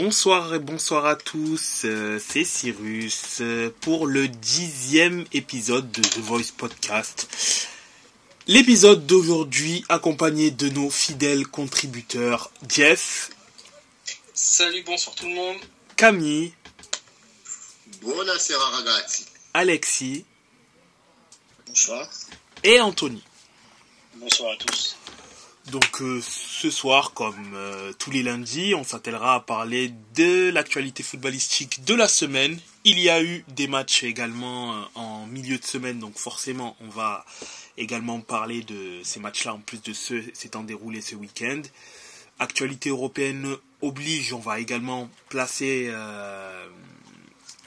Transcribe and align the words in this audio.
Bonsoir 0.00 0.54
et 0.54 0.60
bonsoir 0.60 1.06
à 1.06 1.16
tous, 1.16 1.82
euh, 1.84 2.20
c'est 2.24 2.44
Cyrus 2.44 3.40
euh, 3.40 3.68
pour 3.80 4.06
le 4.06 4.28
dixième 4.28 5.24
épisode 5.32 5.90
de 5.90 6.00
The 6.00 6.18
Voice 6.18 6.52
Podcast. 6.56 7.26
L'épisode 8.46 9.06
d'aujourd'hui 9.06 9.84
accompagné 9.88 10.52
de 10.52 10.68
nos 10.68 10.88
fidèles 10.88 11.48
contributeurs 11.48 12.52
Jeff. 12.68 13.30
Salut, 14.34 14.84
bonsoir 14.84 15.16
tout 15.16 15.26
le 15.26 15.34
monde. 15.34 15.56
Camille. 15.96 16.52
Buonasera 18.00 18.68
ragazzi. 18.70 19.26
Alexis. 19.52 20.24
Bonsoir. 21.66 22.08
Et 22.62 22.80
Anthony. 22.80 23.24
Bonsoir 24.14 24.52
à 24.52 24.56
tous. 24.64 24.97
Donc 25.70 26.00
euh, 26.00 26.20
ce 26.22 26.70
soir, 26.70 27.12
comme 27.12 27.52
euh, 27.54 27.92
tous 27.98 28.10
les 28.10 28.22
lundis, 28.22 28.74
on 28.74 28.84
s'attellera 28.84 29.34
à 29.34 29.40
parler 29.40 29.92
de 30.14 30.48
l'actualité 30.48 31.02
footballistique 31.02 31.84
de 31.84 31.94
la 31.94 32.08
semaine. 32.08 32.58
Il 32.84 32.98
y 32.98 33.10
a 33.10 33.22
eu 33.22 33.44
des 33.48 33.66
matchs 33.66 34.02
également 34.02 34.74
euh, 34.74 34.82
en 34.94 35.26
milieu 35.26 35.58
de 35.58 35.64
semaine, 35.64 35.98
donc 35.98 36.16
forcément 36.16 36.74
on 36.80 36.88
va 36.88 37.26
également 37.76 38.20
parler 38.20 38.62
de 38.62 39.00
ces 39.02 39.20
matchs-là 39.20 39.54
en 39.54 39.58
plus 39.58 39.82
de 39.82 39.92
ceux 39.92 40.24
s'étant 40.32 40.62
déroulés 40.62 41.02
ce 41.02 41.14
week-end. 41.16 41.60
Actualité 42.38 42.88
européenne 42.88 43.54
oblige, 43.82 44.32
on 44.32 44.38
va 44.38 44.60
également 44.60 45.10
placer 45.28 45.92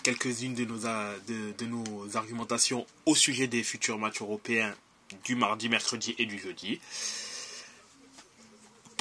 quelques-unes 0.03 0.55
de 0.55 0.65
de 0.65 1.65
nos 1.65 2.17
argumentations 2.17 2.85
au 3.05 3.15
sujet 3.15 3.47
des 3.47 3.63
futurs 3.63 3.99
matchs 3.99 4.21
européens 4.21 4.73
du 5.25 5.35
mardi, 5.35 5.67
mercredi 5.67 6.15
et 6.17 6.25
du 6.25 6.39
jeudi 6.39 6.79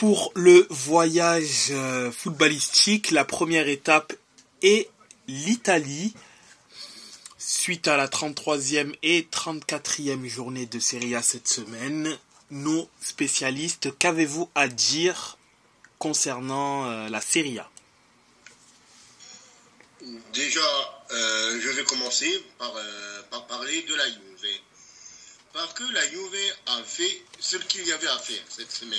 pour 0.01 0.33
le 0.35 0.67
voyage 0.71 1.67
euh, 1.73 2.11
footballistique, 2.11 3.11
la 3.11 3.27
première 3.27 3.69
étape 3.69 4.15
est 4.63 4.89
l'Italie. 5.29 6.15
Suite 7.37 7.87
à 7.87 7.99
la 7.99 8.09
33e 8.09 8.95
et 9.03 9.29
34e 9.31 10.27
journée 10.27 10.65
de 10.65 10.79
Serie 10.79 11.15
A 11.15 11.21
cette 11.21 11.49
semaine, 11.49 12.17
nos 12.51 12.89
spécialistes, 13.03 13.91
qu'avez-vous 13.99 14.49
à 14.55 14.69
dire 14.69 15.37
concernant 15.99 16.87
euh, 16.87 17.11
la 17.11 17.21
Serie 17.21 17.59
A? 17.59 17.69
Déjà, 20.33 21.05
euh, 21.11 21.61
je 21.61 21.69
vais 21.69 21.85
commencer 21.85 22.43
par, 22.59 22.73
par, 23.31 23.47
parler 23.49 23.83
de 23.83 23.95
la 23.95 24.07
Juve. 24.07 24.49
Parce 25.53 25.75
que 25.75 25.85
la 25.93 26.09
Juve 26.09 26.55
a 26.69 26.83
fait 26.85 27.23
ce 27.39 27.59
qu'il 27.59 27.87
y 27.87 27.93
avait 27.93 28.07
à 28.07 28.19
faire 28.19 28.43
cette 28.49 28.73
semaine 28.73 28.99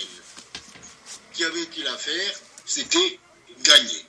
qu'il 1.42 1.47
avait-il 1.47 1.88
à 1.88 1.97
faire 1.97 2.34
C'était 2.66 3.20
gagner. 3.64 4.06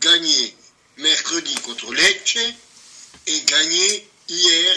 Gagner 0.00 0.56
mercredi 0.98 1.54
contre 1.56 1.92
Lecce 1.92 2.36
et 3.26 3.40
gagner 3.42 4.08
hier 4.28 4.76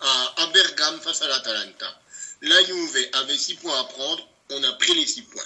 à, 0.00 0.46
Bergame 0.54 1.00
face 1.00 1.20
à 1.22 1.28
l'Atalanta. 1.28 2.00
La 2.42 2.64
Juve 2.64 3.08
avait 3.12 3.36
6 3.36 3.54
points 3.56 3.78
à 3.78 3.84
prendre, 3.84 4.26
on 4.50 4.62
a 4.62 4.72
pris 4.74 4.94
les 4.94 5.06
6 5.06 5.22
points. 5.22 5.42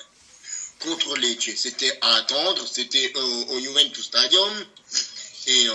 Contre 0.81 1.17
Lecce, 1.17 1.57
c'était 1.57 1.99
à 2.01 2.15
attendre, 2.17 2.65
c'était 2.71 3.13
au, 3.17 3.61
Juventus 3.61 4.05
Stadium 4.05 4.67
et 5.47 5.67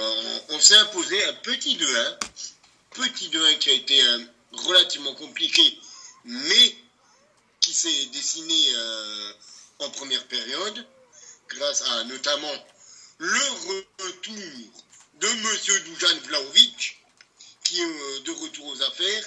on, 0.50 0.60
s'est 0.60 0.78
imposé 0.78 1.22
un 1.26 1.34
petit 1.34 1.76
2-1. 1.78 2.18
Petit 2.92 3.28
2-1 3.30 3.58
qui 3.58 3.70
a 3.72 3.74
été 3.74 4.02
euh, 4.02 4.20
relativement 4.54 5.14
compliqué, 5.16 5.78
mais 6.24 6.78
qui 7.60 7.74
s'est 7.74 8.06
dessiné 8.14 8.68
euh, 8.74 9.34
en 9.80 9.90
première 9.90 10.26
période, 10.28 10.86
grâce 11.50 11.82
à 11.82 12.04
notamment 12.06 12.66
le 13.18 13.44
retour 14.04 14.84
de 15.20 15.28
M. 15.28 15.84
Dujan 15.86 16.18
Vlaovic, 16.26 17.00
qui 17.64 17.82
est 17.82 17.86
euh, 17.86 18.20
de 18.22 18.32
retour 18.32 18.68
aux 18.68 18.82
affaires. 18.82 19.24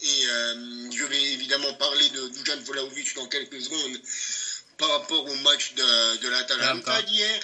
Et 0.00 0.26
euh, 0.28 0.90
je 0.92 1.04
vais 1.04 1.22
évidemment 1.32 1.72
parler 1.74 2.08
de 2.10 2.28
Dujan 2.28 2.60
Vlaovic 2.62 3.14
dans 3.14 3.26
quelques 3.26 3.60
secondes 3.60 4.00
par 4.78 4.90
rapport 4.90 5.24
au 5.24 5.34
match 5.36 5.74
de, 5.74 6.16
de 6.18 6.28
l'Atalanta 6.28 7.02
d'hier. 7.02 7.40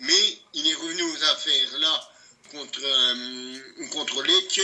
Mais 0.00 0.38
il 0.54 0.66
est 0.66 0.74
revenu 0.74 1.02
aux 1.02 1.24
affaires 1.24 1.78
là 1.78 2.10
contre, 2.50 2.80
euh, 2.82 3.88
contre 3.90 4.22
Lecce. 4.22 4.60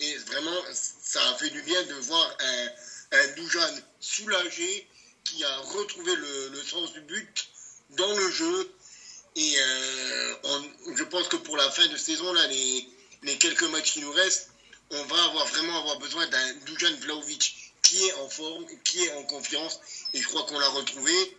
Et 0.00 0.16
vraiment, 0.18 0.62
ça 0.72 1.28
a 1.30 1.34
fait 1.36 1.50
du 1.50 1.62
bien 1.62 1.82
de 1.84 1.94
voir 1.94 2.36
un, 2.40 2.68
un 3.12 3.26
Dujan 3.34 3.74
soulagé 4.00 4.88
qui 5.24 5.42
a 5.42 5.56
retrouvé 5.58 6.14
le, 6.14 6.62
sens 6.62 6.92
du 6.92 7.00
but 7.00 7.48
dans 7.90 8.14
le 8.14 8.30
jeu. 8.30 8.70
Et 9.36 9.54
euh, 9.58 10.34
je 10.96 11.04
pense 11.04 11.28
que 11.28 11.36
pour 11.36 11.56
la 11.56 11.70
fin 11.70 11.86
de 11.88 11.96
saison, 11.96 12.32
là, 12.32 12.46
les, 12.46 13.38
quelques 13.38 13.64
matchs 13.64 13.94
qui 13.94 14.00
nous 14.00 14.12
restent, 14.12 14.50
on 14.90 15.04
va 15.04 15.24
avoir 15.24 15.46
vraiment 15.46 15.78
avoir 15.80 15.98
besoin 15.98 16.26
d'un 16.28 16.54
Dujan 16.66 16.94
Vlaovic 17.00 17.72
qui 17.82 18.06
est 18.06 18.14
en 18.14 18.28
forme, 18.28 18.64
qui 18.84 19.04
est 19.04 19.12
en 19.12 19.24
confiance. 19.24 19.80
Et 20.12 20.22
je 20.22 20.28
crois 20.28 20.44
qu'on 20.44 20.58
l'a 20.58 20.68
retrouvé. 20.68 21.36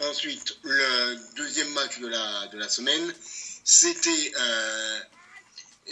Ensuite, 0.00 0.56
le 0.62 1.16
deuxième 1.36 1.68
match 1.72 1.98
de 1.98 2.08
la, 2.08 2.46
de 2.48 2.58
la 2.58 2.68
semaine, 2.68 3.14
c'était 3.64 4.32
euh, 4.34 5.00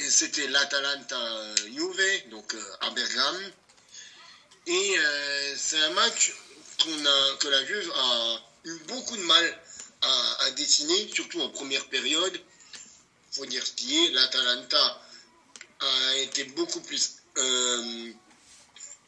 c'était 0.08 0.46
l'Atalanta 0.48 1.54
Juve, 1.66 2.30
donc 2.30 2.54
euh, 2.54 2.76
à 2.80 2.90
Bergame. 2.90 3.52
Et 4.66 4.96
c'est 5.56 5.80
un 5.80 5.90
match 5.90 6.32
que 6.84 7.48
la 7.48 7.64
Juve 7.66 7.92
a 7.94 8.42
eu 8.64 8.78
beaucoup 8.88 9.16
de 9.16 9.22
mal 9.22 9.62
à, 10.02 10.50
dessiner, 10.52 11.10
surtout 11.12 11.40
en 11.40 11.50
première 11.50 11.86
période. 11.86 12.34
Il 12.34 13.36
faut 13.36 13.46
dire 13.46 13.64
ce 13.66 13.72
qui 13.72 14.04
est, 14.04 14.10
l'Atalanta 14.10 15.02
a 15.80 16.16
été 16.16 16.44
beaucoup 16.44 16.80
plus 16.80 17.16
euh, 17.38 18.12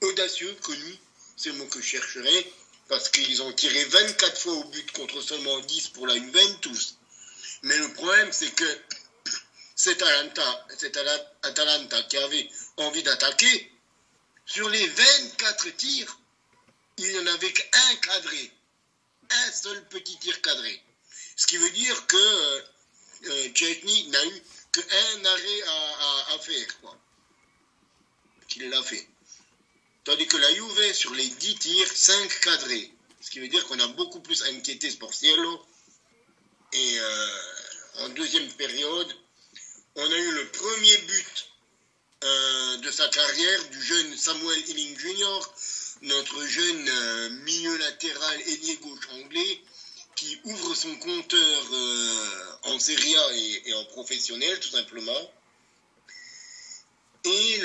audacieux 0.02 0.54
que 0.62 0.72
nous, 0.72 0.96
c'est 1.36 1.50
le 1.50 1.56
mot 1.56 1.66
que 1.66 1.80
je 1.80 1.86
chercherais, 1.86 2.52
parce 2.88 3.08
qu'ils 3.08 3.42
ont 3.42 3.52
tiré 3.52 3.84
24 3.84 4.40
fois 4.40 4.52
au 4.54 4.64
but 4.64 4.92
contre 4.92 5.20
seulement 5.22 5.58
10 5.60 5.88
pour 5.88 6.06
la 6.06 6.14
Juventus. 6.14 6.96
Mais 7.62 7.76
le 7.78 7.92
problème, 7.94 8.30
c'est 8.32 8.50
que 8.50 8.78
cet 9.74 10.02
Atalanta, 10.02 10.66
cet 10.78 10.96
Atalanta 11.42 12.02
qui 12.04 12.16
avait 12.18 12.48
envie 12.76 13.02
d'attaquer, 13.02 13.72
sur 14.44 14.68
les 14.68 14.86
24 14.86 15.76
tirs, 15.76 16.18
il 16.98 17.08
n'y 17.08 17.19
en 17.19 17.26
avait 17.26 17.53
qu'un 17.53 17.97
cadré. 17.97 18.53
Un 19.30 19.53
seul 19.53 19.88
petit 19.88 20.19
tir 20.19 20.41
cadré. 20.42 20.82
Ce 21.36 21.47
qui 21.47 21.56
veut 21.56 21.70
dire 21.70 22.06
que 22.06 22.16
euh, 22.16 22.62
euh 23.25 23.48
n'a 24.08 24.26
eu 24.26 24.42
qu'un 24.72 25.25
arrêt 25.25 25.62
à, 26.32 26.38
faire. 26.38 26.81
Quoi. 26.81 26.98
Qu'il 28.48 28.69
l'a 28.69 28.82
fait. 28.82 29.08
Tandis 30.04 30.26
que 30.26 30.36
la 30.36 30.54
Juve, 30.54 30.92
sur 30.92 31.14
les 31.14 31.28
10 31.28 31.54
tirs, 31.56 31.92
5 31.92 32.41
cadrés. 32.41 32.92
Ce 33.20 33.31
qui 33.31 33.41
veut 33.41 33.48
dire 33.48 33.64
qu'on 33.66 33.78
a 33.78 33.86
beaucoup 33.88 34.20
plus 34.20 34.42
inquiété 34.42 34.91
Sportiello. 34.91 35.64
Et 36.72 36.98
euh, 36.98 37.38
en 37.98 38.08
deuxième 38.10 38.50
période, 38.54 39.16
on 39.94 40.10
a 40.10 40.16
eu 40.16 40.32
le 40.32 40.48
premier 40.50 40.97
but 40.98 41.48
euh, 42.25 42.76
de 42.78 42.91
sa 42.91 43.08
carrière 43.08 43.69
du 43.69 43.82
jeune 43.82 44.16
Samuel 44.16 44.69
Hilling 44.69 44.98
Jr 44.98 45.41
notre 46.02 46.44
jeune 46.46 46.88
euh, 46.88 47.28
milieu 47.44 47.76
latéral 47.78 48.40
ailier 48.42 48.76
gauche 48.76 49.08
anglais 49.12 49.60
qui 50.16 50.40
ouvre 50.44 50.74
son 50.74 50.94
compteur 50.96 51.62
euh, 51.72 52.52
en 52.64 52.78
Serie 52.78 53.16
A 53.16 53.32
et, 53.66 53.74
en 53.74 53.84
professionnel 53.86 54.58
tout 54.60 54.70
simplement. 54.70 55.32
Et 57.24 57.58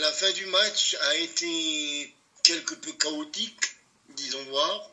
la 0.00 0.12
fin 0.12 0.30
du 0.32 0.44
match 0.46 0.96
a 1.00 1.16
été 1.16 2.12
quelque 2.42 2.74
peu 2.74 2.92
chaotique, 2.92 3.64
disons 4.08 4.42
voir, 4.46 4.90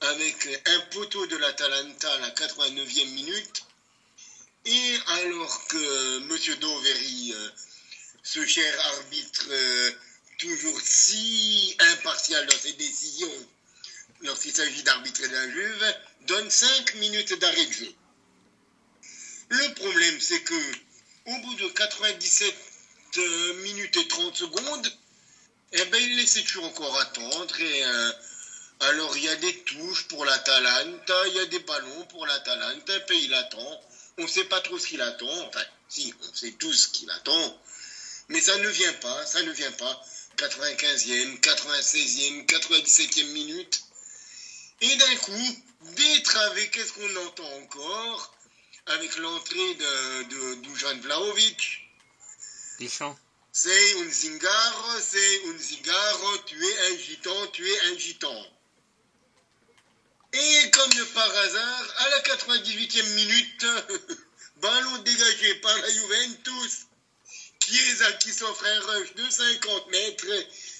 avec 0.00 0.48
un 0.66 0.80
poteau 0.92 1.26
de 1.26 1.36
l'Atalanta 1.36 2.12
à 2.14 2.18
la 2.20 2.30
89e 2.30 3.10
minute. 3.12 3.64
Et 4.64 4.96
alors 5.06 5.66
que 5.68 6.18
M. 6.18 6.56
Doveri, 6.60 7.32
euh, 7.34 7.48
ce 8.22 8.46
cher 8.46 8.86
arbitre 8.96 9.46
toujours 10.40 10.80
si 10.82 11.76
impartial 11.78 12.46
dans 12.46 12.58
ses 12.58 12.72
décisions 12.72 13.48
lorsqu'il 14.22 14.54
s'agit 14.54 14.82
d'arbitrer 14.82 15.28
la 15.28 15.50
Juve, 15.50 15.94
donne 16.26 16.50
5 16.50 16.94
minutes 16.96 17.38
d'arrêt 17.38 17.66
de 17.66 17.72
jeu. 17.72 17.92
Le 19.50 19.74
problème, 19.74 20.20
c'est 20.20 20.42
que 20.42 20.72
au 21.26 21.36
bout 21.42 21.54
de 21.56 21.68
97 21.68 22.54
euh, 23.18 23.54
minutes 23.62 23.96
et 23.96 24.08
30 24.08 24.36
secondes, 24.36 24.92
eh 25.72 25.84
ben, 25.86 26.02
il 26.02 26.16
laissait 26.16 26.42
toujours 26.42 26.64
encore 26.64 26.98
attendre. 27.00 27.60
Et, 27.60 27.84
euh, 27.84 28.12
alors, 28.80 29.16
il 29.16 29.24
y 29.24 29.28
a 29.28 29.36
des 29.36 29.58
touches 29.60 30.08
pour 30.08 30.24
l'Atalanta, 30.24 31.28
il 31.28 31.34
y 31.34 31.40
a 31.40 31.46
des 31.46 31.58
ballons 31.60 32.06
pour 32.06 32.26
l'Atalanta, 32.26 33.00
puis 33.00 33.24
il 33.24 33.34
attend. 33.34 33.80
On 34.18 34.22
ne 34.22 34.28
sait 34.28 34.44
pas 34.44 34.60
trop 34.60 34.78
ce 34.78 34.86
qu'il 34.86 35.02
attend. 35.02 35.48
Enfin, 35.48 35.64
si, 35.88 36.14
on 36.22 36.34
sait 36.34 36.52
tous 36.52 36.72
ce 36.72 36.88
qu'il 36.88 37.10
attend. 37.10 37.60
Mais 38.28 38.40
ça 38.40 38.56
ne 38.58 38.68
vient 38.68 38.92
pas, 38.94 39.26
ça 39.26 39.42
ne 39.42 39.50
vient 39.52 39.72
pas. 39.72 40.04
95e, 40.36 41.40
96e, 41.40 42.46
97e 42.46 43.32
minute. 43.32 43.82
Et 44.80 44.96
d'un 44.96 45.16
coup, 45.16 45.56
avec, 46.34 46.70
qu'est-ce 46.70 46.92
qu'on 46.92 47.16
entend 47.26 47.52
encore 47.62 48.34
Avec 48.86 49.16
l'entrée 49.16 49.74
de, 49.74 50.22
de 50.24 50.54
Dujan 50.62 50.98
Vlaovic. 51.00 51.80
Des 52.78 52.88
chants. 52.88 53.18
C'est 53.52 54.00
un 54.00 54.10
zingaro, 54.10 55.00
c'est 55.00 55.48
un 55.48 55.58
zingaro, 55.58 56.38
tu 56.46 56.64
es 56.64 56.78
un 56.78 56.96
gitan, 56.98 57.46
tu 57.52 57.68
es 57.68 57.80
un 57.80 57.98
gitan. 57.98 58.46
Et 60.32 60.70
comme 60.70 60.92
de 60.92 61.04
par 61.04 61.36
hasard, 61.36 61.94
à 61.98 62.08
la 62.10 62.20
98e 62.20 63.14
minute, 63.14 63.66
ballon 64.56 64.98
dégagé 64.98 65.54
par 65.56 65.76
la 65.78 65.90
Juventus, 65.90 66.86
Chiesa 67.70 68.12
qui 68.14 68.32
s'offre 68.32 68.64
un 68.64 68.80
rush 68.80 69.14
de 69.14 69.30
50 69.30 69.90
mètres, 69.90 70.26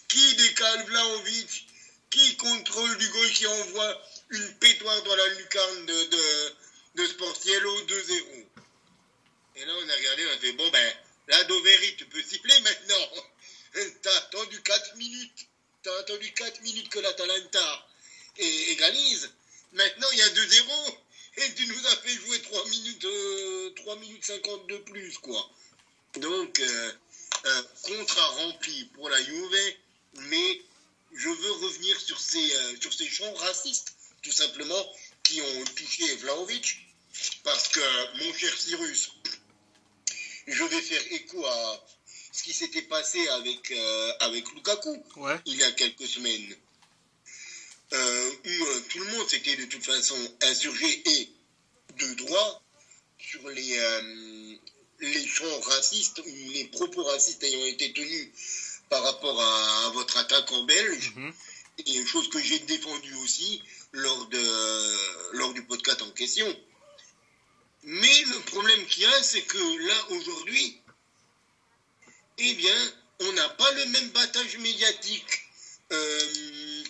qui 0.08 0.34
décale 0.34 0.84
Vlaovic, 0.86 1.66
qui 2.10 2.36
contrôle 2.36 2.98
du 2.98 3.08
gauche, 3.10 3.32
qui 3.34 3.46
envoie 3.46 4.02
une 4.30 4.54
pétoire 4.58 5.02
dans 5.04 5.14
la 5.14 5.28
lucarne 5.28 5.86
de, 5.86 6.52
de, 6.96 7.06
Sportiello 7.06 7.80
2-0. 7.82 8.46
Et 9.56 9.64
là, 9.64 9.72
on 9.76 9.88
a 9.88 9.94
regardé, 9.94 10.26
on 10.26 10.34
a 10.34 10.38
fait, 10.38 10.52
bon 10.52 10.68
ben, 10.70 10.94
là, 11.28 11.44
Doveri, 11.44 11.96
tu 11.96 12.06
peux 12.06 12.22
siffler 12.22 12.58
maintenant. 12.60 13.08
T'as 14.02 14.16
attendu 14.16 14.60
4 14.62 14.96
minutes. 14.96 15.46
T'as 15.82 15.96
attendu 16.00 16.32
4 16.32 16.60
minutes 16.62 16.88
que 16.88 16.98
l'Atalanta 16.98 17.86
égalise. 18.36 19.30
Maintenant, 19.72 20.08
il 20.12 20.18
y 20.18 20.22
a 20.22 20.28
2-0. 20.28 20.98
Et 21.36 21.54
tu 21.54 21.66
nous 21.68 21.86
as 21.86 21.96
fait 21.96 22.12
jouer 22.26 22.42
3 22.42 22.68
minutes, 22.68 23.04
euh, 23.04 23.70
3 23.76 23.96
minutes 23.96 24.24
50 24.24 24.66
de 24.66 24.78
plus, 24.78 25.16
quoi. 25.18 25.48
Donc, 26.16 26.58
euh, 26.60 26.92
un 27.44 27.62
contrat 27.82 28.26
rempli 28.28 28.84
pour 28.94 29.08
la 29.08 29.22
Juve, 29.22 29.74
mais 30.14 30.62
je 31.14 31.28
veux 31.28 31.52
revenir 31.52 32.00
sur 32.00 32.20
ces, 32.20 32.52
euh, 32.54 32.76
sur 32.80 32.92
ces 32.92 33.08
chants 33.08 33.32
racistes, 33.34 33.94
tout 34.22 34.32
simplement, 34.32 34.92
qui 35.22 35.40
ont 35.40 35.64
touché 35.76 36.16
Vlaovic, 36.16 36.78
parce 37.44 37.68
que, 37.68 37.80
mon 38.24 38.34
cher 38.34 38.56
Cyrus, 38.58 39.10
je 40.46 40.64
vais 40.64 40.80
faire 40.82 41.12
écho 41.12 41.44
à 41.46 41.86
ce 42.32 42.42
qui 42.42 42.52
s'était 42.52 42.82
passé 42.82 43.26
avec, 43.28 43.70
euh, 43.70 44.12
avec 44.20 44.50
Lukaku 44.52 45.02
Ouais. 45.16 45.36
il 45.46 45.56
y 45.56 45.62
a 45.62 45.72
quelques 45.72 46.06
semaines, 46.06 46.56
euh, 47.92 48.30
où 48.44 48.64
euh, 48.66 48.80
tout 48.88 48.98
le 48.98 49.10
monde 49.12 49.28
s'était 49.28 49.56
de 49.56 49.64
toute 49.66 49.84
façon 49.84 50.16
insurgé 50.42 51.02
et 51.08 51.32
de 51.98 52.14
droit 52.14 52.62
sur 53.18 53.48
les, 53.48 53.78
euh, 53.78 54.29
les 55.00 55.26
chants 55.26 55.60
racistes 55.60 56.18
ou 56.18 56.50
les 56.52 56.64
propos 56.66 57.04
racistes 57.04 57.42
ayant 57.44 57.64
été 57.64 57.92
tenus 57.92 58.28
par 58.88 59.02
rapport 59.02 59.40
à, 59.40 59.86
à 59.86 59.90
votre 59.90 60.16
attaquant 60.16 60.64
belge, 60.64 61.12
Mhm. 61.16 61.32
et 61.86 61.92
une 61.94 62.06
chose 62.06 62.28
que 62.28 62.40
j'ai 62.42 62.58
défendue 62.60 63.14
aussi 63.16 63.62
lors, 63.92 64.26
de, 64.26 65.36
lors 65.36 65.52
du 65.54 65.62
podcast 65.64 66.02
en 66.02 66.10
question. 66.10 66.46
Mais 67.82 68.22
le 68.24 68.38
problème 68.40 68.86
qu'il 68.86 69.02
y 69.04 69.06
a, 69.06 69.22
c'est 69.22 69.42
que 69.42 69.86
là, 69.88 70.06
aujourd'hui, 70.10 70.76
eh 72.38 72.52
bien, 72.54 72.92
on 73.20 73.32
n'a 73.32 73.48
pas 73.50 73.70
le 73.72 73.86
même 73.86 74.08
battage 74.10 74.56
médiatique 74.58 75.40
euh, 75.92 76.82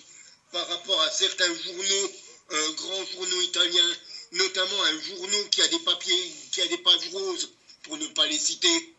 par 0.53 0.67
rapport 0.69 1.01
à 1.01 1.11
certains 1.11 1.55
journaux, 1.55 2.13
euh, 2.53 2.73
grands 2.73 3.05
journaux 3.07 3.41
italiens, 3.43 3.97
notamment 4.33 4.83
un 4.85 5.01
journal 5.03 5.49
qui 5.51 5.63
a 5.63 5.69
des 5.69 5.79
papiers, 5.81 6.33
qui 6.53 6.61
a 6.63 6.67
des 6.69 6.79
pages 6.79 7.09
roses, 7.13 7.53
pour 7.83 7.97
ne 7.97 8.07
pas 8.09 8.27
les 8.27 8.39
citer, 8.39 8.95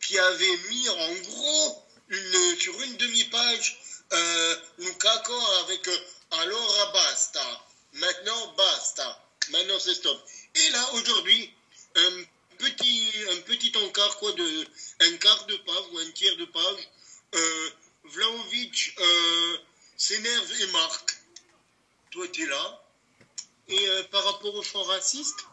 qui 0.00 0.18
avait 0.18 0.56
mis 0.68 0.88
en 0.88 1.14
gros 1.14 1.82
une, 2.08 2.58
sur 2.58 2.80
une 2.82 2.96
demi-page 2.96 3.78
euh, 4.12 4.56
Lukaku 4.78 5.34
avec 5.64 5.88
euh, 5.88 5.98
alors 6.30 6.92
basta, 6.92 7.66
maintenant 7.94 8.54
basta, 8.56 9.28
maintenant 9.50 9.78
c'est 9.78 9.94
stop. 9.94 10.18
Et 10.54 10.68
là 10.70 10.92
aujourd'hui, 10.94 11.52
un 11.96 12.24
petit, 12.58 13.10
un 13.32 13.40
petit 13.42 13.72
encart 13.76 14.16
quoi 14.18 14.32
de 14.32 14.66
un 15.00 15.16
quart 15.16 15.46
de 15.46 15.56
page 15.56 15.84
ou 15.92 15.98
un 15.98 16.10
tiers 16.12 16.36
de 16.36 16.44
page, 16.44 16.88
euh, 17.34 17.70
Vlaovic 18.04 18.94
euh, 18.98 19.58
s'énerve 19.96 20.52
et 20.60 20.66
marque. 20.68 21.16
Toi 22.12 22.28
tu 22.28 22.44
es 22.44 22.46
là. 22.46 22.82
Et 23.68 23.88
euh, 23.88 24.04
par 24.04 24.24
rapport 24.24 24.54
aux 24.54 24.62
chants 24.62 24.84
racistes, 24.84 25.44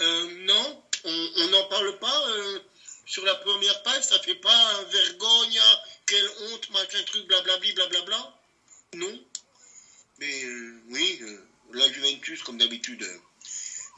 euh, 0.00 0.34
non, 0.46 0.82
on 1.04 1.48
n'en 1.48 1.64
parle 1.66 1.98
pas. 1.98 2.28
euh, 2.28 2.60
sur 3.04 3.24
la 3.24 3.34
première 3.34 3.82
page, 3.82 4.04
ça 4.04 4.20
fait 4.20 4.36
pas 4.36 4.76
un 4.76 4.84
vergogna, 4.84 5.82
quelle 6.06 6.30
honte, 6.38 6.70
machin 6.70 7.02
truc, 7.04 7.26
blablabli, 7.26 7.72
blablabla. 7.72 8.38
Non. 8.94 9.24
Mais 10.18 10.44
euh, 10.44 10.80
oui, 10.88 11.18
euh, 11.22 11.44
la 11.72 11.90
Juventus, 11.92 12.42
comme 12.42 12.58
d'habitude, 12.58 13.04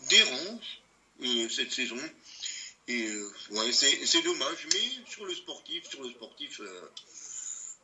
dérange 0.09 0.81
cette 1.51 1.71
saison. 1.73 2.01
Et 2.89 3.09
c'est 3.73 4.23
dommage, 4.23 4.67
mais 4.73 4.91
sur 5.11 5.25
le 5.27 5.35
sportif, 5.35 5.89
sur 5.89 6.03
le 6.03 6.11
sportif, 6.11 6.61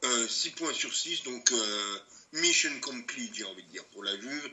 euh, 0.05 0.28
6 0.28 0.50
points 0.52 0.75
sur 0.75 0.93
6, 0.94 1.22
donc 1.25 1.52
mission 2.32 2.81
complete, 2.81 3.34
j'ai 3.34 3.44
envie 3.44 3.62
de 3.62 3.69
dire, 3.69 3.84
pour 3.93 4.05
la 4.05 4.19
Juve, 4.19 4.50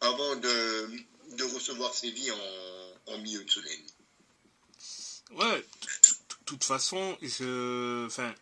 avant 0.00 0.36
de, 0.36 0.90
de 1.30 1.44
recevoir 1.44 1.94
Séville 1.94 2.32
en, 2.32 3.12
en 3.14 3.18
milieu 3.18 3.44
de 3.44 3.50
semaine. 3.50 3.86
Ouais, 5.36 5.58
de 5.58 6.44
toute 6.44 6.64
façon, 6.64 7.16
je. 7.22 8.06
Enfin, 8.06 8.34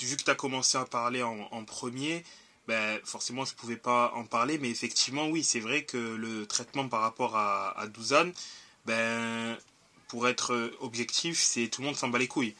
vu 0.00 0.16
que 0.16 0.22
tu 0.22 0.30
as 0.30 0.34
commencé 0.34 0.78
à 0.78 0.84
parler 0.84 1.22
en, 1.22 1.64
premier, 1.64 2.24
ben, 2.66 3.00
forcément, 3.04 3.44
je 3.44 3.54
pouvais 3.54 3.76
pas 3.76 4.12
en 4.14 4.24
parler, 4.24 4.58
mais 4.58 4.70
effectivement, 4.70 5.28
oui, 5.28 5.44
c'est 5.44 5.60
vrai 5.60 5.84
que 5.84 5.96
le 5.96 6.46
traitement 6.46 6.88
par 6.88 7.02
rapport 7.02 7.36
à, 7.36 7.78
à 7.78 7.86
Douzane, 7.86 8.32
ben, 8.86 9.56
pour 10.08 10.28
être 10.28 10.72
objectif, 10.80 11.38
c'est 11.38 11.68
tout 11.68 11.82
le 11.82 11.88
monde 11.88 11.96
s'en 11.96 12.08
bat 12.08 12.18
les 12.18 12.28
couilles. 12.28 12.54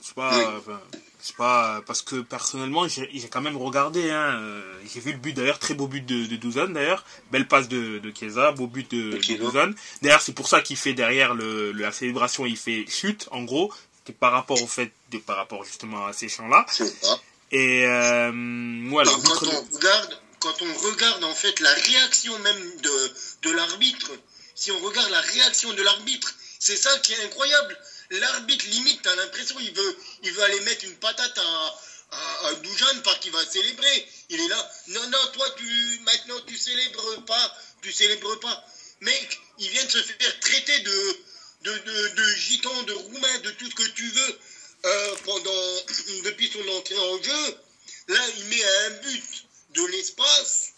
C'est 0.00 0.14
pas, 0.14 0.30
Oui. 0.66 0.74
c'est 1.20 1.36
pas 1.36 1.82
parce 1.86 2.00
que 2.02 2.16
personnellement, 2.22 2.88
j'ai 2.88 3.28
quand 3.30 3.42
même 3.42 3.56
regardé. 3.56 4.10
Hein, 4.10 4.38
euh, 4.40 4.62
j'ai 4.92 5.00
vu 5.00 5.12
le 5.12 5.18
but 5.18 5.32
d'ailleurs, 5.34 5.58
très 5.58 5.74
beau 5.74 5.86
but 5.86 6.04
de, 6.04 6.26
de 6.26 6.36
Douzane 6.36 6.72
d'ailleurs, 6.72 7.04
belle 7.30 7.46
passe 7.46 7.68
de, 7.68 7.98
de 7.98 8.12
Chiesa, 8.16 8.52
beau 8.52 8.66
but 8.66 8.90
de, 8.90 9.10
De. 9.18 9.36
Douzane. 9.36 9.74
D'ailleurs, 10.02 10.22
c'est 10.22 10.32
pour 10.32 10.48
ça 10.48 10.62
qu'il 10.62 10.76
fait 10.76 10.94
derrière 10.94 11.34
le, 11.34 11.72
la 11.72 11.92
célébration, 11.92 12.46
il 12.46 12.56
fait 12.56 12.86
chute, 12.88 13.28
en 13.30 13.42
gros, 13.42 13.72
c'est 14.06 14.16
par 14.16 14.32
rapport 14.32 14.60
au 14.62 14.66
fait, 14.66 14.90
de, 15.10 15.18
par 15.18 15.36
rapport 15.36 15.64
justement 15.64 16.06
à 16.06 16.12
ces 16.14 16.28
champs-là. 16.28 16.64
C'est 16.68 16.86
ça. 17.04 17.20
Et 17.52 17.84
euh, 17.84 18.30
voilà. 18.88 19.10
Donc, 19.10 19.24
quand 19.24 19.46
on 19.48 19.76
regarde, 19.76 20.20
quand 20.38 20.62
on 20.62 20.88
regarde 20.90 21.24
en 21.24 21.34
fait 21.34 21.60
la 21.60 21.72
réaction 21.74 22.38
même 22.38 22.76
de, 22.82 23.12
de 23.42 23.50
l'arbitre, 23.54 24.12
si 24.54 24.70
on 24.72 24.78
regarde 24.78 25.10
la 25.10 25.20
réaction 25.20 25.72
de 25.74 25.82
l'arbitre, 25.82 26.34
c'est 26.58 26.76
ça 26.76 26.90
qui 27.00 27.12
est 27.12 27.24
incroyable. 27.24 27.76
L'arbitre 28.10 28.66
limite, 28.66 29.02
t'as 29.02 29.14
l'impression 29.16 29.58
il 29.60 29.72
veut, 29.72 29.96
il 30.22 30.32
veut 30.32 30.42
aller 30.42 30.60
mettre 30.60 30.84
une 30.84 30.96
patate 30.96 31.38
à, 31.38 31.78
à, 32.10 32.46
à 32.48 32.54
Doujan 32.54 33.00
parce 33.04 33.18
qu'il 33.20 33.32
va 33.32 33.44
célébrer. 33.46 34.06
Il 34.30 34.40
est 34.40 34.48
là. 34.48 34.70
Non, 34.88 35.06
non, 35.08 35.26
toi 35.32 35.48
tu 35.56 36.00
maintenant 36.04 36.40
tu 36.46 36.56
célèbres 36.56 37.24
pas, 37.24 37.56
tu 37.82 37.92
célèbres 37.92 38.36
pas. 38.40 38.64
Mec, 39.00 39.38
il 39.58 39.70
vient 39.70 39.84
de 39.84 39.90
se 39.90 40.02
faire 40.02 40.40
traiter 40.40 40.80
de 40.80 41.16
de, 41.62 41.72
de, 42.16 42.34
gitan, 42.36 42.82
de 42.84 42.92
roumain, 42.92 43.38
de 43.40 43.50
tout 43.50 43.68
ce 43.70 43.74
que 43.74 43.88
tu 43.90 44.08
veux 44.08 44.38
euh, 44.86 45.16
pendant 45.24 45.76
depuis 46.24 46.50
son 46.50 46.66
entrée 46.68 46.98
en 46.98 47.22
jeu. 47.22 47.56
Là, 48.08 48.20
il 48.38 48.44
met 48.46 48.64
un 48.64 48.90
but 49.02 49.44
de 49.70 49.84
l'espace. 49.86 50.72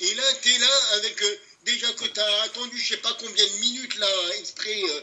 Et 0.00 0.14
là, 0.14 0.22
tu 0.42 0.54
es 0.54 0.58
là 0.58 0.84
avec. 0.94 1.20
euh, 1.22 1.36
déjà 1.64 1.92
que 1.94 2.04
tu 2.04 2.20
as 2.20 2.40
attendu 2.42 2.78
je 2.78 2.88
sais 2.94 2.96
pas 2.98 3.12
combien 3.18 3.44
de 3.44 3.52
minutes 3.58 3.96
là, 3.96 4.08
exprès 4.38 4.80
euh, 4.88 5.00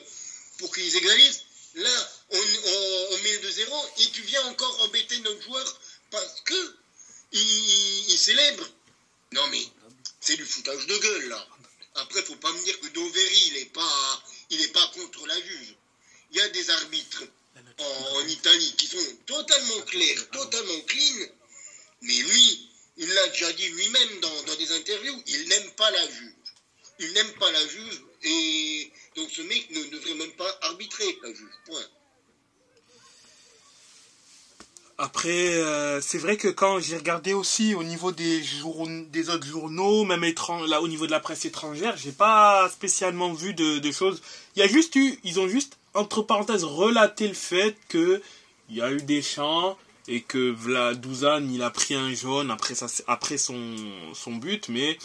pour 0.58 0.74
qu'ils 0.74 0.96
égalisent. 0.96 1.44
Là, 1.76 2.12
on, 2.30 2.38
on, 2.38 3.08
on 3.12 3.18
met 3.24 3.34
le 3.40 3.50
2-0 3.50 3.86
et 4.00 4.12
tu 4.12 4.22
viens 4.22 4.46
encore 4.48 4.82
embêter 4.84 5.20
notre 5.20 5.42
joueur 5.42 5.80
parce 6.12 6.42
que 6.42 6.76
il, 7.32 8.18
célèbre. 8.18 8.70
Non 9.32 9.48
mais 9.48 9.66
c'est 10.22 10.38
du 10.38 10.46
foutage 10.46 10.86
de 10.86 10.98
gueule 10.98 11.30
là. 11.30 11.48
Après, 11.96 12.24
faut 12.24 12.36
pas 12.36 12.52
me 12.52 12.64
dire 12.64 12.80
que 12.80 12.88
Doveri, 12.88 13.48
il 13.48 13.58
est 13.58 13.74
pas, 13.74 14.24
il 14.50 14.62
est 14.62 14.74
pas 14.74 14.86
contre 14.96 15.28
la 15.28 15.40
juge. 15.42 15.76
Il 16.32 16.38
y 16.38 16.42
a 16.42 16.50
des 16.50 16.70
arbitres 16.72 17.24
en, 17.78 18.28
Italie 18.28 18.76
qui 18.78 18.88
sont 18.88 19.18
totalement 19.26 19.82
clairs, 19.82 20.30
totalement 20.32 20.82
clean. 20.82 21.28
Mais 22.02 22.18
lui, 22.18 22.70
il 22.98 23.10
l'a 23.10 23.28
déjà 23.28 23.52
dit 23.54 23.70
lui-même 23.70 24.20
dans 24.22 24.56
des 24.56 24.72
interviews, 24.72 25.24
il 25.28 25.48
n'aime 25.50 25.72
pas 25.72 25.92
la 25.92 26.10
juge. 26.10 26.34
Il 27.00 27.12
n'aime 27.14 27.32
pas 27.40 27.52
la 27.52 27.68
juge 27.68 28.02
et 28.24 28.92
donc 29.16 29.30
ce 29.30 29.42
mec 29.42 29.70
ne 29.72 29.84
devrait 29.90 30.16
même 30.16 30.32
pas 30.32 30.58
arbitrer 30.62 31.18
la 31.24 31.30
juge. 31.30 31.50
Point. 31.66 31.82
Après, 35.00 35.56
euh, 35.56 36.02
c'est 36.02 36.20
vrai 36.20 36.38
que 36.38 36.48
quand 36.48 36.80
j'ai 36.80 36.96
regardé 36.96 37.34
aussi 37.34 37.74
au 37.74 37.84
niveau 37.84 38.12
des, 38.12 38.42
des 39.10 39.30
autres 39.30 39.46
journaux, 39.46 40.04
même 40.06 40.24
là 40.68 40.82
au 40.82 40.88
niveau 40.88 41.08
de 41.08 41.12
la 41.12 41.20
presse 41.20 41.46
étrangère, 41.46 41.98
j'ai 41.98 42.12
pas 42.12 42.70
spécialement 42.70 43.34
vu 43.34 43.56
de, 43.56 43.80
de 43.80 43.92
choses. 43.92 44.22
Il 44.56 44.60
y 44.60 44.62
a 44.64 44.68
juste 44.68 44.96
ils 45.24 45.40
ont 45.40 45.48
juste 45.48 45.78
entre 45.96 46.22
parenthèses 46.22 46.64
relaté 46.64 47.28
le 47.28 47.34
fait 47.34 47.76
que 47.90 48.22
il 48.70 48.78
y 48.78 48.82
a 48.82 48.92
eu 48.92 49.02
des 49.02 49.22
chants 49.22 49.78
et 50.08 50.22
que 50.22 50.52
Vladuzan 50.52 51.48
il 51.50 51.62
a 51.62 51.70
pris 51.70 51.96
un 51.96 52.14
jaune 52.14 52.52
après 52.52 52.76
ça 52.76 52.88
après 53.08 53.38
son 53.38 53.76
son 54.14 54.34
but 54.34 54.68
mais 54.70 54.98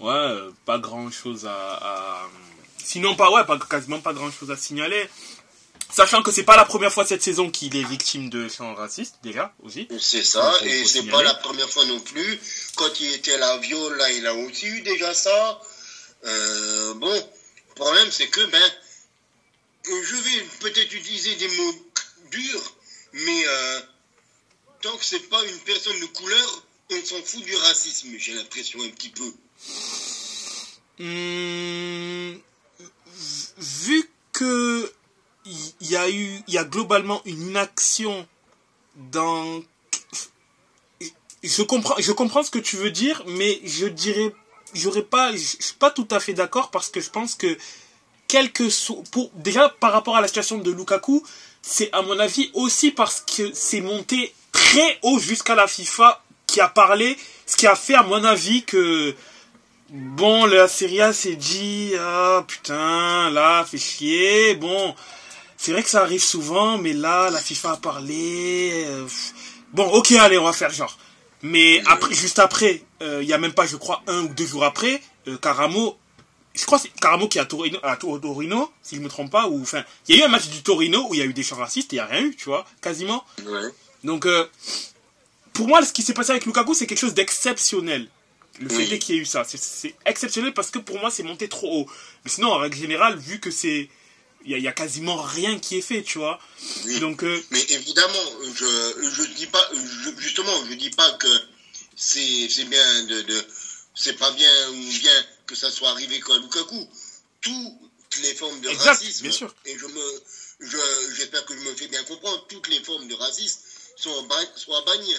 ouais 0.00 0.36
pas 0.64 0.78
grand 0.78 1.10
chose 1.10 1.46
à, 1.46 2.28
sinon 2.82 3.14
pas 3.16 3.30
ouais 3.30 3.44
pas 3.44 3.58
quasiment 3.58 4.00
pas 4.00 4.14
grand 4.14 4.30
chose 4.30 4.50
à 4.50 4.56
signaler 4.56 5.08
Sachant 5.92 6.22
que 6.22 6.32
c'est 6.32 6.44
pas 6.44 6.56
la 6.56 6.64
première 6.64 6.90
fois 6.90 7.04
cette 7.04 7.22
saison 7.22 7.50
qu'il 7.50 7.76
est 7.76 7.84
victime 7.84 8.30
de 8.30 8.48
chants 8.48 8.74
racistes, 8.74 9.16
déjà, 9.22 9.52
aussi. 9.62 9.86
C'est 10.00 10.24
ça, 10.24 10.50
et 10.62 10.86
c'est 10.86 11.02
pas 11.02 11.22
la 11.22 11.34
première 11.34 11.68
fois 11.68 11.84
non 11.84 12.00
plus. 12.00 12.40
Quand 12.76 12.98
il 13.00 13.12
était 13.12 13.34
à 13.34 13.38
la 13.38 13.58
viole, 13.58 13.94
là, 13.98 14.10
il 14.12 14.26
a 14.26 14.34
aussi 14.34 14.68
eu 14.68 14.80
déjà 14.80 15.12
ça. 15.12 15.60
Euh, 16.24 16.94
bon, 16.94 17.12
le 17.12 17.74
problème, 17.74 18.10
c'est 18.10 18.28
que, 18.28 18.40
ben, 18.46 18.72
je 19.84 20.16
vais 20.16 20.46
peut-être 20.60 20.94
utiliser 20.94 21.34
des 21.34 21.48
mots 21.48 21.74
durs, 22.30 22.74
mais 23.12 23.46
euh, 23.46 23.80
tant 24.80 24.96
que 24.96 25.04
c'est 25.04 25.28
pas 25.28 25.44
une 25.44 25.58
personne 25.60 25.98
de 26.00 26.06
couleur, 26.06 26.64
on 26.90 27.04
s'en 27.04 27.22
fout 27.22 27.42
du 27.42 27.54
racisme, 27.56 28.08
j'ai 28.18 28.34
l'impression 28.34 28.80
un 28.82 28.88
petit 28.90 29.10
peu. 29.10 29.32
Hmm, 30.98 32.38
vu 33.58 34.10
que 34.32 34.92
il 35.44 35.90
y 35.90 35.96
a 35.96 36.08
eu, 36.10 36.42
il 36.46 36.54
y 36.54 36.58
a 36.58 36.64
globalement 36.64 37.20
une 37.24 37.48
inaction 37.48 38.26
dans. 38.96 39.62
Je 41.42 41.62
comprends, 41.62 41.96
je 41.98 42.12
comprends 42.12 42.42
ce 42.42 42.50
que 42.50 42.60
tu 42.60 42.76
veux 42.76 42.90
dire, 42.90 43.24
mais 43.26 43.60
je 43.64 43.86
dirais, 43.86 44.32
j'aurais 44.74 45.02
pas, 45.02 45.32
je 45.32 45.38
suis 45.38 45.74
pas 45.78 45.90
tout 45.90 46.06
à 46.10 46.20
fait 46.20 46.34
d'accord 46.34 46.70
parce 46.70 46.88
que 46.88 47.00
je 47.00 47.10
pense 47.10 47.34
que 47.34 47.58
pour 49.10 49.30
déjà 49.34 49.68
par 49.68 49.92
rapport 49.92 50.16
à 50.16 50.20
la 50.20 50.28
situation 50.28 50.58
de 50.58 50.70
Lukaku, 50.70 51.22
c'est 51.62 51.90
à 51.92 52.02
mon 52.02 52.18
avis 52.18 52.50
aussi 52.54 52.90
parce 52.90 53.20
que 53.20 53.50
c'est 53.54 53.80
monté 53.80 54.34
très 54.52 54.98
haut 55.02 55.18
jusqu'à 55.18 55.54
la 55.54 55.66
FIFA 55.66 56.22
qui 56.46 56.60
a 56.60 56.68
parlé, 56.68 57.16
ce 57.46 57.56
qui 57.56 57.66
a 57.66 57.74
fait 57.74 57.94
à 57.94 58.02
mon 58.02 58.22
avis 58.24 58.64
que 58.64 59.14
bon 59.88 60.44
la 60.46 60.68
Serie 60.68 61.00
A 61.00 61.12
s'est 61.12 61.36
dit 61.36 61.92
ah 61.98 62.44
putain 62.46 63.30
là 63.30 63.64
fait 63.64 63.78
chier 63.78 64.54
bon 64.54 64.94
c'est 65.62 65.70
vrai 65.70 65.84
que 65.84 65.90
ça 65.90 66.02
arrive 66.02 66.24
souvent, 66.24 66.76
mais 66.76 66.92
là, 66.92 67.30
la 67.30 67.38
FIFA 67.38 67.70
a 67.70 67.76
parlé. 67.76 68.84
Euh, 68.84 69.06
bon, 69.72 69.86
ok, 69.86 70.10
allez, 70.10 70.36
on 70.36 70.42
va 70.42 70.52
faire 70.52 70.72
genre. 70.72 70.98
Mais 71.42 71.80
après, 71.86 72.12
juste 72.12 72.40
après, 72.40 72.82
euh, 73.00 73.20
il 73.22 73.28
y 73.28 73.32
a 73.32 73.38
même 73.38 73.52
pas, 73.52 73.64
je 73.64 73.76
crois, 73.76 74.02
un 74.08 74.22
ou 74.22 74.28
deux 74.28 74.44
jours 74.44 74.64
après, 74.64 75.00
euh, 75.28 75.38
Caramo, 75.38 75.96
je 76.54 76.64
crois 76.66 76.78
que 76.78 76.84
c'est 76.84 77.00
Caramo 77.00 77.28
qui 77.28 77.38
a 77.38 77.44
Torino, 77.44 77.78
à 77.82 77.96
Torino, 77.96 78.70
si 78.82 78.96
je 78.96 79.00
me 79.00 79.08
trompe 79.08 79.30
pas, 79.30 79.48
ou 79.48 79.62
enfin, 79.62 79.84
il 80.08 80.16
y 80.16 80.18
a 80.18 80.22
eu 80.22 80.26
un 80.26 80.30
match 80.30 80.48
du 80.48 80.62
Torino 80.62 81.06
où 81.08 81.14
il 81.14 81.18
y 81.18 81.22
a 81.22 81.26
eu 81.26 81.32
des 81.32 81.42
chants 81.42 81.56
racistes 81.56 81.92
et 81.92 81.96
il 81.96 81.98
n'y 81.98 82.00
a 82.00 82.06
rien 82.06 82.22
eu, 82.22 82.36
tu 82.36 82.44
vois, 82.44 82.66
quasiment. 82.80 83.24
Donc, 84.04 84.26
pour 85.52 85.68
moi, 85.68 85.84
ce 85.84 85.92
qui 85.92 86.02
s'est 86.02 86.14
passé 86.14 86.30
avec 86.30 86.46
Lukaku, 86.46 86.74
c'est 86.74 86.86
quelque 86.86 86.98
chose 86.98 87.14
d'exceptionnel. 87.14 88.08
Le 88.60 88.68
fait 88.68 88.98
qu'il 88.98 89.14
y 89.14 89.18
ait 89.18 89.22
eu 89.22 89.24
ça, 89.24 89.44
c'est 89.44 89.94
exceptionnel 90.04 90.52
parce 90.52 90.70
que 90.70 90.78
pour 90.78 90.98
moi, 90.98 91.10
c'est 91.10 91.22
monté 91.22 91.48
trop 91.48 91.80
haut. 91.80 91.86
Mais 92.24 92.30
sinon, 92.30 92.52
en 92.52 92.58
règle 92.58 92.76
générale, 92.76 93.18
vu 93.18 93.40
que 93.40 93.50
c'est 93.50 93.88
il 94.44 94.58
y, 94.58 94.68
a 94.68 94.72
quasiment 94.72 95.22
rien 95.22 95.58
qui 95.58 95.78
est 95.78 95.82
fait, 95.82 96.02
tu 96.02 96.18
vois. 96.18 96.40
Donc, 97.00 97.22
euh, 97.22 97.40
Mais 97.52 97.62
évidemment, 97.70 98.24
je 98.54 99.10
je 99.12 99.34
dis 99.36 99.46
pas, 99.46 99.70
justement, 100.18 100.52
je 100.68 100.74
dis 100.74 100.90
pas 100.90 101.12
que 101.12 101.28
c'est 101.94 102.64
bien 102.64 103.04
de, 103.04 103.22
de 103.22 103.46
c'est 103.94 104.16
pas 104.16 104.30
bien 104.32 104.70
ou 104.70 104.74
bien 104.74 105.24
que 105.46 105.54
ça 105.54 105.70
soit 105.70 105.90
arrivé 105.90 106.20
comme 106.20 106.42
Lukaku. 106.42 106.88
Toutes 107.40 108.18
les 108.22 108.34
formes 108.34 108.60
de 108.60 108.68
racisme, 108.68 109.22
bien 109.22 109.32
sûr. 109.32 109.54
et 109.64 109.76
je 109.76 109.86
me, 109.86 110.22
j'espère 111.16 111.44
que 111.44 111.54
je 111.54 111.60
me 111.60 111.74
fais 111.74 111.88
bien 111.88 112.02
comprendre, 112.04 112.46
toutes 112.48 112.68
les 112.68 112.82
formes 112.84 113.08
de 113.08 113.14
racisme 113.14 113.60
sont, 113.96 114.28
sont 114.56 114.74
à 114.74 114.82
bannir. 114.82 115.18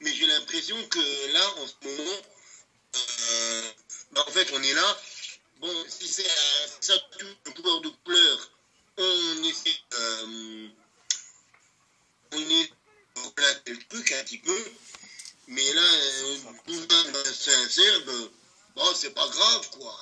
Mais 0.00 0.14
j'ai 0.14 0.26
l'impression 0.26 0.76
que 0.88 1.32
là, 1.32 1.54
en 1.58 1.66
ce 1.66 1.88
moment, 1.88 2.20
euh, 2.96 3.62
bah, 4.12 4.24
en 4.28 4.30
fait, 4.30 4.48
on 4.52 4.62
est 4.62 4.74
là 4.74 4.98
Bon, 5.60 5.84
si 5.88 6.06
c'est 6.06 6.28
ça 6.80 6.94
un 7.46 7.50
couleur 7.50 7.80
de 7.80 7.88
couleur, 8.04 8.50
on 8.96 9.42
essaie, 9.42 9.76
euh, 9.94 10.68
on 12.32 12.38
est 12.38 12.72
remplacer 13.16 13.60
le 13.66 13.78
truc 13.88 14.12
un 14.12 14.22
petit 14.22 14.38
peu, 14.38 14.56
mais 15.48 15.72
là, 15.72 15.82
euh, 15.82 16.36
c'est 17.34 17.54
un 17.54 17.68
serbe, 17.68 18.30
bon, 18.76 18.94
c'est 18.94 19.14
pas 19.14 19.26
grave, 19.28 19.70
quoi. 19.70 19.98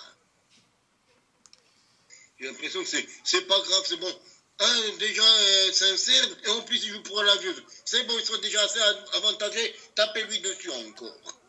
J'ai 2.39 2.47
l'impression 2.47 2.83
que 2.83 2.89
c'est, 3.25 3.41
pas 3.43 3.61
grave, 3.61 3.85
c'est 3.87 3.97
bon. 3.97 4.21
Un, 4.59 4.97
déjà, 4.99 5.23
euh, 5.23 5.71
c'est 5.73 5.91
un 5.91 5.97
serbe, 5.97 6.37
et 6.45 6.49
en 6.51 6.63
plus, 6.63 6.85
il 6.85 6.93
joue 6.93 7.03
pour 7.03 7.23
la 7.23 7.37
vieux. 7.37 7.55
C'est 7.85 8.03
bon, 8.05 8.19
ils 8.19 8.25
sont 8.27 8.39
déjà 8.39 8.63
assez 8.63 8.81
avantagés, 9.13 9.75
tapez-lui 9.95 10.41
dessus 10.41 10.71
encore. 10.71 11.41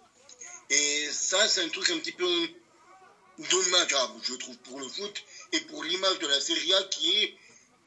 Et 0.70 1.10
ça, 1.12 1.48
c'est 1.50 1.64
un 1.64 1.70
truc 1.70 1.90
un 1.90 2.00
petit 2.00 2.12
peu 2.12 2.50
dommageable, 3.50 4.14
je 4.24 4.34
trouve, 4.36 4.58
pour 4.58 4.80
le 4.80 4.88
foot 4.88 5.24
et 5.54 5.62
pour 5.62 5.84
l'image 5.84 6.20
de 6.20 6.28
la 6.28 6.40
Serie 6.40 6.74
A 6.74 6.84
qui 6.84 7.24
est 7.24 7.38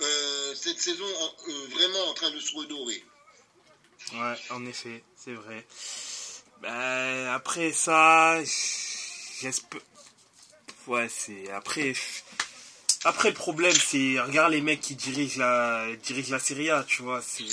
euh, 0.01 0.55
cette 0.55 0.81
saison 0.81 1.05
euh, 1.49 1.67
vraiment 1.71 2.07
en 2.09 2.15
train 2.15 2.31
de 2.31 2.41
se 2.41 2.55
redorer. 2.55 3.05
Ouais, 4.15 4.37
en 4.51 4.67
effet, 4.67 5.03
c'est 5.17 5.35
vrai. 5.35 5.67
Ben, 6.63 7.29
après 7.33 7.73
ça, 7.73 8.39
j'espère. 9.41 9.81
Ouais, 10.87 11.09
c'est. 11.09 11.51
Après, 11.53 11.95
après, 13.05 13.31
le 13.31 13.35
problème, 13.35 13.73
c'est, 13.73 14.21
regarde 14.21 14.53
les 14.53 14.61
mecs 14.61 14.83
qui 14.83 14.95
dirigent 14.95 15.39
la, 15.39 15.87
dirigent 16.05 16.33
la 16.33 16.39
Serie 16.39 16.69
A, 16.69 16.85
tu 16.87 17.01
vois, 17.01 17.23
c'est 17.27 17.45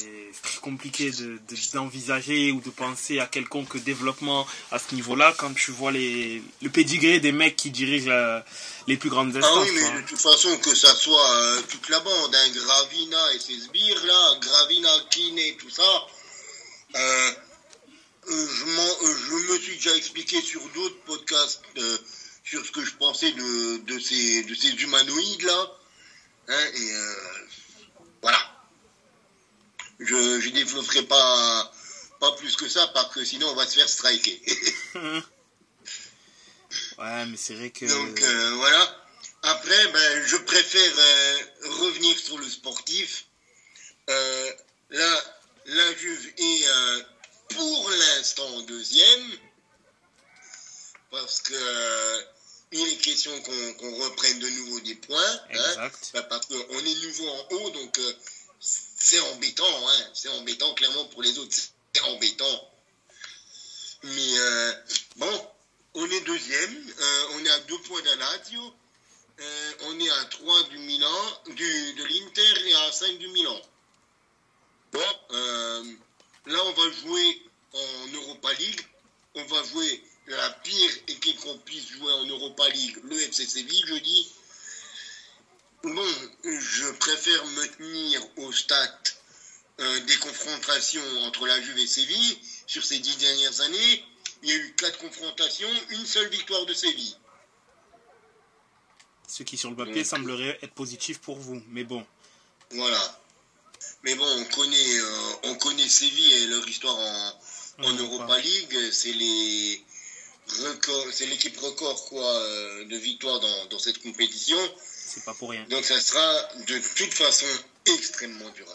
très 0.44 0.60
compliqué 0.60 1.10
de, 1.12 1.40
d'envisager 1.74 2.52
ou 2.52 2.60
de 2.60 2.70
penser 2.70 3.20
à 3.20 3.28
quelconque 3.28 3.78
développement 3.78 4.46
à 4.72 4.80
ce 4.80 4.94
niveau-là 4.94 5.34
quand 5.38 5.54
tu 5.54 5.72
vois 5.72 5.94
les, 5.94 6.44
le 6.62 6.70
pédigré 6.70 7.22
des 7.22 7.32
mecs 7.32 7.56
qui 7.56 7.72
dirigent 7.72 8.12
les 8.88 8.98
plus 8.98 9.10
grandes 9.10 9.38
instances. 9.38 9.54
Ah 9.56 9.62
oui, 9.62 9.72
mais 9.74 10.02
de 10.02 10.08
toute 10.08 10.20
façon, 10.20 10.58
que 10.58 10.76
ça 10.76 10.94
soit 10.94 11.32
euh, 11.32 11.62
toute 11.70 11.88
la 11.88 12.02
bande, 12.02 12.36
hein, 12.36 12.50
Gravina 12.54 13.34
et 13.34 13.40
ses 13.40 13.58
sbires, 13.58 14.06
là, 14.06 14.36
Gravina, 14.42 14.90
Kiné, 15.10 15.56
tout 15.58 15.70
ça, 15.70 16.08
euh, 16.98 17.32
euh, 18.30 18.48
je, 18.48 18.66
je, 18.66 19.54
me 19.54 19.60
suis 19.60 19.76
déjà 19.76 19.96
expliqué 19.96 20.42
sur 20.42 20.62
d'autres 20.70 21.00
podcasts 21.06 21.62
sur 22.48 22.66
ce 22.66 22.72
que 22.72 22.84
je 22.84 22.94
pensais 22.96 23.32
de, 23.32 23.78
de, 23.80 24.00
ces, 24.00 24.44
de 24.44 24.56
ces 24.56 24.70
humanoïdes-là. 24.70 25.78
Hein, 26.48 26.66
et 26.76 26.92
euh, 26.94 27.16
voilà. 28.22 28.40
Je 30.00 30.16
ne 30.16 30.50
développerai 30.52 31.04
pas, 31.04 31.74
pas 32.20 32.32
plus 32.34 32.56
que 32.56 32.70
ça, 32.70 32.88
parce 32.94 33.14
que 33.14 33.26
sinon 33.26 33.50
on 33.50 33.56
va 33.56 33.68
se 33.68 33.76
faire 33.76 33.90
striker. 33.90 34.42
ouais, 34.96 35.22
mais 37.26 37.36
c'est 37.38 37.56
vrai 37.56 37.72
que. 37.72 37.86
Donc 37.86 38.22
euh, 38.22 38.52
voilà. 38.56 39.04
Après, 39.44 39.88
ben, 39.92 40.24
je 40.26 40.38
préfère 40.38 40.94
euh, 40.98 41.38
revenir 41.80 42.18
sur 42.18 42.38
le 42.38 42.48
sportif. 42.48 43.26
là, 44.08 45.37
la 45.68 45.96
Juve 45.96 46.34
est 46.38 46.66
pour 47.50 47.90
l'instant 47.92 48.62
deuxième. 48.62 49.38
Parce 51.10 51.42
que 51.42 52.26
il 52.72 52.88
est 52.88 52.98
question 52.98 53.32
qu'on 53.42 54.04
reprenne 54.04 54.40
de 54.40 54.50
nouveau 54.50 54.80
des 54.82 54.96
points. 54.96 55.42
Hein, 55.54 55.90
bah, 56.14 56.24
parce 56.24 56.48
qu'on 56.48 56.80
est 56.80 57.04
nouveau 57.04 57.30
en 57.30 57.48
haut, 57.52 57.70
donc 57.70 57.98
euh, 58.00 58.14
c'est 58.60 59.20
embêtant. 59.20 59.90
Hein, 59.90 60.10
c'est 60.14 60.30
embêtant, 60.30 60.74
clairement, 60.74 61.06
pour 61.06 61.22
les 61.22 61.38
autres. 61.40 61.56
C'est 61.94 62.02
embêtant. 62.02 62.72
Mais 64.04 64.38
euh, 64.38 64.74
bon, 65.16 65.48
on 65.94 66.10
est 66.10 66.22
deuxième. 66.22 66.94
Euh, 67.00 67.24
on 67.36 67.46
est 67.46 67.50
à 67.50 67.60
deux 67.62 67.80
points 67.80 68.02
d'Aladio. 68.02 68.74
on 69.84 70.00
est 70.00 70.10
à 70.10 70.26
trois 70.26 70.64
du 70.64 70.78
Milan, 70.80 71.42
du, 71.48 71.94
de 71.94 72.04
l'Inter 72.04 72.68
et 72.70 72.74
à 72.76 72.92
cinq 72.92 73.18
du 73.18 73.28
Milan. 73.30 73.62
Bon, 74.92 75.00
là, 76.46 76.60
on 76.66 76.74
va 76.74 76.92
jouer 76.92 77.42
en 77.74 78.14
Europa 78.14 78.54
League. 78.54 78.82
On 79.36 79.46
va 79.46 79.64
jouer 79.64 80.04
la 80.28 80.50
pire 80.50 80.92
équipe 81.08 81.40
qu'on 81.40 81.58
puisse 81.60 81.90
jouer 81.90 82.12
en 82.12 82.26
Europa 82.26 82.68
League, 82.70 82.98
le 83.04 83.20
FC 83.22 83.46
Séville, 83.46 83.84
je 83.88 83.96
dis, 83.96 84.32
bon, 85.84 86.06
je 86.44 86.92
préfère 86.92 87.46
me 87.46 87.66
tenir 87.78 88.22
au 88.38 88.52
stade 88.52 88.98
euh, 89.80 90.00
des 90.02 90.18
confrontations 90.18 91.22
entre 91.24 91.46
la 91.46 91.62
Juve 91.62 91.78
et 91.78 91.88
Séville. 91.88 92.38
Sur 92.66 92.84
ces 92.84 93.00
dix 93.00 93.18
dernières 93.18 93.62
années, 93.62 94.04
il 94.44 94.50
y 94.50 94.52
a 94.52 94.56
eu 94.56 94.74
quatre 94.74 94.98
confrontations, 94.98 95.70
une 95.92 96.06
seule 96.06 96.30
victoire 96.30 96.66
de 96.66 96.74
Séville. 96.74 97.16
Ce 99.28 99.44
qui 99.44 99.58
sur 99.58 99.70
le 99.70 99.76
papier 99.76 100.04
semblerait 100.04 100.60
être 100.62 100.74
positif 100.74 101.20
pour 101.20 101.38
vous, 101.38 101.62
mais 101.70 101.84
bon. 101.84 102.06
Voilà. 102.72 103.22
Mais 104.08 104.16
bon, 104.16 104.26
on 104.26 104.46
connaît, 104.46 105.00
euh, 105.00 105.34
on 105.44 105.56
connaît 105.56 105.90
Séville 105.90 106.34
et 106.36 106.48
leur 106.48 106.66
histoire 106.66 106.98
en, 106.98 107.42
en 107.84 107.94
Europa 107.94 108.40
League. 108.40 108.80
C'est 108.94 109.12
les, 109.12 109.84
c'est 111.12 111.26
l'équipe 111.26 111.58
record 111.58 112.06
quoi, 112.06 112.24
euh, 112.24 112.86
de 112.86 112.96
victoires 112.96 113.42
dans, 113.70 113.80
cette 113.80 114.02
compétition. 114.02 114.58
C'est 114.86 115.26
pas 115.26 115.34
pour 115.34 115.50
rien. 115.50 115.66
Donc 115.70 115.84
ça 115.84 116.00
sera 116.00 116.42
de 116.68 116.80
toute 116.96 117.14
façon 117.14 117.48
extrêmement 117.86 118.50
dur 118.52 118.66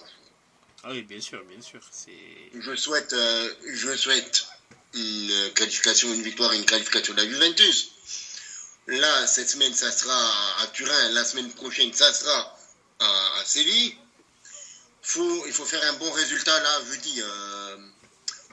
Ah 0.82 0.90
oui, 0.90 1.00
bien 1.00 1.18
sûr, 1.22 1.42
bien 1.44 1.62
sûr. 1.62 1.80
Je 2.52 2.76
souhaite, 2.76 3.14
euh, 3.14 3.54
je 3.72 3.96
souhaite 3.96 4.44
une 4.92 5.50
qualification, 5.54 6.12
une 6.12 6.22
victoire 6.22 6.52
et 6.52 6.58
une 6.58 6.66
qualification 6.66 7.14
de 7.14 7.22
la 7.22 7.26
Juventus. 7.26 7.92
Là, 8.86 9.26
cette 9.26 9.48
semaine, 9.48 9.72
ça 9.72 9.90
sera 9.90 10.14
à 10.62 10.66
Turin. 10.74 11.08
La 11.12 11.24
semaine 11.24 11.50
prochaine, 11.52 11.90
ça 11.94 12.12
sera 12.12 12.58
à, 12.98 13.42
Séville. 13.46 13.96
Il 15.04 15.52
faut 15.52 15.64
faire 15.64 15.82
un 15.90 15.94
bon 15.94 16.10
résultat 16.12 16.58
là, 16.60 16.84
jeudi, 16.84 17.20
euh, 17.20 17.76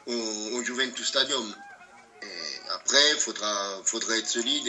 au, 0.08 0.58
au, 0.58 0.64
Juventus 0.64 1.08
Stadium. 1.08 1.56
après, 2.74 3.12
il 3.12 3.20
faudra, 3.20 4.18
être 4.18 4.28
solide 4.28 4.68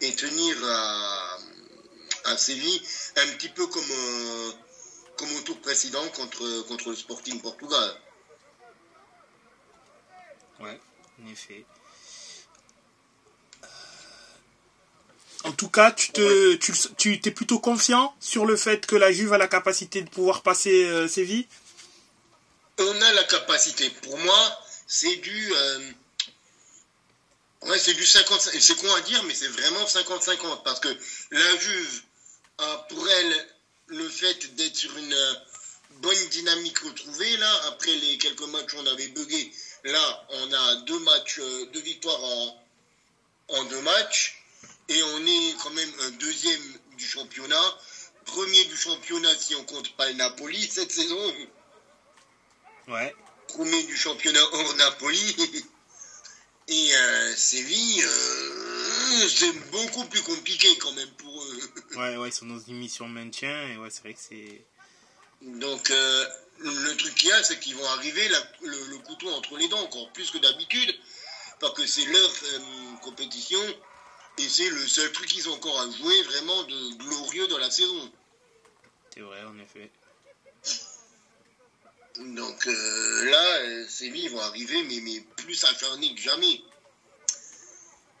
et, 0.00 0.16
tenir 0.16 0.56
à, 0.64 1.38
à 2.24 2.36
Séville, 2.36 2.82
un 3.16 3.26
petit 3.36 3.48
peu 3.48 3.66
comme, 3.68 3.90
euh, 3.90 4.52
comme 5.16 5.32
au 5.36 5.40
tour 5.42 5.60
précédent 5.60 6.06
contre, 6.08 6.62
contre 6.62 6.90
le 6.90 6.96
Sporting 6.96 7.40
Portugal. 7.40 7.96
Ouais, 10.60 10.80
en 11.22 11.26
effet. 11.28 11.64
En 15.46 15.52
tout 15.52 15.68
cas, 15.68 15.92
tu 15.92 16.10
te, 16.10 17.08
es 17.08 17.30
plutôt 17.30 17.60
confiant 17.60 18.16
sur 18.18 18.46
le 18.46 18.56
fait 18.56 18.84
que 18.84 18.96
la 18.96 19.12
Juve 19.12 19.32
a 19.32 19.38
la 19.38 19.46
capacité 19.46 20.02
de 20.02 20.10
pouvoir 20.10 20.42
passer 20.42 20.84
euh, 20.86 21.06
Séville 21.06 21.46
On 22.78 23.00
a 23.00 23.12
la 23.12 23.22
capacité. 23.22 23.88
Pour 24.02 24.18
moi, 24.18 24.60
c'est 24.88 25.14
du. 25.16 25.52
Euh, 25.54 25.90
ouais, 27.62 27.78
c'est 27.78 27.94
du 27.94 28.04
50. 28.04 28.40
C'est 28.40 28.74
con 28.74 28.92
à 28.92 29.00
dire, 29.02 29.22
mais 29.22 29.34
c'est 29.34 29.46
vraiment 29.46 29.84
50-50. 29.84 30.64
Parce 30.64 30.80
que 30.80 30.88
la 31.30 31.56
Juve 31.58 32.02
a 32.58 32.78
pour 32.88 33.08
elle 33.08 33.46
le 33.86 34.08
fait 34.08 34.52
d'être 34.56 34.76
sur 34.76 34.98
une 34.98 35.14
euh, 35.14 35.34
bonne 36.00 36.28
dynamique 36.30 36.80
retrouvée. 36.80 37.36
Là, 37.36 37.62
après 37.68 37.94
les 37.94 38.18
quelques 38.18 38.48
matchs 38.48 38.74
où 38.74 38.78
on 38.78 38.86
avait 38.86 39.08
bugué, 39.08 39.52
là, 39.84 40.26
on 40.30 40.52
a 40.52 40.74
deux 40.86 40.98
matchs, 40.98 41.40
deux 41.72 41.82
victoires 41.82 42.20
en, 42.20 42.64
en 43.50 43.64
deux 43.66 43.82
matchs. 43.82 44.42
Et 44.88 45.02
on 45.02 45.26
est 45.26 45.54
quand 45.62 45.70
même 45.70 45.92
un 46.02 46.10
deuxième 46.12 46.78
du 46.96 47.06
championnat. 47.06 47.78
Premier 48.24 48.64
du 48.64 48.76
championnat 48.76 49.34
si 49.36 49.54
on 49.54 49.64
compte 49.64 49.96
pas 49.96 50.08
le 50.08 50.14
Napoli 50.14 50.66
cette 50.66 50.92
saison. 50.92 51.34
Ouais. 52.88 53.14
Premier 53.48 53.82
du 53.84 53.96
championnat 53.96 54.42
hors 54.52 54.74
Napoli. 54.76 55.36
Et 56.68 56.96
euh, 56.96 57.36
Séville, 57.36 58.02
euh, 58.02 59.28
c'est 59.28 59.52
beaucoup 59.70 60.04
plus 60.06 60.22
compliqué 60.22 60.66
quand 60.78 60.92
même 60.92 61.10
pour 61.12 61.42
eux. 61.42 61.60
Ouais, 61.96 62.16
ouais, 62.16 62.28
ils 62.28 62.32
sont 62.32 62.46
dans 62.46 62.58
une 62.58 62.76
mission 62.76 63.06
maintien 63.08 63.68
et 63.68 63.76
ouais, 63.76 63.88
c'est 63.88 64.00
vrai 64.02 64.14
que 64.14 64.20
c'est. 64.20 64.64
Donc, 65.42 65.90
euh, 65.90 66.26
le 66.58 66.96
truc 66.96 67.14
qu'il 67.14 67.28
y 67.28 67.32
a, 67.32 67.42
c'est 67.44 67.60
qu'ils 67.60 67.76
vont 67.76 67.86
arriver 67.90 68.28
le, 68.62 68.98
couteau 68.98 69.30
entre 69.30 69.56
les 69.56 69.68
dents, 69.68 69.80
encore 69.80 70.10
plus 70.12 70.30
que 70.30 70.38
d'habitude, 70.38 70.92
parce 71.60 71.74
que 71.74 71.86
c'est 71.86 72.04
leur 72.04 72.30
compétition 73.02 73.60
et 74.38 74.48
c'est 74.48 74.68
le 74.68 74.86
seul 74.86 75.10
truc 75.12 75.28
qu'ils 75.28 75.48
ont 75.48 75.54
encore 75.54 75.80
à 75.80 75.90
jouer 75.90 76.22
vraiment 76.22 76.62
de 76.64 76.94
glorieux 76.96 77.46
dans 77.48 77.58
la 77.58 77.70
saison. 77.70 78.12
C'est 79.14 79.20
vrai, 79.20 79.42
en 79.44 79.58
effet. 79.58 79.90
Donc 82.18 82.66
euh, 82.66 83.24
là, 83.30 83.58
euh, 83.60 83.86
Séville 83.88 84.28
vont 84.28 84.40
arriver, 84.40 84.82
mais, 84.84 85.00
mais 85.00 85.20
plus 85.36 85.62
acharnés 85.64 86.14
que 86.14 86.20
jamais. 86.20 86.62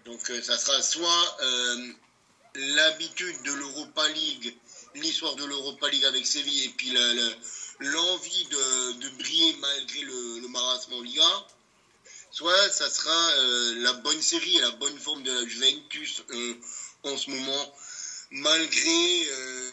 Donc 0.04 0.30
euh, 0.30 0.42
ça 0.42 0.58
sera 0.58 0.82
soit 0.82 1.38
l'habitude 2.54 3.42
de 3.42 3.52
l'Europa 3.52 4.08
League, 4.08 4.56
l'histoire 4.94 5.34
de 5.36 5.44
l'Europa 5.44 5.88
League 5.88 6.04
avec 6.04 6.26
Séville, 6.26 6.64
et 6.64 6.68
puis 6.70 6.94
l'envie 7.80 8.44
de, 8.46 9.08
briller 9.18 9.56
malgré 9.60 10.00
le, 10.00 10.40
le 10.40 10.48
marasme 10.48 10.94
en 10.94 11.02
Liga, 11.02 11.46
soit 12.36 12.68
ça 12.68 12.90
sera 12.90 13.30
euh, 13.38 13.82
la 13.82 13.94
bonne 13.94 14.20
série 14.20 14.56
et 14.56 14.60
la 14.60 14.72
bonne 14.72 14.98
forme 14.98 15.22
de 15.22 15.32
la 15.32 15.46
Juventus 15.46 16.22
euh, 16.30 16.54
en 17.04 17.16
ce 17.16 17.30
moment, 17.30 17.74
malgré 18.30 19.26
euh, 19.30 19.70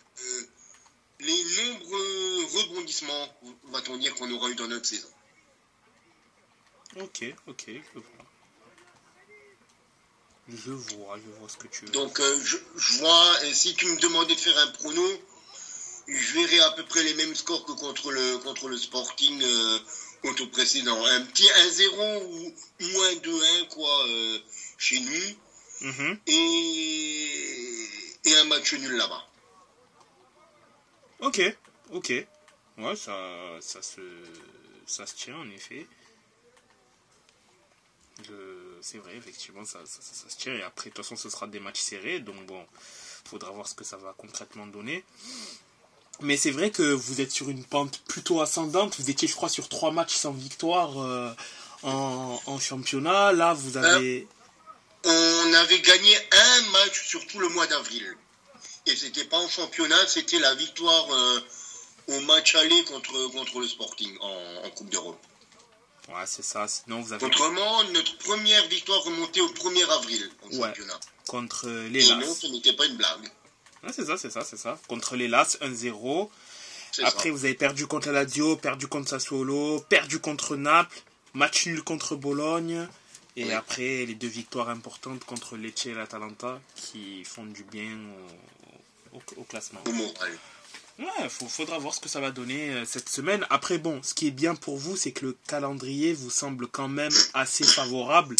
les 1.19 1.43
nombreux 1.43 2.45
rebondissements, 2.53 3.37
va-t-on 3.65 3.97
dire, 3.97 4.15
qu'on 4.15 4.31
aura 4.31 4.49
eu 4.49 4.55
dans 4.55 4.69
notre 4.69 4.85
saison. 4.85 5.09
Ok, 7.01 7.25
ok, 7.47 7.65
je 7.67 7.99
vois. 7.99 8.25
Je 10.47 10.71
vois, 10.71 11.17
je 11.17 11.39
vois 11.39 11.49
ce 11.49 11.57
que 11.57 11.67
tu 11.67 11.85
veux. 11.85 11.91
Donc, 11.91 12.21
je, 12.21 12.57
vois, 12.99 13.45
et 13.45 13.53
si 13.53 13.75
tu 13.75 13.87
me 13.87 13.99
demandais 13.99 14.35
de 14.35 14.39
faire 14.39 14.57
un 14.59 14.67
prono, 14.67 15.05
je 16.07 16.33
verrais 16.33 16.59
à 16.59 16.71
peu 16.71 16.85
près 16.85 17.03
les 17.03 17.13
mêmes 17.15 17.35
scores 17.35 17.65
que 17.65 17.73
contre 17.73 18.11
le, 18.11 18.37
contre 18.37 18.69
le 18.69 18.77
Sporting 18.77 19.43
au 20.23 20.47
précédent. 20.47 21.03
Un 21.05 21.25
petit 21.25 21.47
1-0 21.47 22.23
ou 22.23 22.53
moins 22.91 23.13
2-1 23.13 23.67
quoi 23.69 24.07
euh, 24.07 24.39
chez 24.77 24.99
nous. 24.99 25.37
Mhm. 25.81 26.17
et, 26.27 27.89
et 28.23 28.35
un 28.37 28.45
match 28.45 28.73
nul 28.73 28.93
là-bas. 28.93 29.27
Ok, 31.19 31.41
ok. 31.91 32.13
Ouais, 32.77 32.95
ça, 32.95 33.17
ça, 33.59 33.81
se, 33.81 34.01
ça 34.85 35.05
se 35.05 35.15
tient 35.15 35.37
en 35.37 35.49
effet. 35.49 35.85
C'est 38.81 38.97
vrai, 38.97 39.15
effectivement, 39.15 39.65
ça, 39.65 39.79
ça, 39.85 40.01
ça, 40.01 40.29
se 40.29 40.37
tient. 40.37 40.53
Et 40.53 40.61
après, 40.61 40.89
de 40.89 40.95
toute 40.95 41.03
façon, 41.03 41.15
ce 41.15 41.29
sera 41.29 41.47
des 41.47 41.59
matchs 41.59 41.79
serrés. 41.79 42.19
Donc 42.19 42.45
bon, 42.45 42.65
faudra 43.25 43.51
voir 43.51 43.67
ce 43.67 43.75
que 43.75 43.83
ça 43.83 43.97
va 43.97 44.13
concrètement 44.17 44.67
donner. 44.67 45.03
Mais 46.21 46.37
c'est 46.37 46.51
vrai 46.51 46.71
que 46.71 46.83
vous 46.83 47.21
êtes 47.21 47.31
sur 47.31 47.49
une 47.49 47.63
pente 47.63 47.99
plutôt 48.07 48.41
ascendante. 48.41 48.95
Vous 48.99 49.09
étiez, 49.09 49.27
je 49.27 49.35
crois, 49.35 49.49
sur 49.49 49.67
trois 49.67 49.91
matchs 49.91 50.15
sans 50.15 50.31
victoire 50.31 50.99
euh, 51.01 51.33
en, 51.83 52.59
championnat. 52.59 53.33
Là, 53.33 53.53
vous 53.53 53.77
avez. 53.77 54.27
Euh, 55.05 55.43
on 55.45 55.53
avait 55.53 55.81
gagné 55.81 56.15
un 56.31 56.61
match 56.71 57.07
sur 57.07 57.25
tout 57.27 57.39
le 57.39 57.49
mois 57.49 57.67
d'avril. 57.67 58.15
Et 58.85 58.95
c'était 58.95 59.25
pas 59.25 59.37
en 59.37 59.47
championnat, 59.47 60.07
c'était 60.07 60.39
la 60.39 60.55
victoire 60.55 61.11
euh, 61.13 61.39
au 62.09 62.19
match 62.21 62.55
aller 62.55 62.83
contre, 62.85 63.31
contre 63.31 63.59
le 63.59 63.67
Sporting 63.67 64.17
en, 64.19 64.69
Coupe 64.71 64.89
d'Europe. 64.89 65.19
Ouais, 66.09 66.25
c'est 66.25 66.43
ça. 66.43 66.67
Sinon, 66.67 67.01
vous 67.01 67.13
avez. 67.13 67.25
Autrement, 67.25 67.83
notre 67.85 68.17
première 68.17 68.65
victoire 68.67 69.01
remontée 69.03 69.41
au 69.41 69.49
1er 69.49 69.89
avril 69.89 70.29
en 70.43 70.51
championnat. 70.51 70.99
Contre 71.27 71.69
les 71.69 72.11
Et 72.11 72.15
non, 72.15 72.33
ce 72.33 72.47
n'était 72.47 72.73
pas 72.73 72.85
une 72.85 72.97
blague 72.97 73.29
c'est 73.91 74.05
ça, 74.05 74.17
c'est 74.17 74.29
ça, 74.29 74.43
c'est 74.43 74.57
ça. 74.57 74.79
Contre 74.87 75.15
les 75.15 75.27
Las, 75.27 75.57
1-0. 75.59 76.29
Après, 77.03 77.29
vous 77.31 77.45
avez 77.45 77.55
perdu 77.55 77.87
contre 77.87 78.07
la 78.11 78.23
Lazio, 78.23 78.55
perdu 78.55 78.87
contre 78.87 79.09
Sassuolo, 79.09 79.79
perdu 79.89 80.19
contre 80.19 80.55
Naples, 80.55 81.01
match 81.33 81.65
nul 81.65 81.83
contre 81.83 82.15
Bologne. 82.15 82.87
Et 83.35 83.51
après, 83.51 84.05
les 84.05 84.13
deux 84.13 84.27
victoires 84.27 84.69
importantes 84.69 85.23
contre 85.25 85.57
Lecce 85.57 85.87
et 85.87 85.93
l'Atalanta 85.93 86.61
qui 86.75 87.23
font 87.23 87.45
du 87.45 87.63
bien 87.63 87.97
au, 89.11 89.43
classement. 89.43 89.81
Ouais, 90.99 91.05
il 91.23 91.29
faudra 91.29 91.79
voir 91.79 91.95
ce 91.95 91.99
que 91.99 92.09
ça 92.09 92.19
va 92.19 92.29
donner 92.29 92.69
euh, 92.69 92.85
cette 92.85 93.09
semaine. 93.09 93.47
Après, 93.49 93.79
bon, 93.79 93.99
ce 94.03 94.13
qui 94.13 94.27
est 94.27 94.31
bien 94.31 94.53
pour 94.53 94.77
vous, 94.77 94.95
c'est 94.95 95.11
que 95.11 95.25
le 95.25 95.37
calendrier 95.47 96.13
vous 96.13 96.29
semble 96.29 96.67
quand 96.67 96.87
même 96.87 97.11
assez 97.33 97.63
favorable 97.63 98.35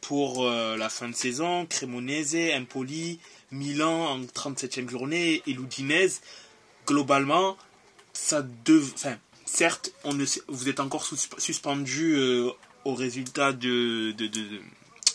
pour 0.00 0.46
euh, 0.46 0.78
la 0.78 0.88
fin 0.88 1.10
de 1.10 1.14
saison. 1.14 1.66
Cremonese, 1.66 2.54
Empoli, 2.54 3.20
Milan 3.52 4.06
en 4.06 4.20
37e 4.20 4.88
journée 4.88 5.42
et 5.46 5.52
l'Udinese, 5.52 6.20
globalement, 6.86 7.56
ça 8.12 8.44
enfin, 8.94 9.16
certes, 9.44 9.92
on 10.04 10.14
ne, 10.14 10.24
vous 10.48 10.68
êtes 10.68 10.80
encore 10.80 11.06
suspendu 11.38 12.14
euh, 12.16 12.50
au 12.84 12.94
résultat 12.94 13.52
de, 13.52 14.12
de, 14.12 14.26
de, 14.26 14.42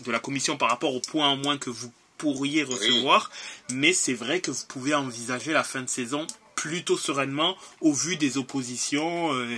de, 0.05 0.11
la 0.11 0.19
commission 0.19 0.57
par 0.57 0.69
rapport 0.69 0.95
au 0.95 0.99
point 0.99 1.27
en 1.27 1.37
moins 1.37 1.57
que 1.57 1.69
vous 1.69 1.91
pourriez 2.17 2.63
recevoir, 2.63 3.31
mais 3.71 3.93
c'est 3.93 4.13
vrai 4.13 4.39
que 4.39 4.51
vous 4.51 4.65
pouvez 4.67 4.93
envisager 4.95 5.51
la 5.51 5.63
fin 5.63 5.81
de 5.81 5.89
saison 5.89 6.25
plutôt 6.55 6.97
sereinement 6.97 7.55
au 7.81 7.93
vu 7.93 8.15
des 8.17 8.37
oppositions 8.37 9.33
euh, 9.33 9.57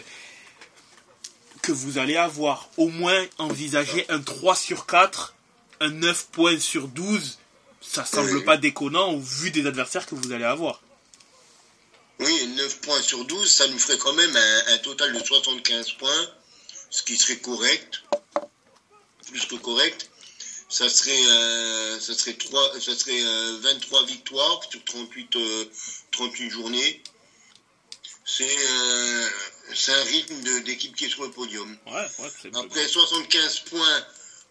que 1.62 1.72
vous 1.72 1.98
allez 1.98 2.18
avoir. 2.18 2.70
Au 2.78 2.90
moins 2.90 3.26
envisager 3.38 4.06
un 4.10 4.20
3 4.20 4.56
sur 4.56 4.86
4, 4.86 5.36
un 5.80 5.90
9 5.90 6.28
points 6.32 6.60
sur 6.60 6.88
12 6.88 7.39
ça 7.82 8.06
semble 8.06 8.44
pas 8.44 8.58
déconnant 8.58 9.14
au 9.14 9.20
vu 9.20 9.52
des 9.52 9.66
adversaires 9.66 10.06
que 10.06 10.16
vous 10.16 10.32
allez 10.32 10.46
avoir. 10.46 10.82
Oui, 12.20 12.48
9 12.48 12.82
points 12.82 13.02
sur 13.02 13.24
12, 13.24 13.50
ça 13.50 13.68
nous 13.70 13.80
ferait 13.80 13.98
quand 13.98 14.14
même 14.14 14.36
un, 14.36 14.78
total 14.80 15.14
de 15.14 15.24
75 15.24 15.94
points, 15.94 16.30
ce 16.90 17.02
qui 17.04 17.16
serait 17.16 17.38
correct, 17.38 18.04
plus 19.28 19.46
que 19.46 19.56
correct. 19.56 20.10
Ça 20.68 20.88
serait, 20.88 21.26
euh, 21.26 22.00
ça 22.00 22.14
serait, 22.14 22.34
3, 22.34 22.80
ça 22.80 22.96
serait 22.96 23.24
23 23.62 24.02
euh, 24.02 24.06
victoires 24.06 24.62
sur 24.70 24.84
38, 24.84 25.38
38 26.12 26.46
euh, 26.46 26.50
journées. 26.50 27.02
C'est 28.26 29.92
un 29.92 30.04
rythme 30.04 30.64
d'équipe 30.64 30.96
qui 30.96 31.06
est 31.06 31.10
sur 31.10 31.24
le 31.24 31.32
podium. 31.32 31.76
Après 32.54 32.88
75 32.88 33.60
points, 33.62 34.06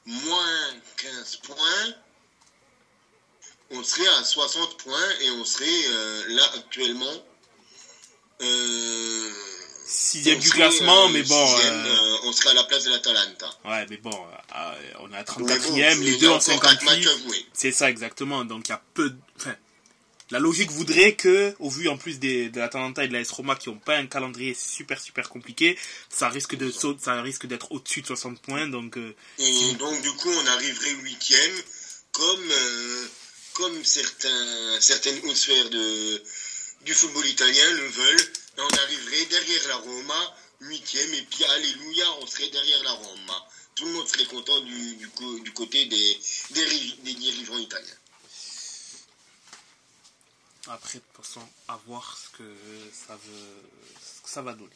moins 0.06 0.74
15 0.96 1.36
points, 1.36 1.94
on 3.70 3.82
serait 3.82 4.08
à 4.20 4.24
60 4.24 4.76
points 4.78 5.10
et 5.22 5.30
on 5.30 5.44
serait 5.44 5.66
euh, 5.66 6.24
là 6.28 6.42
actuellement. 6.56 7.24
Euh, 8.40 9.30
sixième 9.86 10.38
du 10.38 10.50
classement, 10.50 11.08
mais 11.08 11.22
bon. 11.22 11.56
on 12.24 12.32
sera 12.32 12.50
à 12.50 12.54
la 12.54 12.64
place 12.64 12.84
de 12.84 12.90
l'Atalanta. 12.90 13.50
Ouais, 13.64 13.86
mais 13.90 13.96
bon, 13.96 14.12
on 15.00 15.12
est 15.12 15.16
à 15.16 15.22
34e, 15.22 16.00
les 16.00 16.16
deux 16.18 16.28
en 16.28 16.40
58. 16.40 17.46
C'est 17.52 17.72
ça 17.72 17.90
exactement. 17.90 18.44
Donc 18.44 18.68
il 18.68 18.70
y 18.70 18.74
a 18.74 18.82
peu. 18.94 19.12
Enfin, 19.36 19.54
la 20.30 20.38
logique 20.38 20.70
voudrait 20.70 21.14
que, 21.14 21.54
au 21.58 21.70
vu 21.70 21.88
en 21.88 21.96
plus 21.96 22.18
des, 22.18 22.50
de 22.50 22.60
l'Atalanta 22.60 23.02
et 23.02 23.08
de 23.08 23.14
la 23.14 23.20
S 23.20 23.30
Roma 23.30 23.56
qui 23.56 23.70
n'ont 23.70 23.78
pas 23.78 23.96
un 23.96 24.06
calendrier 24.06 24.54
super 24.54 25.00
super 25.00 25.30
compliqué, 25.30 25.78
ça 26.10 26.28
risque 26.28 26.54
de 26.54 26.70
ça 26.70 27.22
risque 27.22 27.46
d'être 27.46 27.72
au-dessus 27.72 28.02
de 28.02 28.06
60 28.06 28.40
points. 28.42 28.66
Donc, 28.66 28.98
euh, 28.98 29.16
et 29.38 29.72
donc 29.78 30.02
du 30.02 30.10
coup, 30.12 30.28
on 30.30 30.46
arriverait 30.48 30.90
huitième, 31.02 31.56
comme 32.12 32.50
euh, 32.50 33.06
comme 33.58 33.84
certains 33.84 34.80
certaines 34.80 35.18
hautes 35.26 35.36
sphères 35.36 35.68
de 35.68 36.22
du 36.82 36.94
football 36.94 37.26
italien 37.26 37.70
le 37.72 37.88
veulent. 37.88 38.32
on 38.58 38.76
arriverait 38.84 39.26
derrière 39.26 39.68
la 39.68 39.76
Roma, 39.78 40.36
huitième, 40.60 41.12
et 41.14 41.22
puis 41.22 41.44
alléluia, 41.44 42.04
on 42.22 42.26
serait 42.26 42.48
derrière 42.50 42.82
la 42.84 42.92
Roma. 42.92 43.48
Tout 43.74 43.84
le 43.86 43.92
monde 43.94 44.06
serait 44.06 44.26
content 44.26 44.60
du, 44.60 44.96
du, 44.96 45.52
côté 45.52 45.86
des, 45.86 46.20
des, 46.50 47.14
dirigeants 47.14 47.58
italiens. 47.58 47.98
Après, 50.68 50.98
de 50.98 51.22
façon, 51.22 51.42
à 51.66 51.76
voir 51.86 52.16
ce 52.16 52.38
que 52.38 52.54
ça, 52.92 53.16
veut, 53.16 53.62
ça 54.24 54.42
va 54.42 54.52
donner. 54.54 54.70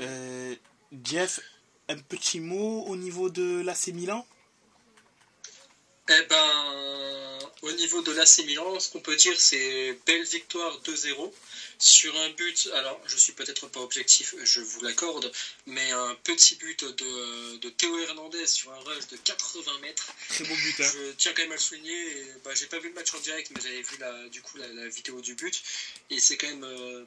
Euh, 0.00 0.56
Jeff, 1.04 1.38
un 1.88 1.98
petit 1.98 2.40
mot 2.40 2.84
au 2.86 2.96
niveau 2.96 3.30
de 3.30 3.62
l'AC 3.62 3.88
Milan? 3.88 4.26
Eh 6.10 6.22
ben, 6.22 7.38
au 7.62 7.72
niveau 7.72 8.02
de 8.02 8.12
l'AC 8.12 8.38
Milan, 8.46 8.80
ce 8.80 8.88
qu'on 8.88 9.00
peut 9.00 9.16
dire, 9.16 9.38
c'est 9.38 9.98
belle 10.06 10.24
victoire 10.24 10.80
2-0 10.82 11.32
sur 11.78 12.16
un 12.16 12.30
but, 12.30 12.68
alors 12.74 13.00
je 13.06 13.16
suis 13.16 13.32
peut-être 13.32 13.68
pas 13.68 13.80
objectif, 13.80 14.34
je 14.42 14.60
vous 14.60 14.80
l'accorde, 14.80 15.30
mais 15.66 15.90
un 15.92 16.14
petit 16.24 16.56
but 16.56 16.84
de, 16.84 17.68
Théo 17.70 17.98
Hernandez 18.00 18.46
sur 18.46 18.72
un 18.72 18.78
rush 18.80 19.06
de 19.08 19.16
80 19.16 19.78
mètres. 19.80 20.12
Très 20.28 20.44
beau 20.44 20.54
but. 20.54 20.80
Hein. 20.80 20.90
Je 20.92 21.12
tiens 21.12 21.32
quand 21.34 21.42
même 21.42 21.52
à 21.52 21.54
le 21.54 21.60
souligner. 21.60 22.26
bah, 22.44 22.50
j'ai 22.54 22.66
pas 22.66 22.78
vu 22.80 22.88
le 22.88 22.94
match 22.94 23.14
en 23.14 23.18
direct, 23.20 23.50
mais 23.54 23.60
j'avais 23.60 23.82
vu 23.82 23.96
la, 23.98 24.28
du 24.28 24.42
coup 24.42 24.58
la, 24.58 24.88
vidéo 24.88 25.20
du 25.20 25.34
but. 25.34 25.62
Et 26.10 26.18
c'est 26.18 26.36
quand 26.36 26.48
même. 26.48 26.64
Euh, 26.64 27.04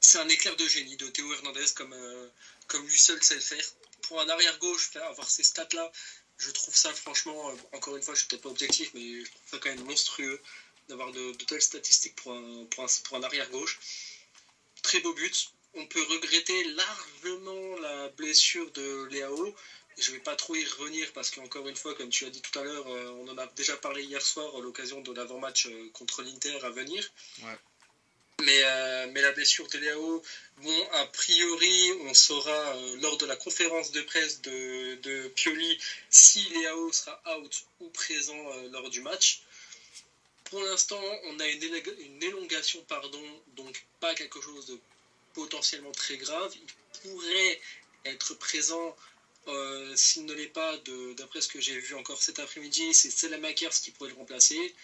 c'est 0.00 0.18
un 0.18 0.28
éclair 0.28 0.56
de 0.56 0.66
génie 0.66 0.96
de 0.96 1.06
Théo 1.08 1.32
Hernandez, 1.32 1.66
comme, 1.74 1.92
euh, 1.92 2.26
comme 2.66 2.86
lui 2.86 2.98
seul 2.98 3.22
sait 3.22 3.34
le 3.34 3.40
faire. 3.40 3.64
Pour 4.02 4.20
un 4.20 4.28
arrière-gauche, 4.28 4.96
avoir 4.96 5.30
ces 5.30 5.44
stats-là, 5.44 5.92
je 6.40 6.50
trouve 6.50 6.74
ça 6.74 6.92
franchement, 6.94 7.50
euh, 7.50 7.54
encore 7.72 7.96
une 7.96 8.02
fois, 8.02 8.14
je 8.14 8.20
suis 8.20 8.28
peut-être 8.28 8.42
pas 8.42 8.48
objectif, 8.48 8.90
mais 8.94 9.24
je 9.24 9.30
trouve 9.30 9.42
ça 9.46 9.58
quand 9.58 9.68
même 9.68 9.84
monstrueux 9.84 10.40
d'avoir 10.88 11.12
de, 11.12 11.32
telles 11.46 11.62
statistiques 11.62 12.16
pour 12.16 12.32
un, 12.32 13.22
arrière-gauche. 13.22 13.78
Très 14.82 15.00
beau 15.00 15.12
but. 15.12 15.52
On 15.74 15.86
peut 15.86 16.02
regretter 16.02 16.64
largement 16.64 17.78
la 17.78 18.08
blessure 18.08 18.70
de 18.72 19.06
Léao. 19.10 19.54
Je 19.98 20.10
ne 20.10 20.16
vais 20.16 20.22
pas 20.22 20.34
trop 20.34 20.54
y 20.56 20.64
revenir 20.64 21.12
parce 21.12 21.30
qu'encore 21.30 21.68
une 21.68 21.76
fois, 21.76 21.94
comme 21.94 22.08
tu 22.08 22.24
as 22.24 22.30
dit 22.30 22.40
tout 22.40 22.58
à 22.58 22.64
l'heure, 22.64 22.88
euh, 22.88 23.10
on 23.20 23.28
en 23.28 23.38
a 23.38 23.46
déjà 23.48 23.76
parlé 23.76 24.02
hier 24.02 24.22
soir 24.22 24.56
à 24.56 24.60
l'occasion 24.60 25.00
de 25.00 25.12
l'avant-match 25.12 25.66
euh, 25.66 25.90
contre 25.92 26.22
l'Inter 26.22 26.58
à 26.62 26.70
venir. 26.70 27.08
Mais, 28.42 28.62
euh, 28.64 29.06
mais, 29.10 29.20
la 29.20 29.32
blessure 29.32 29.66
de 29.68 29.78
Léao, 29.78 30.22
bon, 30.58 30.88
a 30.92 31.04
priori, 31.06 31.92
on 32.00 32.14
saura 32.14 32.74
lors 33.00 33.16
de 33.16 33.26
la 33.26 33.36
conférence 33.36 33.90
de 33.90 34.02
presse 34.02 34.40
de, 34.40 35.28
Pioli 35.34 35.78
si 36.10 36.48
Léao 36.50 36.92
sera 36.92 37.20
out 37.36 37.64
ou 37.80 37.88
présent 37.90 38.42
lors 38.70 38.88
du 38.90 39.00
match. 39.00 39.40
Pour 40.44 40.62
l'instant, 40.62 41.02
on 41.24 41.38
a 41.38 41.46
une, 41.46 42.22
élongation, 42.22 42.82
pardon, 42.88 43.22
donc 43.48 43.84
pas 44.00 44.14
quelque 44.14 44.40
chose 44.40 44.66
de 44.66 44.78
potentiellement 45.32 45.92
très 45.92 46.16
grave. 46.16 46.52
Il 46.56 47.10
pourrait 47.10 47.60
être 48.04 48.34
présent 48.34 48.96
euh, 49.48 49.94
s'il 49.96 50.24
ne 50.26 50.34
l'est 50.34 50.48
pas, 50.48 50.76
d'après 51.16 51.40
ce 51.40 51.48
que 51.48 51.60
j'ai 51.60 51.78
vu 51.78 51.94
encore 51.94 52.20
cet 52.20 52.38
après-midi, 52.38 52.92
c'est 52.94 53.10
Selamakers 53.10 53.72
qui 53.72 53.90
pourrait 53.90 54.10
le 54.10 54.16
remplacer. 54.16 54.74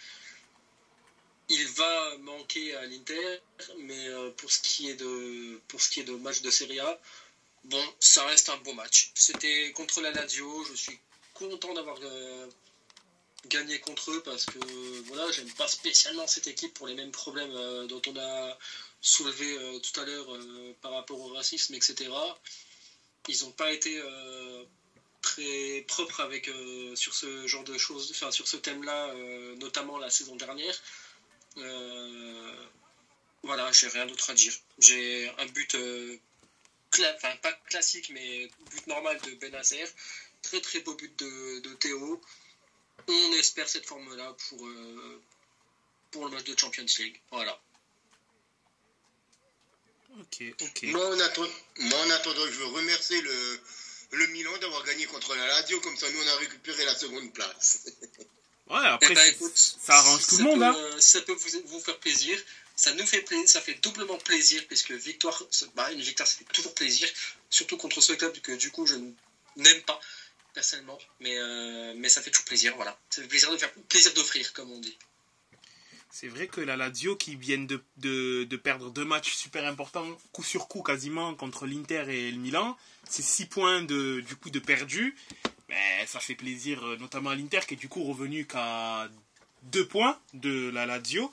Il 1.49 1.65
va 1.69 2.17
manquer 2.17 2.75
à 2.75 2.85
l'Inter, 2.85 3.39
mais 3.77 4.07
euh, 4.07 4.31
pour, 4.31 4.51
ce 4.51 4.59
qui 4.59 4.89
est 4.89 4.95
de, 4.95 5.59
pour 5.69 5.81
ce 5.81 6.11
match 6.17 6.41
de 6.41 6.51
Serie 6.51 6.81
A, 6.81 6.99
bon, 7.63 7.83
ça 7.99 8.25
reste 8.25 8.49
un 8.49 8.57
beau 8.57 8.73
match. 8.73 9.11
C'était 9.15 9.71
contre 9.71 10.01
la 10.01 10.11
Lazio, 10.11 10.65
je 10.65 10.73
suis 10.73 10.99
content 11.33 11.73
d'avoir 11.73 11.97
euh, 12.01 12.47
gagner 13.45 13.79
contre 13.79 14.11
eux 14.11 14.21
parce 14.23 14.45
que 14.45 14.57
voilà, 15.05 15.31
j'aime 15.31 15.49
pas 15.53 15.69
spécialement 15.69 16.27
cette 16.27 16.47
équipe 16.47 16.73
pour 16.73 16.87
les 16.87 16.95
mêmes 16.95 17.11
problèmes 17.11 17.55
euh, 17.55 17.87
dont 17.87 18.01
on 18.07 18.17
a 18.17 18.57
soulevé 18.99 19.79
tout 19.81 20.01
à 20.01 20.03
l'heure 20.03 20.27
par 20.81 20.91
rapport 20.91 21.21
au 21.21 21.27
racisme, 21.29 21.75
etc. 21.75 22.09
Ils 23.29 23.41
n'ont 23.43 23.51
pas 23.51 23.71
été 23.71 24.01
très 25.21 25.85
propres 25.87 26.27
sur 26.95 27.13
ce 27.13 27.47
genre 27.47 27.63
de 27.63 27.77
choses, 27.77 28.11
sur 28.31 28.47
ce 28.47 28.57
thème-là, 28.57 29.13
notamment 29.59 29.97
la 29.97 30.09
saison 30.09 30.35
dernière. 30.35 30.75
Voilà, 33.43 33.71
j'ai 33.71 33.87
rien 33.87 34.05
d'autre 34.05 34.29
à 34.29 34.33
dire. 34.33 34.53
J'ai 34.79 35.29
un 35.37 35.45
but, 35.47 35.75
enfin 37.15 37.35
pas 37.41 37.53
classique, 37.69 38.09
mais 38.13 38.49
but 38.71 38.87
normal 38.87 39.19
de 39.21 39.35
Benacer. 39.35 39.85
Très 40.41 40.61
très 40.61 40.79
beau 40.81 40.93
but 40.93 41.17
de, 41.19 41.59
de 41.59 41.73
Théo 41.73 42.21
on 43.07 43.33
espère 43.33 43.67
cette 43.69 43.85
forme-là 43.85 44.35
pour, 44.49 44.67
euh, 44.67 45.21
pour 46.11 46.25
le 46.25 46.31
match 46.31 46.43
de 46.43 46.57
Champions 46.57 46.85
League. 46.99 47.19
Voilà. 47.31 47.59
Ok, 50.19 50.43
ok. 50.61 50.83
Moi 50.83 51.09
en, 51.09 51.19
attendant, 51.19 52.45
je 52.45 52.59
veux 52.59 52.65
remercier 52.65 53.21
le, 53.21 53.59
le 54.11 54.27
Milan 54.27 54.57
d'avoir 54.57 54.83
gagné 54.83 55.05
contre 55.05 55.35
la 55.35 55.45
Lazio, 55.47 55.79
comme 55.81 55.95
ça 55.95 56.09
nous 56.09 56.21
on 56.21 56.27
a 56.27 56.35
récupéré 56.37 56.85
la 56.85 56.95
seconde 56.95 57.31
place. 57.33 57.85
ouais, 58.69 58.85
après, 58.85 59.11
eh 59.11 59.15
ben, 59.15 59.51
ça 59.55 59.95
arrange 59.95 60.27
tout 60.27 60.37
le 60.37 60.43
monde. 60.43 60.63
hein. 60.63 60.75
Ça 60.99 61.21
peut 61.21 61.33
vous, 61.33 61.49
vous, 61.65 61.79
faire 61.79 61.97
plaisir. 61.99 62.37
Ça 62.75 62.93
nous 62.93 63.05
fait 63.05 63.21
plaisir, 63.21 63.49
ça 63.49 63.61
fait 63.61 63.75
doublement 63.81 64.17
plaisir, 64.19 64.63
puisque 64.67 64.91
victoire, 64.91 65.41
bah, 65.75 65.91
une 65.91 66.01
victoire, 66.01 66.27
ça 66.27 66.37
fait 66.37 66.53
toujours 66.53 66.75
plaisir, 66.75 67.09
surtout 67.49 67.77
contre 67.77 68.01
ce 68.01 68.13
club 68.13 68.37
que 68.39 68.51
du 68.51 68.69
coup 68.69 68.85
je 68.85 68.93
n'aime 69.55 69.81
pas 69.81 69.99
personnellement, 70.53 70.99
mais, 71.19 71.37
euh, 71.37 71.93
mais 71.97 72.09
ça 72.09 72.21
fait 72.21 72.29
toujours 72.29 72.45
plaisir, 72.45 72.75
voilà. 72.75 72.97
Ça 73.09 73.21
fait 73.21 73.27
plaisir 73.27 73.51
de 73.51 73.57
faire 73.57 73.71
plaisir 73.89 74.13
d'offrir, 74.13 74.53
comme 74.53 74.71
on 74.71 74.79
dit. 74.79 74.97
C'est 76.09 76.27
vrai 76.27 76.47
que 76.47 76.61
la 76.61 76.75
Lazio 76.77 77.15
qui 77.15 77.35
viennent 77.35 77.67
de, 77.67 77.83
de, 77.97 78.55
perdre 78.55 78.89
deux 78.89 79.05
matchs 79.05 79.35
super 79.35 79.65
importants, 79.65 80.17
coup 80.31 80.43
sur 80.43 80.67
coup 80.67 80.81
quasiment, 80.81 81.35
contre 81.35 81.67
l'Inter 81.67 82.05
et 82.07 82.31
le 82.31 82.39
Milan, 82.39 82.75
c'est 83.07 83.21
six 83.21 83.45
points 83.45 83.83
de, 83.83 84.21
du 84.21 84.35
coup 84.35 84.49
de 84.49 84.59
perdu. 84.59 85.15
Mais 85.69 86.05
ça 86.05 86.19
fait 86.19 86.35
plaisir 86.35 86.85
euh, 86.85 86.97
notamment 86.97 87.31
à 87.31 87.35
l'Inter 87.35 87.59
qui 87.67 87.73
est 87.73 87.77
du 87.77 87.89
coup 87.89 88.03
revenu 88.03 88.45
qu'à 88.45 89.09
deux 89.63 89.85
points 89.85 90.17
de 90.33 90.69
la 90.69 90.85
Lazio, 90.85 91.31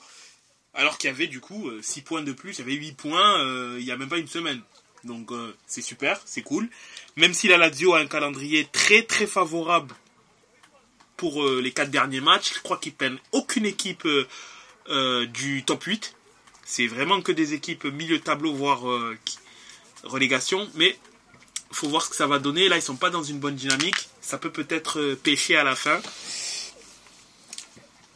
alors 0.73 0.97
qu'il 0.97 1.09
y 1.09 1.13
avait 1.13 1.27
du 1.27 1.39
coup 1.39 1.69
euh, 1.69 1.81
six 1.81 2.01
points 2.01 2.23
de 2.23 2.33
plus, 2.33 2.57
il 2.57 2.59
y 2.59 2.61
avait 2.63 2.73
huit 2.73 2.93
points 2.93 3.41
il 3.77 3.85
n'y 3.85 3.91
a 3.91 3.97
même 3.97 4.09
pas 4.09 4.17
une 4.17 4.27
semaine. 4.27 4.61
Donc 5.03 5.31
c'est 5.67 5.83
super, 5.83 6.19
c'est 6.25 6.41
cool. 6.41 6.67
Même 7.15 7.33
si 7.33 7.47
la 7.47 7.57
Lazio 7.57 7.93
a 7.93 7.99
un 7.99 8.07
calendrier 8.07 8.67
très 8.71 9.03
très 9.03 9.27
favorable 9.27 9.93
pour 11.17 11.43
euh, 11.43 11.61
les 11.61 11.71
quatre 11.71 11.91
derniers 11.91 12.21
matchs, 12.21 12.55
je 12.55 12.61
crois 12.61 12.77
qu'ils 12.77 12.93
peinent 12.93 13.19
aucune 13.31 13.65
équipe 13.65 14.05
euh, 14.05 14.27
euh, 14.89 15.25
du 15.25 15.63
top 15.63 15.83
8. 15.83 16.15
C'est 16.65 16.87
vraiment 16.87 17.21
que 17.21 17.31
des 17.31 17.53
équipes 17.53 17.85
milieu 17.85 18.19
tableau, 18.19 18.53
voire 18.53 18.81
relégation. 20.03 20.67
Mais 20.73 20.97
faut 21.71 21.87
voir 21.87 22.03
ce 22.03 22.09
que 22.09 22.15
ça 22.15 22.25
va 22.25 22.39
donner. 22.39 22.67
Là, 22.69 22.77
ils 22.77 22.81
sont 22.81 22.95
pas 22.95 23.11
dans 23.11 23.21
une 23.21 23.37
bonne 23.37 23.53
dynamique. 23.53 24.09
Ça 24.25 24.37
peut 24.37 24.51
peut-être 24.51 25.15
pêcher 25.21 25.55
à 25.55 25.63
la 25.63 25.75
fin. 25.75 26.01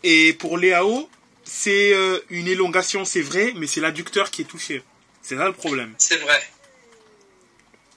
Et 0.03 0.33
pour 0.33 0.57
Léao, 0.57 1.07
c'est 1.43 1.93
une 2.29 2.47
élongation, 2.47 3.05
c'est 3.05 3.21
vrai, 3.21 3.53
mais 3.55 3.67
c'est 3.67 3.81
l'adducteur 3.81 4.31
qui 4.31 4.41
est 4.41 4.45
touché. 4.45 4.81
C'est 5.21 5.35
là 5.35 5.45
le 5.45 5.53
problème. 5.53 5.93
C'est 5.99 6.17
vrai. 6.17 6.41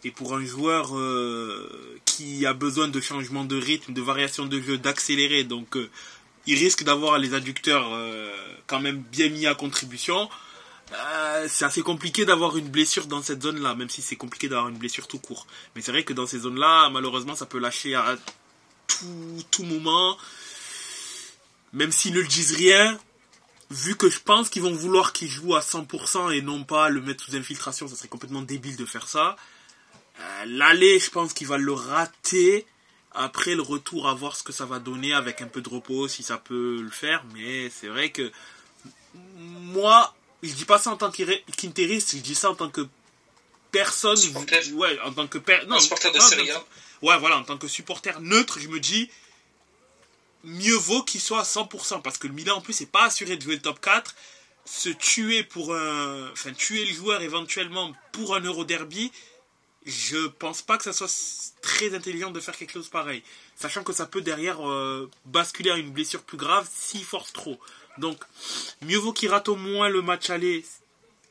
Et 0.04 0.10
pour 0.10 0.34
un 0.34 0.44
joueur 0.44 0.96
euh, 0.98 1.98
qui 2.04 2.44
a 2.44 2.52
besoin 2.52 2.88
de 2.88 3.00
changement 3.00 3.44
de 3.44 3.56
rythme, 3.56 3.92
de 3.92 4.02
variation 4.02 4.46
de 4.46 4.60
jeu, 4.60 4.76
d'accélérer, 4.76 5.44
donc 5.44 5.76
euh, 5.76 5.88
il 6.46 6.58
risque 6.58 6.82
d'avoir 6.82 7.18
les 7.18 7.34
adducteurs 7.34 7.88
euh, 7.92 8.34
quand 8.66 8.80
même 8.80 8.98
bien 8.98 9.28
mis 9.28 9.46
à 9.46 9.54
contribution. 9.54 10.28
C'est 11.48 11.64
assez 11.64 11.82
compliqué 11.82 12.24
d'avoir 12.24 12.56
une 12.56 12.68
blessure 12.68 13.06
dans 13.06 13.22
cette 13.22 13.42
zone-là, 13.42 13.74
même 13.74 13.88
si 13.88 14.02
c'est 14.02 14.16
compliqué 14.16 14.48
d'avoir 14.48 14.68
une 14.68 14.78
blessure 14.78 15.06
tout 15.08 15.18
court. 15.18 15.46
Mais 15.74 15.82
c'est 15.82 15.92
vrai 15.92 16.04
que 16.04 16.12
dans 16.12 16.26
ces 16.26 16.40
zones-là, 16.40 16.90
malheureusement, 16.90 17.34
ça 17.34 17.46
peut 17.46 17.58
lâcher 17.58 17.94
à 17.94 18.16
tout, 18.86 19.44
tout 19.50 19.64
moment. 19.64 20.16
Même 21.72 21.92
s'ils 21.92 22.14
ne 22.14 22.20
le 22.20 22.26
disent 22.26 22.54
rien, 22.54 22.98
vu 23.70 23.96
que 23.96 24.10
je 24.10 24.20
pense 24.20 24.48
qu'ils 24.48 24.62
vont 24.62 24.74
vouloir 24.74 25.12
qu'il 25.12 25.28
joue 25.28 25.54
à 25.54 25.60
100% 25.60 26.32
et 26.32 26.42
non 26.42 26.64
pas 26.64 26.90
le 26.90 27.00
mettre 27.00 27.24
sous 27.24 27.34
infiltration, 27.34 27.88
ça 27.88 27.96
serait 27.96 28.08
complètement 28.08 28.42
débile 28.42 28.76
de 28.76 28.84
faire 28.84 29.08
ça. 29.08 29.36
Euh, 30.20 30.44
l'aller, 30.46 30.98
je 30.98 31.10
pense 31.10 31.32
qu'il 31.32 31.46
va 31.46 31.58
le 31.58 31.72
rater. 31.72 32.66
Après 33.14 33.54
le 33.54 33.62
retour, 33.62 34.08
à 34.08 34.14
voir 34.14 34.36
ce 34.36 34.42
que 34.42 34.52
ça 34.52 34.64
va 34.64 34.78
donner 34.78 35.12
avec 35.12 35.42
un 35.42 35.46
peu 35.46 35.60
de 35.60 35.68
repos, 35.68 36.08
si 36.08 36.22
ça 36.22 36.38
peut 36.38 36.80
le 36.80 36.90
faire. 36.90 37.24
Mais 37.34 37.68
c'est 37.68 37.88
vrai 37.88 38.10
que 38.10 38.32
moi, 39.14 40.14
je 40.42 40.52
dis 40.52 40.64
pas 40.64 40.78
ça 40.78 40.90
en 40.90 40.96
tant 40.96 41.10
qu'interiste, 41.10 42.12
je 42.16 42.20
dis 42.20 42.34
ça 42.34 42.50
en 42.50 42.54
tant 42.54 42.68
que 42.70 42.86
personne, 43.70 44.16
Supporter. 44.16 44.72
ouais, 44.72 44.98
en 45.00 45.12
tant 45.12 45.26
que 45.26 45.38
per- 45.38 45.64
non, 45.66 45.78
supporter 45.80 46.10
de 46.12 46.18
pas- 46.18 46.28
Serie 46.28 46.50
A. 46.50 46.64
Ouais, 47.02 47.18
voilà, 47.18 47.38
en 47.38 47.44
tant 47.44 47.58
que 47.58 47.68
supporter 47.68 48.20
neutre, 48.20 48.58
je 48.60 48.68
me 48.68 48.78
dis 48.80 49.10
mieux 50.44 50.74
vaut 50.76 51.02
qu'il 51.02 51.20
soit 51.20 51.40
à 51.40 51.44
100% 51.44 52.00
parce 52.02 52.18
que 52.18 52.26
le 52.26 52.32
Milan 52.34 52.56
en 52.56 52.60
plus 52.60 52.72
c'est 52.72 52.86
pas 52.90 53.04
assuré 53.04 53.36
de 53.36 53.42
jouer 53.42 53.54
le 53.56 53.62
top 53.62 53.80
4. 53.80 54.14
Se 54.64 54.88
tuer 54.90 55.42
pour 55.42 55.74
un, 55.74 56.30
enfin 56.32 56.52
tuer 56.52 56.84
le 56.84 56.92
joueur 56.94 57.20
éventuellement 57.22 57.92
pour 58.12 58.36
un 58.36 58.40
Euro 58.40 58.64
Derby, 58.64 59.10
je 59.86 60.28
pense 60.28 60.62
pas 60.62 60.78
que 60.78 60.84
ça 60.84 60.92
soit 60.92 61.10
très 61.62 61.94
intelligent 61.94 62.30
de 62.30 62.38
faire 62.38 62.56
quelque 62.56 62.72
chose 62.72 62.88
pareil, 62.88 63.22
sachant 63.56 63.82
que 63.82 63.92
ça 63.92 64.06
peut 64.06 64.20
derrière 64.20 64.68
euh, 64.68 65.10
basculer 65.24 65.70
à 65.72 65.76
une 65.78 65.90
blessure 65.90 66.22
plus 66.22 66.36
grave 66.38 66.68
s'il 66.72 67.04
force 67.04 67.32
trop. 67.32 67.58
Donc 67.98 68.18
mieux 68.82 68.98
vaut 68.98 69.12
qu'il 69.12 69.28
rate 69.28 69.48
au 69.48 69.56
moins 69.56 69.88
le 69.88 70.02
match 70.02 70.30
aller 70.30 70.64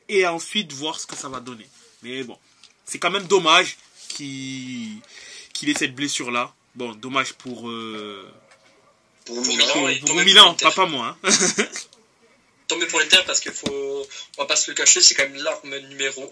et 0.08 0.26
ensuite 0.26 0.72
voir 0.72 0.98
ce 1.00 1.06
que 1.06 1.16
ça 1.16 1.28
va 1.28 1.40
donner. 1.40 1.66
Mais 2.02 2.22
bon, 2.22 2.38
c'est 2.84 2.98
quand 2.98 3.10
même 3.10 3.26
dommage 3.26 3.76
qu'il 4.08 5.00
ait 5.62 5.74
cette 5.74 5.94
blessure 5.94 6.30
là. 6.30 6.54
Bon, 6.74 6.92
dommage 6.94 7.34
pour 7.34 7.68
euh, 7.68 8.30
Pour 9.24 9.36
Pour 9.36 9.46
Milan. 9.46 9.88
Et 9.88 10.00
pour 10.00 10.14
pas 10.60 10.70
pas 10.70 10.86
moi. 10.86 11.16
hein. 11.22 11.30
Mieux 12.78 12.86
pour 12.86 13.00
l'Inter 13.00 13.18
parce 13.26 13.40
qu'il 13.40 13.52
faut, 13.52 14.06
on 14.38 14.42
va 14.42 14.46
pas 14.46 14.56
se 14.56 14.70
le 14.70 14.74
cacher, 14.74 15.02
c'est 15.02 15.14
quand 15.14 15.24
même 15.24 15.36
l'arme 15.42 15.76
numéro 15.88 16.30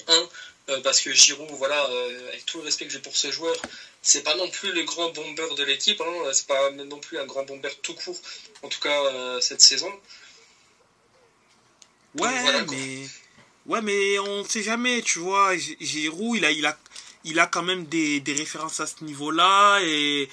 1 0.69 0.81
parce 0.83 1.01
que 1.01 1.12
Giroud, 1.12 1.51
voilà, 1.53 1.85
euh, 1.90 2.29
avec 2.29 2.47
tout 2.47 2.59
le 2.59 2.64
respect 2.64 2.87
que 2.87 2.93
j'ai 2.93 2.99
pour 3.01 3.14
ce 3.16 3.31
joueur, 3.31 3.55
c'est 4.03 4.23
pas 4.23 4.35
non 4.37 4.49
plus 4.51 4.73
le 4.73 4.83
grand 4.85 5.11
bomber 5.13 5.55
de 5.57 5.65
l'équipe, 5.65 6.01
hein, 6.01 6.31
c'est 6.33 6.47
pas 6.47 6.71
non 6.71 6.99
plus 6.99 7.19
un 7.19 7.27
grand 7.27 7.45
bomber 7.45 7.71
tout 7.83 7.95
court, 7.95 8.19
en 8.63 8.69
tout 8.69 8.81
cas 8.81 9.03
euh, 9.05 9.41
cette 9.41 9.61
saison. 9.61 9.93
Ouais, 12.19 12.41
Voilà, 12.43 12.65
mais 12.71 13.07
ouais, 13.67 13.83
mais 13.83 14.19
on 14.19 14.45
sait 14.45 14.63
jamais, 14.63 15.03
tu 15.03 15.19
vois. 15.21 15.57
Gi- 15.57 15.77
Giroud, 15.81 16.39
il 16.39 16.45
a, 16.45 16.51
il 16.51 16.67
a, 16.67 16.79
il 17.25 17.39
a 17.39 17.47
quand 17.47 17.63
même 17.63 17.85
des, 17.85 18.21
des 18.21 18.33
références 18.33 18.81
à 18.81 18.87
ce 18.87 19.05
niveau-là 19.05 19.81
et 19.83 20.29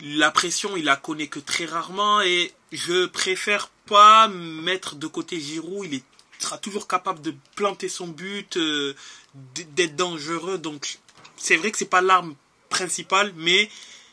la 0.00 0.30
pression, 0.30 0.76
il 0.76 0.84
la 0.84 0.96
connaît 0.96 1.28
que 1.28 1.38
très 1.38 1.64
rarement 1.64 2.20
et 2.20 2.52
je 2.72 3.06
préfère 3.06 3.68
pas 3.86 4.28
mettre 4.28 4.96
de 4.96 5.06
côté 5.06 5.40
Giroud. 5.40 5.86
Il 5.86 5.94
est 5.94 6.02
sera 6.38 6.58
toujours 6.58 6.86
capable 6.86 7.22
de 7.22 7.34
planter 7.54 7.88
son 7.88 8.08
but, 8.08 8.58
euh, 8.58 8.94
d'être 9.34 9.96
dangereux. 9.96 10.58
Donc 10.58 10.98
c'est 11.38 11.56
vrai 11.56 11.70
que 11.72 11.78
c'est 11.78 11.86
pas 11.86 12.02
l'arme 12.02 12.34
principale, 12.68 13.32
mais 13.36 13.68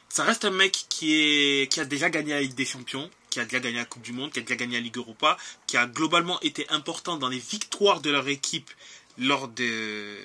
ça 0.10 0.24
reste 0.24 0.46
un 0.46 0.52
mec 0.52 0.86
qui 0.90 1.14
est 1.14 1.72
qui 1.72 1.80
a 1.80 1.86
déjà 1.86 2.10
gagné 2.10 2.34
la 2.34 2.42
Ligue 2.42 2.56
des 2.56 2.66
Champions, 2.66 3.10
qui 3.30 3.40
a 3.40 3.46
déjà 3.46 3.60
gagné 3.60 3.78
la 3.78 3.86
Coupe 3.86 4.04
du 4.04 4.14
Monde, 4.14 4.32
qui 4.32 4.40
a 4.40 4.42
déjà 4.44 4.56
gagné 4.56 4.76
la 4.76 4.82
Ligue 4.82 4.98
Europa, 4.98 5.38
qui 5.66 5.78
a 5.78 5.88
globalement 5.88 6.40
été 6.42 6.70
important 6.70 7.18
dans 7.18 7.30
les 7.30 7.40
victoires 7.40 8.00
de 8.00 8.12
leur 8.12 8.28
équipe 8.28 8.70
lors 9.18 9.48
de 9.48 10.18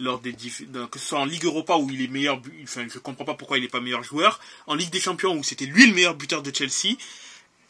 lors 0.00 0.20
des 0.20 0.32
que 0.32 0.98
ce 0.98 1.06
soit 1.06 1.20
en 1.20 1.24
Ligue 1.24 1.44
Europa 1.44 1.76
où 1.76 1.90
il 1.90 2.02
est 2.02 2.08
meilleur 2.08 2.40
enfin 2.62 2.86
je 2.88 2.98
comprends 2.98 3.24
pas 3.24 3.34
pourquoi 3.34 3.58
il 3.58 3.64
est 3.64 3.68
pas 3.68 3.80
meilleur 3.80 4.02
joueur 4.02 4.40
en 4.66 4.74
Ligue 4.74 4.90
des 4.90 5.00
Champions 5.00 5.36
où 5.36 5.42
c'était 5.42 5.66
lui 5.66 5.86
le 5.86 5.94
meilleur 5.94 6.14
buteur 6.14 6.42
de 6.42 6.54
Chelsea 6.54 6.96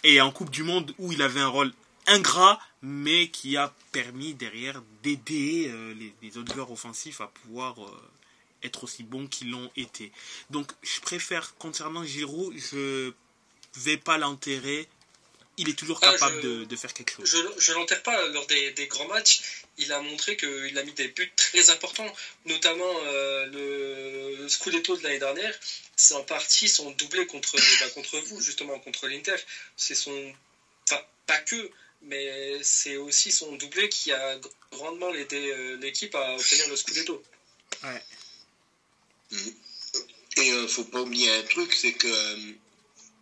et 0.04 0.20
en 0.20 0.30
Coupe 0.30 0.50
du 0.50 0.62
Monde 0.62 0.94
où 0.98 1.12
il 1.12 1.22
avait 1.22 1.40
un 1.40 1.48
rôle 1.48 1.72
ingrat 2.06 2.58
mais 2.80 3.28
qui 3.28 3.56
a 3.56 3.72
permis 3.92 4.34
derrière 4.34 4.82
d'aider 5.02 5.68
euh, 5.68 5.94
les, 5.94 6.14
les 6.22 6.38
autres 6.38 6.52
joueurs 6.54 6.70
offensifs 6.70 7.20
à 7.20 7.28
pouvoir 7.28 7.82
euh, 7.82 8.10
être 8.64 8.84
aussi 8.84 9.02
bons 9.02 9.26
qu'ils 9.26 9.50
l'ont 9.50 9.70
été 9.76 10.12
donc 10.50 10.70
je 10.82 11.00
préfère 11.00 11.54
concernant 11.56 12.04
Giroud 12.04 12.54
je 12.58 13.12
vais 13.76 13.96
pas 13.96 14.18
l'enterrer 14.18 14.88
il 15.58 15.68
est 15.68 15.74
toujours 15.78 15.98
Ah, 16.02 16.12
capable 16.12 16.36
je- 16.42 16.46
de, 16.48 16.64
de 16.64 16.76
faire 16.76 16.94
quelque 16.94 17.12
chose 17.14 17.30
Je 17.30 17.60
je 17.60 17.72
l'enterre 17.72 18.02
pas 18.02 18.26
lors 18.28 18.46
des, 18.46 18.70
des 18.72 18.86
grands 18.86 19.06
matchs. 19.08 19.42
Il 19.76 19.92
a 19.92 20.00
montré 20.00 20.34
qu'il 20.36 20.78
a 20.78 20.82
mis 20.82 20.92
des 20.94 21.08
buts 21.08 21.30
très 21.36 21.68
importants, 21.68 22.10
notamment 22.46 22.90
euh, 23.04 23.46
le, 23.46 24.36
le 24.42 24.48
Scudetto 24.48 24.96
de 24.96 25.02
l'année 25.02 25.18
dernière. 25.18 25.54
C'est 25.94 26.14
en 26.14 26.24
partie 26.24 26.68
son 26.70 26.90
doublé 26.92 27.26
contre, 27.26 27.52
bah, 27.80 27.90
contre 27.90 28.18
vous, 28.20 28.40
justement, 28.40 28.78
contre 28.80 29.08
l'Inter. 29.08 29.36
C'est 29.76 29.94
son. 29.94 30.32
Enfin, 30.90 31.02
pas 31.26 31.38
que, 31.40 31.70
mais 32.02 32.58
c'est 32.62 32.96
aussi 32.96 33.30
son 33.30 33.52
doublé 33.56 33.90
qui 33.90 34.10
a 34.10 34.38
grandement 34.72 35.12
aidé 35.14 35.50
euh, 35.52 35.76
l'équipe 35.76 36.14
à 36.14 36.34
obtenir 36.34 36.66
le 36.68 36.76
Scudetto. 36.76 37.22
ouais 37.84 38.02
Et 40.36 40.50
euh, 40.52 40.66
faut 40.68 40.84
pas 40.84 41.00
oublier 41.02 41.30
un 41.30 41.42
truc, 41.44 41.72
c'est 41.74 41.92
que 41.92 42.08
euh, 42.08 42.52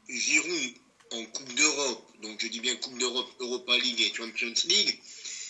Giroud 0.09 0.75
en 1.13 1.25
Coupe 1.27 1.53
d'Europe, 1.55 2.13
donc 2.23 2.41
je 2.41 2.47
dis 2.49 2.61
bien 2.61 2.77
Coupe 2.77 2.99
d'Europe, 2.99 3.29
Europa 3.41 3.77
League 3.79 4.01
et 4.01 4.15
Champions 4.15 4.55
League, 4.65 5.01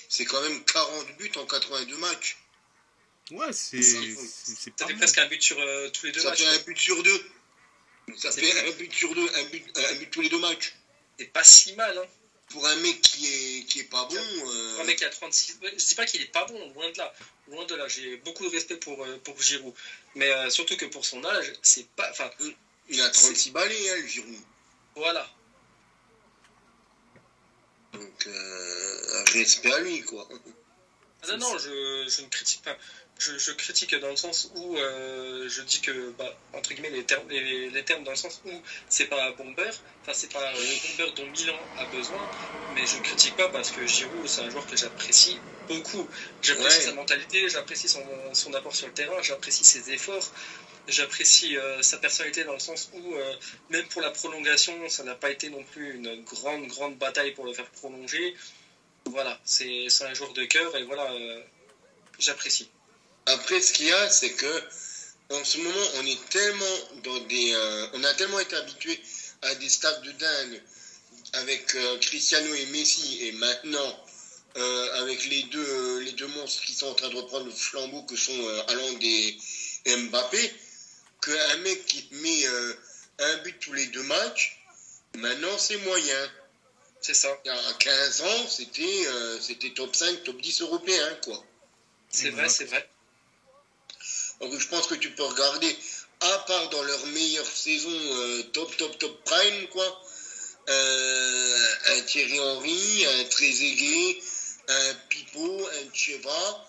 c'est 0.09 0.25
quand 0.25 0.41
même 0.41 0.65
40 0.65 1.17
buts 1.19 1.31
en 1.37 1.45
82 1.47 1.97
matchs. 1.99 2.37
ouais 3.33 3.53
c'est 3.53 3.83
Ça, 3.83 3.99
c'est- 4.01 4.73
Ça 4.77 4.87
fait 4.87 4.95
presque 4.95 5.19
un 5.19 5.27
but 5.27 5.43
sur 5.43 5.59
euh, 5.61 5.89
tous 5.91 6.07
les 6.07 6.13
deux 6.13 6.21
Ça 6.21 6.31
matchs. 6.31 6.39
fait 6.43 6.47
un 6.47 6.59
but 6.59 6.79
sur 6.79 7.03
deux. 7.03 7.31
Ça 8.17 8.33
C'est 8.33 8.41
fait 8.41 8.69
un 8.69 8.73
but 8.73 8.93
sur 8.93 9.15
deux, 9.15 9.29
un 9.37 9.45
but, 9.45 9.65
un 9.79 9.95
but 9.97 10.11
tous 10.11 10.21
les 10.23 10.29
deux 10.31 10.41
matchs. 10.41 10.75
C'est 11.19 11.27
pas 11.27 11.45
si 11.45 11.75
mal, 11.75 11.97
hein. 11.99 12.07
Pour 12.51 12.67
un 12.67 12.77
mec 12.77 13.01
qui 13.01 13.27
est, 13.27 13.65
qui 13.65 13.81
est 13.81 13.85
pas 13.85 14.05
bon, 14.07 14.17
euh, 14.17 14.81
Un 14.81 14.85
mec 14.85 14.99
qui 14.99 15.05
a 15.05 15.11
36. 15.11 15.59
ouais, 15.63 15.73
Je 15.77 15.85
dis 15.85 15.95
pas 15.95 16.05
qu'il 16.05 16.21
est 16.21 16.27
pas 16.27 16.45
bon, 16.47 16.73
loin 16.73 16.91
de 16.91 16.99
là. 16.99 17.15
Loin 17.49 17.65
de 17.65 17.75
là. 17.77 17.87
J'ai 17.89 18.17
beaucoup 18.19 18.45
de 18.45 18.51
respect 18.51 18.77
pour, 18.77 19.05
euh, 19.05 19.19
pour 19.19 19.41
Giroud. 19.41 19.73
Mais 20.17 20.31
euh, 20.31 20.51
surtout 20.51 20.77
que 20.77 20.85
pour 20.87 21.05
son 21.05 21.25
âge, 21.25 21.53
c'est 21.63 21.87
pas. 21.91 22.11
Enfin, 22.11 22.31
il 22.89 23.01
a 23.01 23.09
36 23.09 23.51
balais, 23.53 23.91
hein, 23.91 23.97
le 24.01 24.07
Giroud. 24.07 24.41
voilà. 24.97 25.31
Donc, 27.93 28.27
euh, 28.27 29.25
respect 29.33 29.73
à 29.73 29.79
lui, 29.81 30.03
quoi. 30.03 30.29
Ah 31.23 31.27
non, 31.29 31.37
non, 31.39 31.59
je, 31.59 32.07
je 32.09 32.23
ne 32.23 32.29
critique 32.29 32.63
pas. 32.63 32.77
Je, 33.19 33.37
je 33.37 33.53
critique 33.53 33.95
dans 33.97 34.09
le 34.09 34.17
sens 34.17 34.49
où 34.55 34.77
euh, 34.79 35.47
je 35.49 35.61
dis 35.61 35.81
que, 35.83 36.11
bah, 36.13 36.35
entre 36.55 36.73
guillemets, 36.73 36.89
les 36.91 37.05
termes, 37.05 37.29
les, 37.29 37.69
les 37.69 37.85
termes 37.85 38.05
dans 38.05 38.13
le 38.13 38.17
sens 38.17 38.41
où 38.45 38.63
c'est 38.89 39.05
pas 39.07 39.27
un 39.29 39.33
bomber, 39.33 39.69
enfin, 40.03 40.15
c'est 40.15 40.33
pas 40.33 40.53
le 40.55 40.77
bomber 40.97 41.13
dont 41.13 41.27
Milan 41.27 41.71
a 41.77 41.85
besoin, 41.85 42.31
mais 42.69 42.87
je 42.87 42.97
critique 42.99 43.37
pas 43.37 43.49
parce 43.51 43.71
que 43.71 43.85
Giroud, 43.87 44.27
c'est 44.29 44.41
un 44.41 44.49
joueur 44.49 44.65
que 44.67 44.77
j'apprécie 44.77 45.45
beaucoup. 45.69 46.09
J'apprécie 46.41 46.79
Ouais. 46.79 46.85
sa 46.87 46.93
mentalité, 46.93 47.49
j'apprécie 47.51 47.89
son, 47.89 48.33
son 48.35 48.55
apport 48.55 48.75
sur 48.75 48.87
le 48.87 48.95
terrain, 48.95 49.21
j'apprécie 49.21 49.65
ses 49.65 49.91
efforts, 49.91 50.33
j'apprécie 50.89 51.57
euh, 51.59 51.83
sa 51.83 51.99
personnalité 51.99 52.45
dans 52.45 52.55
le 52.55 52.59
sens 52.61 52.89
où, 52.93 53.15
euh, 53.17 53.37
même 53.69 53.87
pour 53.89 54.01
la 54.03 54.11
prolongation, 54.11 54.89
ça 54.89 55.03
n'a 55.05 55.15
pas 55.15 55.31
été 55.31 55.51
non 55.51 55.65
plus 55.65 55.95
une 55.97 56.23
grande, 56.23 56.67
grande 56.67 56.97
bataille 56.99 57.33
pour 57.33 57.45
le 57.45 57.53
faire 57.53 57.71
prolonger. 57.71 58.35
Voilà, 59.07 59.41
c'est 59.45 59.89
un 60.03 60.15
joueur 60.15 60.33
de 60.35 60.45
cœur 60.45 60.77
et 60.77 60.85
voilà, 60.85 61.11
euh, 61.13 61.43
j'apprécie. 62.19 62.69
Après, 63.27 63.61
ce 63.61 63.73
qu'il 63.73 63.87
y 63.87 63.93
a, 63.93 64.11
c'est 64.11 64.33
que 64.33 64.63
en 65.31 65.45
ce 65.45 65.59
moment, 65.59 65.87
on 65.97 66.07
est 66.07 66.29
tellement 66.29 66.79
dans 67.05 67.19
des, 67.21 67.53
euh, 67.55 67.87
on 67.95 68.05
a 68.05 68.15
tellement 68.15 68.41
été 68.41 68.57
habitué 68.57 69.01
à 69.43 69.55
des 69.57 69.69
stades 69.69 70.03
de 70.03 70.13
dingue 70.13 70.63
avec 71.33 71.75
euh, 71.75 71.99
Cristiano 71.99 72.55
et 72.55 72.67
Messi, 72.67 73.27
et 73.27 73.33
maintenant 73.33 74.05
avec 74.97 75.27
les 75.27 75.45
deux, 75.45 76.01
les 76.01 76.13
deux 76.13 76.27
monstres 76.27 76.63
qui 76.63 76.73
sont 76.73 76.89
en 76.89 76.95
train 76.95 77.09
de 77.09 77.15
reprendre 77.15 77.47
le 77.47 77.53
flambeau 77.53 78.03
que 78.03 78.17
sont 78.17 78.37
Haaland 78.67 78.99
et 79.01 79.39
Mbappé, 79.87 80.53
qu'un 81.23 81.57
mec 81.59 81.87
qui 81.87 82.09
met 82.11 82.47
un 83.21 83.37
but 83.45 83.57
tous 83.61 83.73
les 83.73 83.87
deux 83.87 84.03
matchs, 84.03 84.61
maintenant 85.15 85.57
c'est 85.57 85.77
moyen. 85.79 86.31
C'est 87.01 87.15
ça, 87.15 87.29
Il 87.45 87.49
y 87.49 87.51
a 87.51 87.73
15 87.79 88.21
ans, 88.23 88.49
c'était 88.49 89.07
euh, 89.07 89.41
c'était 89.41 89.71
top 89.71 89.97
5, 89.97 90.23
top 90.25 90.41
10 90.41 90.61
européen, 90.63 91.19
quoi. 91.25 91.43
c'est 92.11 92.31
vrai, 92.31 92.49
c'est 92.49 92.67
vrai. 92.67 92.89
Donc 94.41 94.59
je 94.59 94.69
pense 94.69 94.87
que 94.87 94.95
tu 94.95 95.11
peux 95.11 95.23
regarder, 95.23 95.77
à 96.21 96.39
part 96.47 96.69
dans 96.71 96.83
leur 96.83 97.07
meilleure 97.07 97.47
saison 97.47 97.91
euh, 97.91 98.43
top, 98.53 98.77
top, 98.77 98.99
top 98.99 99.25
prime, 99.25 99.69
quoi, 99.69 100.03
euh, 100.69 101.69
un 101.97 102.01
Thierry 102.03 102.39
Henry, 102.39 103.07
un 103.07 103.25
Trezeguet, 103.25 104.21
un 104.69 104.95
Pipo, 105.09 105.67
un 105.67 105.95
Cheva, 105.95 106.67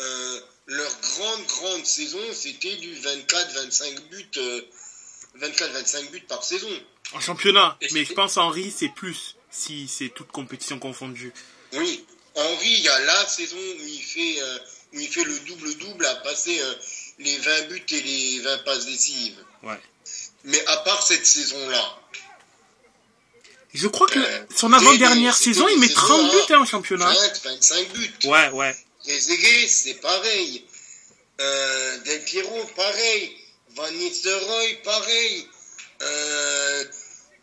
euh, 0.00 0.40
leur 0.66 1.00
grande, 1.00 1.46
grande 1.46 1.86
saison, 1.86 2.18
c'était 2.32 2.76
du 2.76 2.94
24-25 2.94 4.08
buts, 4.08 4.30
euh, 4.38 4.62
24-25 5.38 6.10
buts 6.10 6.20
par 6.28 6.42
saison. 6.42 6.68
En 7.12 7.20
championnat, 7.20 7.78
mais 7.92 8.04
je 8.04 8.14
pense 8.14 8.36
Henri 8.36 8.72
c'est 8.76 8.88
plus 8.88 9.35
si 9.56 9.88
c'est 9.88 10.10
toute 10.10 10.30
compétition 10.32 10.78
confondue. 10.78 11.32
Oui, 11.72 12.04
Henry, 12.34 12.68
il 12.68 12.80
y 12.80 12.88
a 12.88 12.98
la 13.00 13.26
saison 13.26 13.56
où 13.56 13.86
il 13.86 14.02
fait, 14.02 14.40
euh, 14.42 14.58
où 14.94 15.00
il 15.00 15.08
fait 15.08 15.24
le 15.24 15.38
double-double 15.40 16.04
à 16.06 16.14
passer 16.16 16.58
euh, 16.60 16.74
les 17.18 17.36
20 17.38 17.68
buts 17.68 17.84
et 17.90 18.00
les 18.02 18.40
20 18.40 18.58
passes 18.64 18.86
décisives. 18.86 19.36
Ouais. 19.62 19.80
Mais 20.44 20.64
à 20.66 20.76
part 20.78 21.02
cette 21.02 21.26
saison-là, 21.26 21.98
Je 23.74 23.88
crois 23.88 24.06
que 24.06 24.18
Euh, 24.18 24.46
son 24.54 24.72
avant-dernière 24.72 25.36
saison, 25.36 25.66
il 25.68 25.78
met 25.78 25.86
une 25.86 25.92
30 25.92 26.30
saison, 26.30 26.32
buts 26.46 26.52
hein, 26.54 26.58
en 26.60 26.64
championnat. 26.64 27.12
20, 27.12 27.42
25 27.44 27.92
buts. 27.92 28.14
Ouais, 28.24 28.48
ouais. 28.50 28.76
Trezeguet, 29.02 29.68
c'est 29.68 29.94
pareil. 30.00 30.64
Del 31.38 32.24
Piero, 32.24 32.64
pareil. 32.74 33.36
Van 33.74 33.90
Nistelrooy, 33.90 34.74
pareil. 34.82 35.46
Euh, 36.02 36.84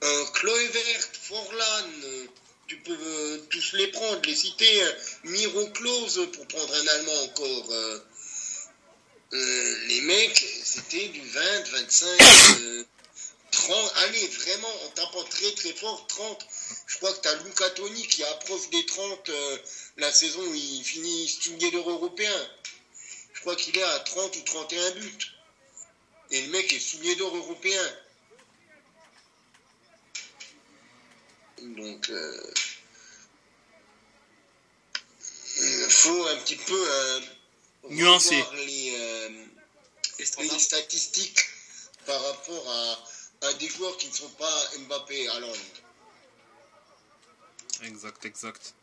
euh, 0.04 0.26
Kluivert, 0.34 1.10
Forlan, 1.22 1.86
euh, 2.04 2.26
tu 2.68 2.78
peux 2.78 2.98
euh, 3.00 3.38
tous 3.50 3.74
les 3.74 3.88
prendre, 3.88 4.22
les 4.26 4.36
citer. 4.36 4.84
euh, 4.84 4.92
Miro 5.24 5.68
Klose, 5.68 6.28
pour 6.34 6.48
prendre 6.48 6.74
un 6.76 6.88
Allemand 6.88 7.24
encore. 7.24 7.74
les 9.32 10.02
mecs, 10.02 10.46
c'était 10.64 11.08
du 11.08 11.22
20, 11.22 11.70
25, 11.72 12.86
30. 13.52 13.94
Allez, 14.04 14.28
vraiment, 14.28 14.74
en 14.86 14.90
tapant 14.90 15.24
très 15.24 15.52
très 15.54 15.74
fort, 15.74 16.06
30. 16.08 16.48
Je 16.88 16.98
crois 16.98 17.14
que 17.14 17.22
tu 17.22 17.28
as 17.30 17.36
Luca 17.44 17.70
Toni 17.72 18.08
qui 18.08 18.24
approche 18.24 18.70
des 18.72 18.86
30 18.86 19.32
la 19.98 20.12
saison 20.12 20.42
où 20.42 20.54
il 20.54 20.84
finit 20.84 21.72
d'or 21.72 21.90
européen. 21.90 22.50
Je 23.34 23.42
crois 23.42 23.56
qu'il 23.56 23.78
est 23.78 23.84
à 23.84 24.00
30 24.00 24.36
ou 24.36 24.42
31 24.42 24.92
buts. 24.92 25.18
Et 26.32 26.42
le 26.42 26.48
mec 26.50 26.72
est 26.74 26.80
souligné 26.80 27.16
d'or 27.16 27.36
européen. 27.36 27.94
Donc, 31.64 32.12
il 35.58 35.90
faut 35.90 36.28
un 36.28 36.36
petit 36.38 36.56
peu 36.56 36.88
nuancer 37.90 38.44
les, 38.56 39.30
les, 40.20 40.60
statistiques 40.60 41.40
par 42.06 42.22
rapport 42.22 42.70
à, 42.70 43.48
à, 43.48 43.54
des 43.54 43.68
joueurs 43.68 43.96
qui 43.98 44.08
ne 44.08 44.14
sont 44.14 44.30
pas 44.30 44.72
Mbappé 44.88 45.28
à 45.30 45.40
Londres. 45.40 45.58
Exact, 47.84 48.26
exact. 48.26 48.74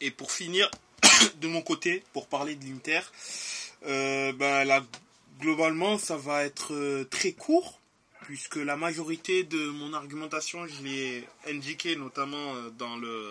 Et 0.00 0.10
pour 0.10 0.32
finir, 0.32 0.70
de 1.36 1.48
mon 1.48 1.62
côté, 1.62 2.04
pour 2.12 2.26
parler 2.26 2.54
de 2.54 2.64
l'Inter, 2.64 3.00
euh, 3.86 4.32
ben, 4.32 4.84
globalement, 5.40 5.98
ça 5.98 6.16
va 6.16 6.44
être 6.44 6.74
euh, 6.74 7.04
très 7.10 7.32
court, 7.32 7.78
puisque 8.24 8.56
la 8.56 8.76
majorité 8.76 9.44
de 9.44 9.68
mon 9.68 9.92
argumentation, 9.92 10.66
je 10.66 10.82
l'ai 10.82 11.28
indiqué 11.48 11.96
notamment 11.96 12.54
euh, 12.54 12.70
dans 12.70 12.96
le, 12.96 13.28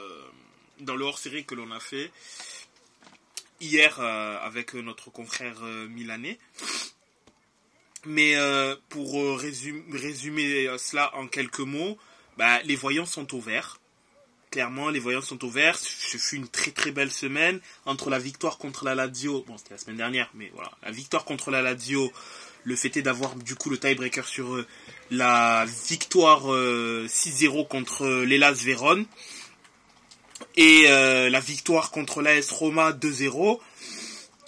dans 0.80 0.95
le 0.95 1.06
hors-série 1.06 1.45
que 1.45 1.56
l'on 1.56 1.71
a 1.71 1.80
fait 1.80 2.12
hier 3.60 3.99
avec 3.99 4.73
notre 4.73 5.12
confrère 5.12 5.62
milanais. 5.88 6.39
Mais 8.08 8.34
pour 8.89 9.13
résumer, 9.39 10.67
cela 10.80 11.15
en 11.15 11.27
quelques 11.27 11.60
mots, 11.60 11.95
ben, 12.38 12.60
les 12.63 12.75
voyants 12.75 13.06
sont 13.06 13.36
au 13.36 13.39
vert 13.39 13.80
clairement, 14.51 14.89
les 14.89 14.99
voyants 14.99 15.21
sont 15.21 15.43
ouverts. 15.43 15.77
Ce 15.80 16.17
fut 16.17 16.36
une 16.36 16.47
très 16.47 16.71
très 16.71 16.91
belle 16.91 17.10
semaine 17.10 17.60
entre 17.86 18.10
la 18.10 18.19
victoire 18.19 18.58
contre 18.58 18.86
la 18.86 18.93
Lazio. 18.93 19.43
Bon, 19.47 19.58
c'était 19.58 19.73
la 19.73 19.77
semaine 19.80 19.97
dernière, 19.97 20.30
mais 20.36 20.51
voilà, 20.54 20.71
la 20.84 20.91
victoire 20.91 21.25
contre 21.25 21.49
la 21.49 21.62
Lazio. 21.62 22.12
Le 22.63 22.76
fait 22.76 22.95
est 22.97 23.02
d'avoir 23.02 23.36
du 23.36 23.56
coup 23.56 23.69
le 23.69 23.78
tiebreaker 23.78 24.28
sur 24.28 24.54
euh, 24.54 24.67
la 25.10 25.65
victoire 25.88 26.45
6-0 26.45 26.50
euh, 26.52 27.63
contre 27.63 28.06
euh, 28.06 28.24
l'Elas 28.24 28.54
Vérone 28.54 29.06
et 30.58 30.84
la 30.88 31.39
victoire 31.39 31.91
contre 31.91 32.21
l'AS 32.21 32.52
Roma 32.52 32.91
2-0. 32.91 33.60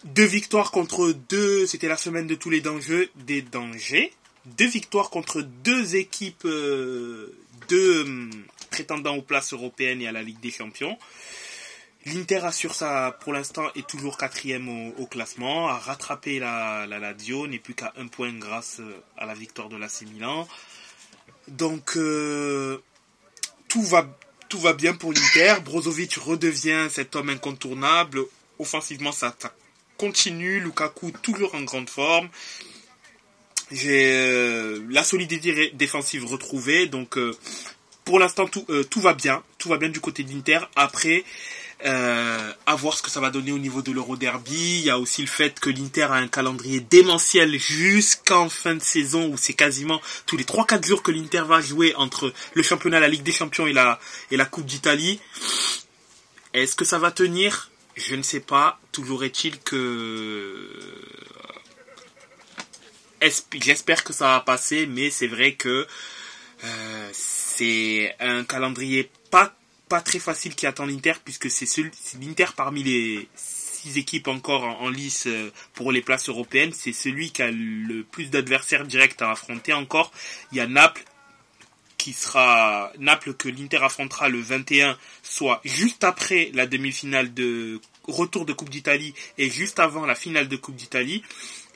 Deux 0.03 0.25
victoires 0.25 0.71
contre 0.71 1.13
deux, 1.29 1.65
c'était 1.65 1.87
la 1.87 1.95
semaine 1.95 2.27
de 2.27 2.35
tous 2.35 2.49
les 2.49 2.59
dangers, 2.59 3.09
des 3.15 3.41
dangers. 3.41 4.11
Deux 4.45 4.67
victoires 4.67 5.09
contre 5.09 5.41
deux 5.41 5.95
équipes, 5.95 6.45
deux 7.69 8.01
hum, 8.01 8.31
prétendant 8.69 9.15
aux 9.15 9.21
places 9.21 9.53
européennes 9.53 10.01
et 10.01 10.07
à 10.07 10.11
la 10.11 10.23
Ligue 10.23 10.41
des 10.41 10.51
Champions. 10.51 10.97
L'Inter 12.05 12.39
assure 12.43 12.75
ça, 12.75 13.17
pour 13.21 13.31
l'instant, 13.31 13.63
est 13.75 13.87
toujours 13.87 14.17
quatrième 14.17 14.67
au, 14.97 15.05
classement, 15.05 15.69
a 15.69 15.77
rattrapé 15.77 16.37
la, 16.37 16.85
la 16.85 16.99
Lazio, 16.99 17.47
n'est 17.47 17.59
plus 17.59 17.75
qu'à 17.75 17.93
un 17.97 18.07
point 18.07 18.33
grâce 18.33 18.81
euh, 18.81 19.01
à 19.17 19.25
la 19.25 19.33
victoire 19.33 19.69
de 19.69 19.77
l'AC 19.77 20.01
Milan. 20.13 20.45
Donc, 21.47 21.95
euh, 21.95 22.79
tout, 23.69 23.83
va, 23.83 24.03
bien 24.73 24.93
pour 24.93 25.13
l'Inter. 25.13 25.55
Brozovic 25.63 26.15
redevient 26.15 26.87
cet 26.89 27.15
homme 27.15 27.29
incontournable. 27.29 28.19
Offensivement, 28.59 29.13
ça, 29.13 29.33
continue. 29.97 30.59
Lukaku, 30.59 31.11
toujours 31.21 31.55
en 31.55 31.61
grande 31.61 31.89
forme. 31.89 32.27
J'ai 33.71 34.11
euh, 34.11 34.85
la 34.89 35.05
solidité 35.05 35.71
défensive 35.73 36.25
retrouvée. 36.25 36.87
Donc, 36.87 37.17
pour 38.03 38.19
l'instant, 38.19 38.45
tout, 38.45 38.67
tout 38.89 38.99
va 38.99 39.13
bien. 39.13 39.41
Tout 39.57 39.69
va 39.69 39.77
bien 39.77 39.89
du 39.89 40.01
côté 40.01 40.23
d'Inter. 40.23 40.59
Après, 40.75 41.23
euh, 41.85 42.53
à 42.65 42.75
voir 42.75 42.97
ce 42.97 43.01
que 43.01 43.09
ça 43.09 43.19
va 43.19 43.29
donner 43.29 43.51
au 43.51 43.57
niveau 43.57 43.81
de 43.81 43.91
l'Euro 43.91 44.15
Derby. 44.15 44.79
Il 44.79 44.85
y 44.85 44.89
a 44.89 44.97
aussi 44.97 45.21
le 45.21 45.27
fait 45.27 45.59
que 45.59 45.69
l'Inter 45.69 46.03
a 46.03 46.13
un 46.13 46.27
calendrier 46.27 46.79
démentiel 46.79 47.59
jusqu'en 47.59 48.49
fin 48.49 48.75
de 48.75 48.81
saison 48.81 49.27
où 49.27 49.37
c'est 49.37 49.53
quasiment 49.53 50.01
tous 50.25 50.37
les 50.37 50.43
3-4 50.43 50.85
jours 50.85 51.03
que 51.03 51.11
l'Inter 51.11 51.43
va 51.47 51.61
jouer 51.61 51.93
entre 51.95 52.33
le 52.53 52.63
championnat, 52.63 52.99
la 52.99 53.07
Ligue 53.07 53.23
des 53.23 53.31
Champions 53.31 53.67
et 53.67 53.73
la, 53.73 53.99
et 54.31 54.37
la 54.37 54.45
Coupe 54.45 54.65
d'Italie. 54.65 55.19
Est-ce 56.53 56.75
que 56.75 56.85
ça 56.85 56.99
va 56.99 57.11
tenir? 57.11 57.69
Je 57.95 58.15
ne 58.15 58.23
sais 58.23 58.39
pas. 58.39 58.79
Toujours 58.91 59.23
est-il 59.23 59.59
que... 59.59 60.69
J'espère 63.53 64.03
que 64.03 64.11
ça 64.11 64.27
va 64.27 64.39
passer, 64.41 64.85
mais 64.85 65.09
c'est 65.09 65.27
vrai 65.27 65.53
que 65.53 65.87
euh, 66.63 67.09
c'est 67.13 68.15
un 68.19 68.43
calendrier 68.43 69.09
pas, 69.31 69.53
pas 69.93 70.01
très 70.01 70.17
facile 70.17 70.55
qui 70.55 70.65
attend 70.65 70.87
l'Inter, 70.87 71.13
puisque 71.23 71.51
c'est 71.51 71.67
l'Inter 72.19 72.47
parmi 72.57 72.81
les 72.81 73.27
six 73.35 73.99
équipes 73.99 74.27
encore 74.27 74.63
en, 74.63 74.89
lice 74.89 75.27
euh, 75.27 75.51
pour 75.75 75.91
les 75.91 76.01
places 76.01 76.29
européennes. 76.29 76.71
C'est 76.73 76.93
celui 76.93 77.29
qui 77.29 77.43
a 77.43 77.51
le 77.51 78.01
plus 78.01 78.31
d'adversaires 78.31 78.85
directs 78.85 79.21
à 79.21 79.29
affronter 79.29 79.71
encore. 79.71 80.11
Il 80.51 80.57
y 80.57 80.61
a 80.61 80.65
Naples 80.65 81.03
qui 81.99 82.11
sera 82.11 82.91
Naples 82.97 83.35
que 83.35 83.49
l'Inter 83.49 83.83
affrontera 83.83 84.29
le 84.29 84.41
21, 84.41 84.97
soit 85.21 85.61
juste 85.63 86.03
après 86.03 86.49
la 86.55 86.65
demi-finale 86.65 87.31
de 87.31 87.79
retour 88.07 88.45
de 88.47 88.53
Coupe 88.53 88.71
d'Italie 88.71 89.13
et 89.37 89.51
juste 89.51 89.79
avant 89.79 90.07
la 90.07 90.15
finale 90.15 90.47
de 90.47 90.55
Coupe 90.55 90.75
d'Italie. 90.75 91.21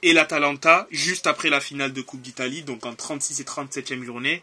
Et 0.02 0.14
l'Atalanta 0.14 0.88
juste 0.90 1.28
après 1.28 1.52
la 1.52 1.60
finale 1.60 1.94
de 1.94 2.02
Coupe 2.02 2.22
d'Italie, 2.22 2.64
donc 2.64 2.84
en 2.88 2.96
36 2.96 3.42
et 3.42 3.44
37e 3.44 4.04
journée. 4.04 4.42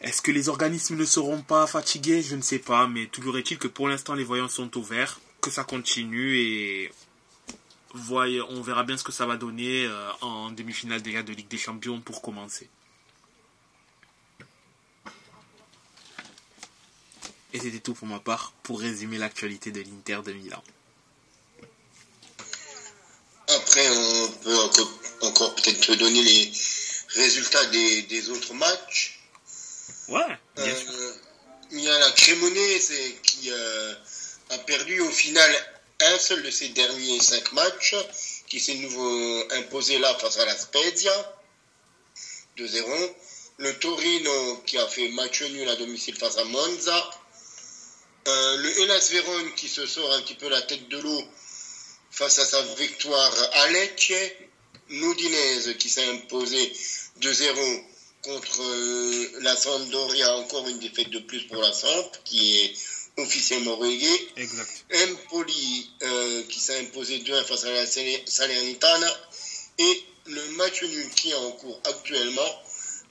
Est-ce 0.00 0.22
que 0.22 0.30
les 0.30 0.48
organismes 0.48 0.96
ne 0.96 1.04
seront 1.04 1.42
pas 1.42 1.66
fatigués? 1.66 2.22
Je 2.22 2.36
ne 2.36 2.42
sais 2.42 2.60
pas, 2.60 2.86
mais 2.86 3.06
toujours 3.06 3.36
est-il 3.36 3.58
que 3.58 3.68
pour 3.68 3.88
l'instant 3.88 4.14
les 4.14 4.24
voyants 4.24 4.48
sont 4.48 4.76
ouverts, 4.78 5.20
que 5.40 5.50
ça 5.50 5.64
continue 5.64 6.38
et 6.38 6.92
on 7.94 8.62
verra 8.62 8.84
bien 8.84 8.96
ce 8.96 9.04
que 9.04 9.12
ça 9.12 9.26
va 9.26 9.36
donner 9.36 9.86
euh, 9.86 10.10
en 10.20 10.50
demi-finale 10.50 11.02
déjà 11.02 11.22
de 11.22 11.32
Ligue 11.32 11.48
des 11.48 11.58
Champions 11.58 12.00
pour 12.00 12.22
commencer. 12.22 12.68
Et 17.52 17.58
c'était 17.58 17.80
tout 17.80 17.94
pour 17.94 18.06
ma 18.06 18.20
part 18.20 18.52
pour 18.62 18.80
résumer 18.80 19.18
l'actualité 19.18 19.72
de 19.72 19.80
l'Inter 19.80 20.20
de 20.24 20.32
Milan. 20.32 20.62
Après, 23.48 23.88
on 23.88 24.30
peut 24.42 24.56
encore, 25.22 25.54
peut-être 25.54 25.94
donner 25.94 26.22
les 26.22 26.52
résultats 27.14 27.64
des 27.66 28.30
autres 28.30 28.52
matchs. 28.52 29.17
Ouais, 30.08 30.22
euh, 30.58 31.12
Il 31.70 31.80
y 31.80 31.88
a 31.88 31.98
la 31.98 32.10
Crémonese 32.12 32.92
qui 33.22 33.50
euh, 33.50 33.94
a 34.50 34.58
perdu 34.58 35.00
au 35.00 35.10
final 35.10 35.50
un 36.00 36.18
seul 36.18 36.42
de 36.42 36.50
ses 36.50 36.68
derniers 36.70 37.20
cinq 37.20 37.52
matchs, 37.52 37.94
qui 38.46 38.58
s'est 38.58 38.76
nouveau 38.76 39.52
imposé 39.52 39.98
là 39.98 40.14
face 40.14 40.38
à 40.38 40.46
la 40.46 40.56
Spezia, 40.56 41.12
2-0. 42.56 43.14
Le 43.58 43.78
Torino 43.78 44.56
qui 44.64 44.78
a 44.78 44.86
fait 44.86 45.08
match 45.10 45.42
nul 45.42 45.68
à 45.68 45.76
domicile 45.76 46.16
face 46.16 46.38
à 46.38 46.44
Monza. 46.44 47.10
Euh, 48.28 48.56
le 48.58 48.80
Hellas 48.80 49.08
Vérone 49.10 49.54
qui 49.56 49.68
se 49.68 49.84
sort 49.84 50.12
un 50.12 50.22
petit 50.22 50.34
peu 50.34 50.48
la 50.48 50.62
tête 50.62 50.88
de 50.88 50.98
l'eau 50.98 51.24
face 52.10 52.38
à 52.38 52.46
sa 52.46 52.62
victoire 52.76 53.34
à 53.52 53.68
Lecce. 53.68 54.12
L'Udinese 54.90 55.76
qui 55.78 55.90
s'est 55.90 56.08
imposé 56.08 56.72
2-0 57.20 57.84
contre 58.22 58.62
euh, 58.62 59.38
la 59.40 59.56
Sampdoria, 59.56 60.36
encore 60.36 60.66
une 60.68 60.78
défaite 60.78 61.10
de 61.10 61.18
plus 61.20 61.44
pour 61.44 61.60
la 61.62 61.72
Samp, 61.72 62.10
qui 62.24 62.58
est 62.58 62.74
officiellement 63.18 63.76
reléguée. 63.76 64.28
Exact. 64.36 64.84
Empoli, 64.94 65.90
euh, 66.02 66.42
qui 66.48 66.60
s'est 66.60 66.80
imposé 66.80 67.18
2-1 67.18 67.44
face 67.44 67.64
à 67.64 67.70
la 67.72 67.86
Salernitana. 67.86 69.16
Et 69.78 70.04
le 70.26 70.48
match 70.56 70.82
nul 70.82 71.10
qui 71.10 71.30
est 71.30 71.34
en 71.34 71.52
cours 71.52 71.80
actuellement, 71.84 72.62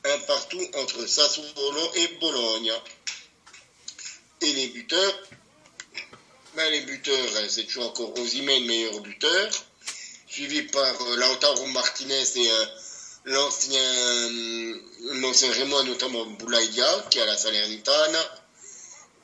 un 0.06 0.18
partout 0.20 0.62
entre 0.76 1.06
Sassuolo 1.06 1.92
et 1.96 2.08
Bologna. 2.20 2.74
Et 4.42 4.54
les 4.54 4.68
buteurs, 4.68 5.24
ben 6.56 6.72
les 6.72 6.82
buteurs, 6.82 7.38
hein, 7.38 7.48
c'est 7.50 7.64
toujours 7.64 7.88
encore 7.88 8.18
Osimhen, 8.20 8.66
meilleur 8.66 9.00
buteur, 9.02 9.50
suivi 10.28 10.64
par 10.64 11.02
euh, 11.02 11.16
Lautaro 11.16 11.66
Martinez 11.68 12.24
et 12.36 12.50
l'ancien, 13.28 14.80
l'ancien 15.22 15.50
notamment 15.86 16.26
Boulaïdia, 16.26 17.06
qui 17.10 17.20
est 17.20 17.22
à 17.22 17.26
la 17.26 17.38
Salernitana. 17.38 18.20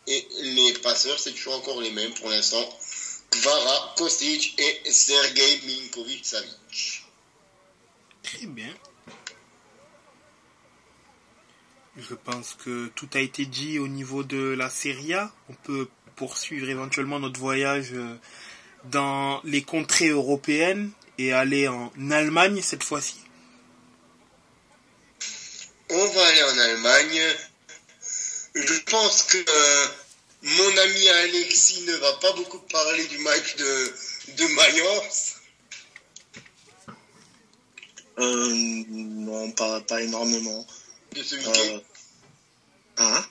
Et 0.07 0.27
les 0.41 0.73
passeurs, 0.73 1.17
c'est 1.17 1.31
toujours 1.31 1.55
encore 1.55 1.81
les 1.81 1.91
mêmes 1.91 2.13
pour 2.15 2.29
l'instant. 2.29 2.67
Vara, 3.41 3.95
Kostic 3.97 4.59
et 4.59 4.91
Sergei 4.91 5.61
Milinkovic-Savic. 5.65 7.03
Très 8.21 8.45
bien. 8.45 8.73
Je 11.95 12.15
pense 12.15 12.55
que 12.65 12.87
tout 12.95 13.09
a 13.13 13.19
été 13.19 13.45
dit 13.45 13.79
au 13.79 13.87
niveau 13.87 14.23
de 14.23 14.55
la 14.57 14.69
Serie 14.69 15.13
A. 15.13 15.31
On 15.49 15.53
peut 15.53 15.87
poursuivre 16.15 16.69
éventuellement 16.69 17.19
notre 17.19 17.39
voyage 17.39 17.93
euh, 17.93 18.17
dans 18.85 19.41
les 19.43 19.61
contrées 19.61 20.09
européennes 20.09 20.91
et 21.17 21.33
aller 21.33 21.67
en 21.67 21.91
Allemagne 22.11 22.61
cette 22.61 22.83
fois-ci 22.83 23.23
On 25.95 26.07
va 26.07 26.25
aller 26.25 26.43
en 26.43 26.57
Allemagne. 26.57 27.21
Je 28.55 28.79
pense 28.89 29.23
que 29.23 29.37
euh, 29.37 29.87
mon 30.41 30.77
ami 30.77 31.07
Alexis 31.09 31.81
ne 31.81 31.93
va 31.97 32.13
pas 32.13 32.31
beaucoup 32.33 32.57
parler 32.61 33.05
du 33.05 33.19
match 33.19 33.55
de, 33.57 33.93
de 34.37 34.45
Mayence. 34.55 35.35
Euh, 38.17 38.83
non, 38.89 39.51
pas, 39.51 39.81
pas 39.81 40.01
énormément. 40.01 40.65
De 41.11 41.21
ce 41.21 41.35
week-end. 41.35 41.51
Euh, 41.51 41.79
hein? 42.97 43.25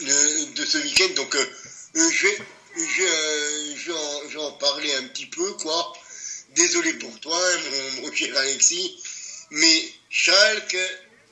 De, 0.00 0.54
de, 0.56 0.64
ce 0.66 0.76
week-end. 0.78 1.14
Donc, 1.16 1.34
euh, 1.36 1.46
je, 1.94 2.26
vais, 2.26 2.38
je, 2.76 3.76
je, 3.76 3.92
en, 3.92 4.28
je, 4.28 4.36
vais 4.36 4.44
en, 4.44 4.52
parler 4.52 4.94
un 4.96 5.04
petit 5.04 5.26
peu, 5.26 5.52
quoi. 5.54 5.94
Désolé 6.50 6.92
pour 6.94 7.18
toi, 7.20 7.40
mon, 7.70 8.02
mon 8.02 8.14
cher 8.14 8.36
Alexis, 8.36 9.02
mais 9.50 9.92
Schalke 10.10 10.76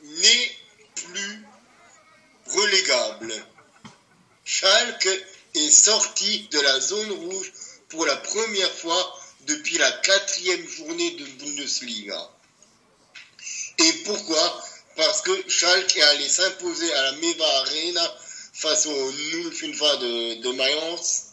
n'est 0.07 0.57
plus 0.95 1.45
relégable. 2.47 3.35
Schalke 4.45 5.09
est 5.55 5.71
sorti 5.71 6.49
de 6.53 6.61
la 6.61 6.81
zone 6.81 7.13
rouge 7.13 7.53
pour 7.89 8.07
la 8.07 8.17
première 8.17 8.73
fois 8.73 9.21
depuis 9.43 9.79
la 9.79 9.91
quatrième 9.91 10.69
journée 10.69 11.11
de 11.13 11.25
Bundesliga. 11.25 12.31
Et 13.79 13.93
pourquoi? 14.05 14.65
Parce 14.97 15.23
que 15.23 15.49
Schalke 15.49 15.97
est 15.97 16.03
allé 16.03 16.29
s'imposer 16.29 16.93
à 16.95 17.03
la 17.03 17.13
Meva 17.13 17.59
Arena 17.61 18.15
face 18.55 18.87
au 18.87 19.13
Nulfunfa 19.13 19.97
de, 19.97 20.43
de 20.43 20.53
Mayence 20.53 21.25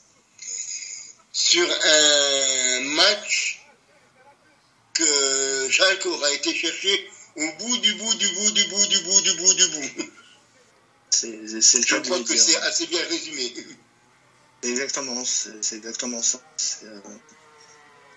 sur 1.31 1.67
un 1.67 2.79
match 2.81 3.61
que 4.93 5.69
Schalke 5.71 6.05
aura 6.05 6.31
été 6.31 6.53
chercher 6.53 7.09
au 7.35 7.51
bout 7.59 7.77
du 7.77 7.93
bout 7.95 8.13
du 8.15 8.27
bout 8.29 8.51
du 8.51 8.63
bout 8.65 8.87
du 8.87 8.99
bout 9.01 9.21
du 9.21 9.33
bout 9.33 9.53
du 9.53 9.67
bout. 9.67 10.11
C'est 11.09 11.27
le 11.27 11.47
Je 11.47 11.95
crois 11.97 12.23
que 12.23 12.37
c'est 12.37 12.57
assez 12.57 12.87
bien 12.87 13.03
résumé. 13.07 13.53
Exactement, 14.63 15.23
c'est 15.25 15.75
exactement 15.75 16.21
ça. 16.21 16.39
Euh, 16.83 16.99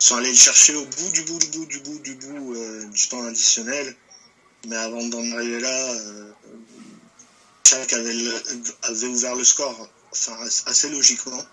ils 0.01 0.05
sont 0.05 0.17
allés 0.17 0.31
le 0.31 0.37
chercher 0.37 0.75
au 0.75 0.85
bout 0.85 1.11
du 1.11 1.23
bout 1.23 1.39
du 1.39 1.49
bout 1.49 1.67
du 1.67 1.81
bout 1.81 1.99
du 1.99 2.15
bout 2.15 2.55
euh, 2.55 2.85
du 2.87 3.09
temps 3.09 3.25
additionnel. 3.27 3.97
Mais 4.67 4.77
avant 4.77 5.03
d'en 5.05 5.33
arriver 5.33 5.61
là, 5.61 5.93
euh, 5.93 6.33
avait, 7.73 8.13
le, 8.13 8.43
avait, 8.83 9.07
ouvert 9.07 9.35
le 9.35 9.45
score 9.45 9.89
enfin, 10.13 10.37
assez 10.67 10.89
logiquement. 10.89 11.45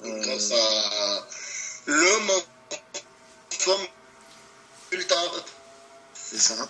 Grâce 0.00 0.52
à 0.52 1.28
l'homme 1.86 2.30
en 2.30 3.54
forme 3.58 3.86
ultra. 4.92 5.16
C'est 6.14 6.38
ça. 6.38 6.68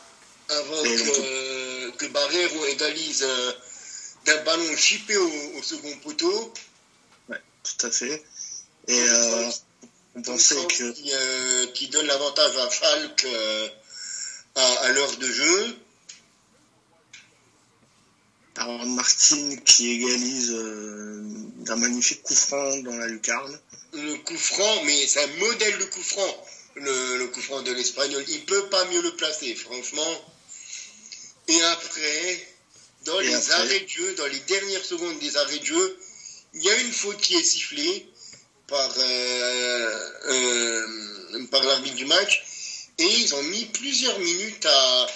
Avant 0.55 0.83
que, 0.83 1.87
donc, 1.87 1.97
que 1.99 2.07
Barrero 2.07 2.65
égalise 2.67 3.27
d'un 4.25 4.43
ballon 4.45 4.77
chippé 4.77 5.17
au, 5.17 5.59
au, 5.59 5.63
second 5.63 5.97
poteau. 5.99 6.53
Ouais, 7.29 7.41
tout 7.63 7.87
à 7.87 7.91
fait. 7.91 8.25
Et 8.89 9.01
euh, 9.01 9.51
on 10.15 10.23
pensait 10.23 10.67
que. 10.67 10.93
Qui, 10.93 11.13
euh, 11.13 11.67
qui 11.75 11.89
donne 11.89 12.07
l'avantage 12.07 12.57
à 12.57 12.71
Falk 12.71 13.25
euh, 13.25 13.69
à, 14.55 14.67
à 14.83 14.93
l'heure 14.93 15.17
de 15.17 15.27
jeu. 15.27 15.77
Alors 18.57 18.87
Martin 18.87 19.57
qui 19.65 19.91
égalise 19.91 20.53
euh, 20.53 21.23
d'un 21.67 21.77
magnifique 21.77 22.23
coup 22.23 22.37
franc 22.37 22.77
dans 22.79 22.97
la 22.97 23.09
lucarne. 23.09 23.59
Le 23.95 24.15
coup 24.19 24.39
franc, 24.39 24.85
mais 24.85 25.07
c'est 25.09 25.25
un 25.25 25.37
modèle 25.39 25.79
de 25.79 25.85
coup 25.85 26.03
franc, 26.03 26.47
le, 26.77 27.19
le 27.19 27.27
coup 27.29 27.41
franc 27.41 27.63
de 27.63 27.73
l'Espagnol. 27.73 28.25
Il 28.29 28.45
peut 28.45 28.67
pas 28.69 28.85
mieux 28.87 29.03
le 29.03 29.17
placer, 29.17 29.55
franchement. 29.57 30.34
Et 31.49 31.63
après, 31.63 32.49
dans 33.05 33.21
Et 33.21 33.27
les 33.27 33.35
après 33.35 33.53
arrêts 33.53 33.81
de 33.81 33.89
jeu, 33.89 34.15
dans 34.15 34.27
les 34.27 34.41
dernières 34.41 34.85
secondes 34.85 35.19
des 35.19 35.37
arrêts 35.37 35.59
de 35.59 35.65
jeu, 35.65 35.99
il 36.55 36.63
y 36.63 36.71
a 36.71 36.77
une 36.77 36.93
faute 36.93 37.21
qui 37.21 37.35
est 37.35 37.43
sifflée 37.43 38.07
par, 38.67 38.93
euh, 38.97 40.11
euh, 40.27 41.47
par 41.51 41.63
l'arbitre 41.65 41.97
du 41.97 42.07
match. 42.07 42.45
Et 42.99 43.05
ils 43.07 43.35
ont 43.35 43.43
mis 43.43 43.65
plusieurs 43.67 44.19
minutes 44.21 44.67
à 44.67 45.07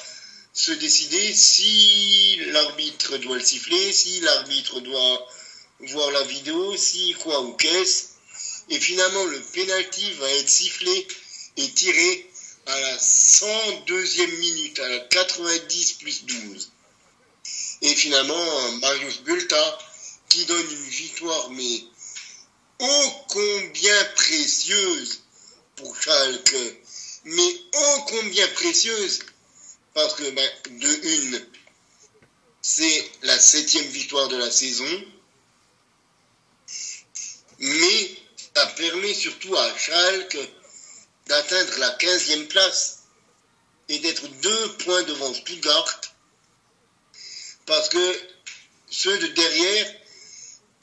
se 0.53 0.73
décider 0.73 1.35
si 1.35 2.37
l'arbitre 2.51 3.17
doit 3.19 3.37
le 3.37 3.45
siffler, 3.45 3.93
si 3.93 4.21
l'arbitre 4.21 4.81
doit 4.81 5.29
voir 5.81 6.11
la 6.11 6.25
vidéo, 6.25 6.77
si 6.77 7.15
quoi 7.21 7.41
ou 7.43 7.53
qu'est-ce. 7.53 8.07
Et 8.71 8.81
finalement, 8.81 9.25
le 9.25 9.41
penalty 9.41 10.13
va 10.15 10.31
être 10.31 10.49
sifflé 10.49 11.07
et 11.57 11.71
tiré 11.71 12.28
à 12.69 12.81
la 12.81 12.97
102e 12.99 14.39
minute, 14.39 14.79
à 14.79 14.89
la 14.89 14.99
90 15.01 15.93
plus 15.95 16.25
12. 16.25 16.71
Et 17.81 17.95
finalement, 17.95 18.73
Marius 18.81 19.21
Bulta, 19.23 19.79
qui 20.29 20.45
donne 20.45 20.71
une 20.71 20.89
victoire, 20.89 21.51
mais 21.51 21.85
ô 22.81 23.11
combien 23.29 24.05
précieuse 24.17 25.23
pour 25.77 25.97
Schalke, 26.01 26.77
mais 27.25 27.61
ô 27.75 28.01
combien 28.09 28.47
précieuse, 28.49 29.21
parce 29.95 30.15
que 30.15 30.31
ben, 30.31 30.51
de 30.71 31.07
une, 31.17 31.47
c'est 32.61 33.11
la 33.23 33.39
septième 33.39 33.87
victoire 33.87 34.29
de 34.29 34.37
la 34.37 34.51
saison, 34.51 35.05
mais 37.61 38.11
ça 38.55 38.67
permet 38.67 39.15
surtout 39.15 39.57
à 39.57 39.79
Schalke 39.79 40.39
d'atteindre 41.29 41.79
la 41.79 41.97
15e 41.97 42.47
place 42.49 43.05
et 43.89 43.99
d'être 44.01 44.27
deux 44.29 44.73
points 44.79 45.03
devant 45.05 45.33
Stuttgart 45.33 46.01
parce 47.69 47.91
que 47.91 48.21
ceux 48.91 49.19
de 49.19 49.27
derrière, 49.29 49.95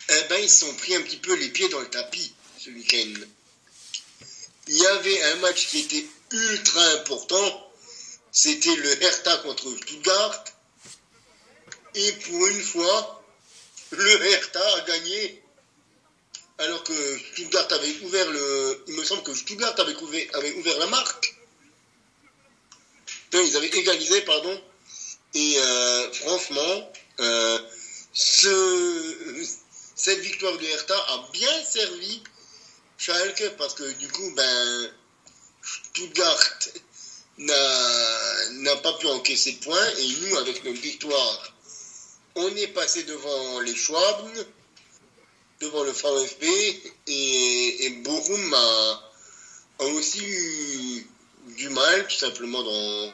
eh 0.09 0.21
ben, 0.29 0.37
ils 0.37 0.49
se 0.49 0.65
sont 0.65 0.73
pris 0.75 0.95
un 0.95 1.01
petit 1.01 1.17
peu 1.17 1.33
les 1.33 1.49
pieds 1.49 1.67
dans 1.69 1.79
le 1.79 1.89
tapis 1.89 2.33
ce 2.59 2.69
week-end. 2.69 3.25
Il 4.67 4.77
y 4.77 4.85
avait 4.85 5.23
un 5.23 5.35
match 5.37 5.67
qui 5.67 5.79
était 5.79 6.05
ultra 6.31 6.85
important, 6.91 7.71
c'était 8.31 8.75
le 8.75 9.03
Hertha 9.03 9.37
contre 9.37 9.75
Stuttgart, 9.77 10.45
et 11.95 12.11
pour 12.11 12.47
une 12.47 12.61
fois, 12.61 13.23
le 13.91 14.25
Hertha 14.27 14.75
a 14.75 14.81
gagné, 14.81 15.43
alors 16.57 16.83
que 16.83 17.17
Stuttgart 17.33 17.67
avait 17.71 17.95
ouvert 18.03 18.29
le... 18.31 18.83
Il 18.87 18.95
me 18.95 19.03
semble 19.03 19.23
que 19.23 19.33
Stuttgart 19.33 19.75
avait 19.77 19.95
ouvert, 19.95 20.79
la 20.79 20.87
marque. 20.87 21.35
Ils 23.33 23.57
avaient 23.57 23.67
égalisé, 23.67 24.21
pardon. 24.21 24.61
Et 25.33 25.57
euh, 25.57 26.13
franchement, 26.13 26.93
euh, 27.19 27.59
ce, 28.13 29.45
cette 29.95 30.19
victoire 30.19 30.57
de 30.57 30.65
Hertha 30.65 30.95
a 30.95 31.29
bien 31.33 31.63
servi 31.65 32.21
Schalke 32.97 33.57
parce 33.57 33.73
que 33.73 33.83
du 33.93 34.07
coup, 34.07 34.31
ben, 34.35 34.91
Stuttgart 35.61 36.49
n'a 37.37 38.75
pas 38.77 38.93
pu 38.93 39.07
encaisser 39.07 39.53
de 39.53 39.63
points 39.63 39.89
et 39.97 40.07
nous, 40.07 40.37
avec 40.37 40.63
notre 40.63 40.79
victoire, 40.79 41.53
on 42.35 42.55
est 42.55 42.67
passé 42.67 43.03
devant 43.03 43.59
les 43.61 43.75
Schwab, 43.75 44.29
devant 45.61 45.83
le 45.83 45.91
VfB 45.91 46.93
et, 47.07 47.89
Bochum 48.03 48.53
a, 48.53 49.11
a 49.79 49.85
aussi 49.85 50.23
eu 50.23 51.07
du 51.57 51.69
mal 51.69 52.07
tout 52.07 52.15
simplement 52.15 52.61
dans, 52.63 53.13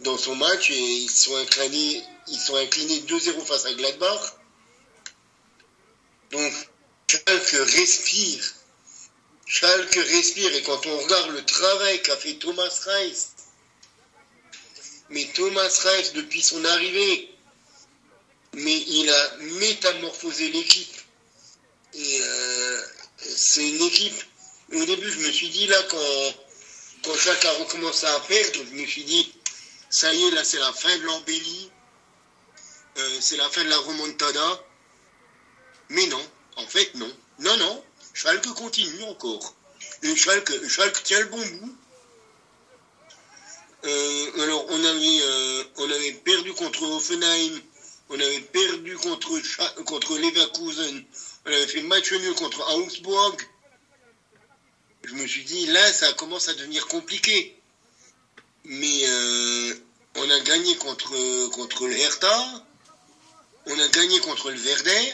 dans 0.00 0.18
son 0.18 0.34
match 0.36 0.70
et 0.70 0.74
ils 0.74 1.10
sont 1.10 1.36
inclinés, 1.36 2.02
ils 2.28 2.38
sont 2.38 2.56
inclinés 2.56 3.00
2-0 3.00 3.44
face 3.44 3.66
à 3.66 3.72
Gladbach. 3.74 4.34
Donc, 6.30 6.52
Schalke 7.08 7.70
respire. 7.74 8.54
Schalke 9.46 9.94
respire 9.94 10.54
et 10.54 10.62
quand 10.62 10.86
on 10.86 10.98
regarde 10.98 11.30
le 11.30 11.44
travail 11.44 12.02
qu'a 12.02 12.16
fait 12.16 12.34
Thomas 12.34 12.68
Reis, 12.84 13.28
mais 15.10 15.26
Thomas 15.34 15.80
Reis 15.84 16.12
depuis 16.14 16.42
son 16.42 16.62
arrivée, 16.64 17.30
mais 18.52 18.76
il 18.76 19.10
a 19.10 19.36
métamorphosé 19.58 20.50
l'équipe. 20.50 20.97
Euh, 21.98 22.82
c'est 23.18 23.68
une 23.68 23.82
équipe. 23.82 24.22
Au 24.72 24.84
début, 24.84 25.10
je 25.10 25.18
me 25.18 25.32
suis 25.32 25.48
dit 25.48 25.66
là 25.66 25.76
quand 25.90 26.34
quand 27.04 27.16
Schalke 27.16 27.44
a 27.44 27.52
recommencé 27.54 28.06
à 28.06 28.20
perdre, 28.20 28.60
je 28.70 28.74
me 28.74 28.86
suis 28.86 29.04
dit 29.04 29.32
ça 29.90 30.12
y 30.12 30.24
est, 30.24 30.30
là, 30.32 30.44
c'est 30.44 30.58
la 30.58 30.72
fin 30.72 30.96
de 30.98 31.02
l'embellie. 31.04 31.70
Euh, 32.98 33.18
c'est 33.20 33.36
la 33.36 33.48
fin 33.48 33.64
de 33.64 33.70
la 33.70 33.78
remontada. 33.78 34.64
Mais 35.88 36.06
non, 36.06 36.22
en 36.56 36.66
fait, 36.66 36.94
non. 36.94 37.10
Non, 37.38 37.56
non, 37.56 37.84
Schalke 38.12 38.52
continue 38.54 39.04
encore. 39.04 39.54
Et 40.02 40.14
Schalke, 40.14 40.68
Schalke 40.68 41.02
tient 41.04 41.20
le 41.20 41.26
bon 41.26 41.46
bout. 41.46 41.76
Euh, 43.84 44.42
alors, 44.42 44.66
on 44.68 44.84
avait, 44.84 45.64
on 45.76 45.90
avait 45.90 46.12
perdu 46.12 46.52
contre 46.52 46.82
Offenheim, 46.82 47.60
on 48.10 48.20
avait 48.20 48.40
perdu 48.40 48.96
contre, 48.96 49.30
contre 49.84 50.18
Leverkusen, 50.18 51.04
on 51.48 51.52
avait 51.52 51.66
fait 51.66 51.82
match 51.82 52.12
nul 52.12 52.34
contre 52.34 52.60
Augsburg. 52.76 53.36
je 55.04 55.14
me 55.14 55.26
suis 55.26 55.44
dit, 55.44 55.66
là, 55.66 55.92
ça 55.92 56.12
commence 56.12 56.48
à 56.48 56.54
devenir 56.54 56.86
compliqué. 56.88 57.58
Mais 58.64 59.08
euh, 59.08 59.74
on 60.16 60.30
a 60.30 60.40
gagné 60.40 60.76
contre, 60.76 61.48
contre 61.48 61.86
le 61.86 61.96
Hertha, 61.96 62.66
on 63.66 63.78
a 63.78 63.88
gagné 63.88 64.20
contre 64.20 64.50
le 64.50 64.58
Werder, 64.58 65.12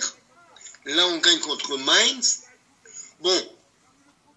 là 0.86 1.06
on 1.06 1.18
gagne 1.18 1.38
contre 1.38 1.76
Mainz. 1.76 2.42
Bon, 3.20 3.56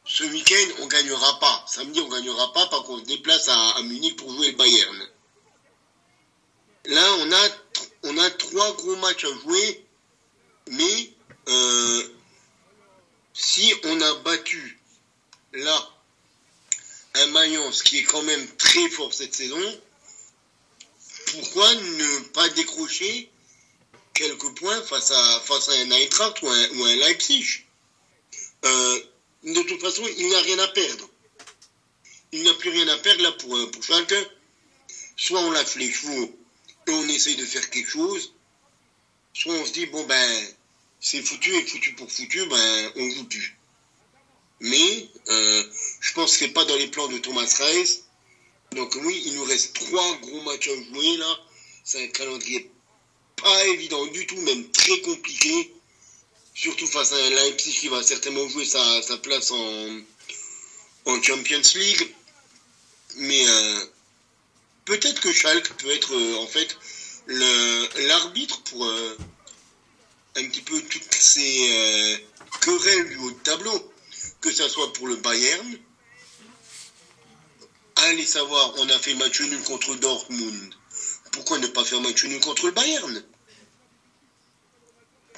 ce 0.06 0.24
week-end 0.26 0.82
on 0.82 0.88
gagnera 0.88 1.40
pas. 1.40 1.66
Samedi 1.68 2.00
on 2.02 2.10
gagnera 2.10 2.54
pas 2.54 2.68
parce 2.68 2.86
qu'on 2.86 3.00
se 3.00 3.06
déplace 3.06 3.48
à, 3.50 3.70
à 3.78 3.82
Munich 3.84 4.18
pour 4.18 4.32
jouer 4.32 4.52
le 4.52 4.58
Bayern. 4.58 5.08
Là 6.86 7.14
on 7.22 7.32
a, 7.32 7.50
on 8.04 8.18
a 8.20 8.30
trois 8.32 8.74
gros 8.74 8.96
matchs 8.98 9.26
à 9.26 9.34
jouer, 9.42 9.86
mais 10.68 11.17
euh, 11.48 12.08
si 13.34 13.74
on 13.84 14.02
a 14.02 14.14
battu 14.16 14.80
là 15.54 15.90
un 17.16 17.28
Mayence 17.28 17.84
qui 17.84 18.00
est 18.00 18.04
quand 18.04 18.22
même 18.24 18.48
très 18.58 18.90
fort 18.90 19.14
cette 19.14 19.34
saison, 19.34 19.82
pourquoi 21.32 21.74
ne 21.76 22.20
pas 22.30 22.48
décrocher 22.50 23.30
quelques 24.14 24.56
points 24.56 24.82
face 24.84 25.12
à, 25.12 25.40
face 25.42 25.70
à 25.70 25.74
un 25.74 25.92
Eintracht 25.92 26.42
ou 26.42 26.48
un, 26.48 26.70
ou 26.78 26.84
un 26.86 26.96
Leipzig? 26.96 27.66
Euh, 28.66 29.00
De 29.44 29.62
toute 29.64 29.82
façon, 29.82 30.04
il 30.18 30.30
n'a 30.30 30.42
rien 30.42 30.60
à 30.60 30.68
perdre. 30.70 31.10
Il 32.32 32.44
n'a 32.44 32.54
plus 32.56 32.70
rien 32.70 32.88
à 32.88 32.98
perdre 32.98 33.24
là 33.24 33.32
pour, 33.34 33.72
pour 33.72 33.84
Schalke. 33.84 34.16
Soit 35.16 35.40
on 35.40 35.52
lâche 35.52 35.76
les 35.76 35.92
chevaux 35.92 36.38
et 36.88 36.92
on 36.92 37.08
essaye 37.10 37.36
de 37.36 37.46
faire 37.46 37.70
quelque 37.70 37.90
chose, 37.90 38.34
soit 39.34 39.54
on 39.54 39.66
se 39.66 39.72
dit, 39.72 39.86
bon 39.88 40.04
ben, 40.06 40.48
c'est 41.00 41.22
foutu 41.22 41.56
et 41.56 41.66
foutu 41.66 41.94
pour 41.94 42.12
foutu, 42.12 42.46
ben, 42.48 42.92
on 42.96 43.10
joue 43.10 43.26
plus. 43.26 43.58
Mais 44.60 45.10
euh, 45.30 45.64
je 46.00 46.14
pense 46.14 46.34
que 46.34 46.40
c'est 46.40 46.54
pas 46.54 46.66
dans 46.66 46.76
les 46.76 46.88
plans 46.88 47.08
de 47.08 47.18
Thomas 47.20 47.48
Reis. 47.60 48.04
Donc 48.72 48.96
oui, 49.04 49.22
il 49.26 49.36
nous 49.36 49.44
reste 49.44 49.74
trois 49.74 50.18
gros 50.18 50.42
matchs 50.42 50.68
à 50.70 50.76
jouer 50.76 51.18
là. 51.18 51.40
C'est 51.84 52.04
un 52.04 52.08
calendrier 52.08 52.70
pas 53.42 53.66
évident 53.68 54.06
du 54.08 54.26
tout, 54.26 54.40
même 54.42 54.70
très 54.72 55.00
compliqué. 55.02 55.74
Surtout 56.56 56.88
face 56.88 57.14
à 57.14 57.18
un 57.18 57.30
Leipzig 57.30 57.72
qui 57.80 57.88
va 57.88 58.02
certainement 58.02 58.48
jouer 58.50 58.66
sa, 58.66 59.18
place 59.22 59.52
en, 59.52 61.22
Champions 61.22 61.62
League. 61.76 62.16
Mais 63.18 63.48
euh, 63.48 63.86
peut-être 64.86 65.22
que 65.22 65.32
Schalke 65.32 65.72
peut 65.78 65.92
être 65.92 66.16
euh, 66.16 66.38
en 66.38 66.48
fait 66.48 66.78
l'arbitre 67.28 68.62
pour 68.64 68.86
un 70.38 70.48
petit 70.48 70.62
peu 70.62 70.80
toutes 70.82 71.14
ces 71.14 71.68
euh, 71.70 72.18
querelles 72.62 73.10
du 73.10 73.18
haut 73.18 73.32
de 73.32 73.40
tableau 73.40 73.94
que 74.42 74.52
ça 74.52 74.70
soit 74.70 74.94
pour 74.94 75.08
le 75.08 75.16
Bayern. 75.16 75.80
Allez 77.96 78.26
savoir, 78.26 78.74
on 78.78 78.90
a 78.90 79.00
fait 79.00 79.16
match 79.16 79.42
nul 79.42 79.62
contre 79.64 79.96
Dortmund. 79.96 80.74
Pourquoi 81.32 81.58
ne 81.58 81.68
pas 81.68 81.84
faire 81.84 82.02
match 82.02 82.24
nul 82.26 82.40
contre 82.40 82.68
le 82.68 82.72
Bayern? 82.72 83.24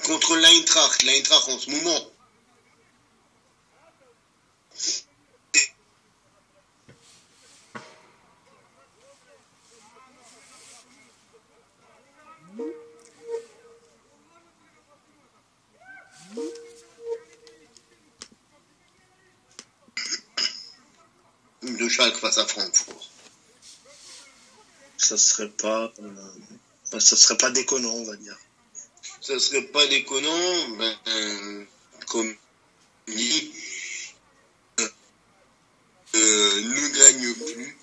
Contre 0.04 0.36
l'Eintracht, 0.36 1.02
l'Eintracht 1.02 1.48
en 1.48 1.58
ce 1.58 1.70
moment. 1.70 2.06
De 21.62 21.79
Schalke 21.90 22.16
face 22.16 22.38
à 22.38 22.46
Francfort. 22.46 23.10
Ça 24.96 25.16
serait 25.18 25.48
pas, 25.48 25.92
euh, 25.98 26.32
bah, 26.92 27.00
ça 27.00 27.16
serait 27.16 27.38
pas 27.38 27.50
déconnant, 27.50 27.92
on 27.92 28.04
va 28.04 28.16
dire. 28.16 28.38
ça 29.20 29.38
serait 29.38 29.62
pas 29.62 29.86
déconnant, 29.86 30.68
ben, 30.78 30.98
euh, 31.08 31.64
comme 32.06 32.34
dit, 33.08 33.52
euh, 36.14 36.60
ne 36.62 36.88
gagne 36.88 37.34
plus. 37.34 37.78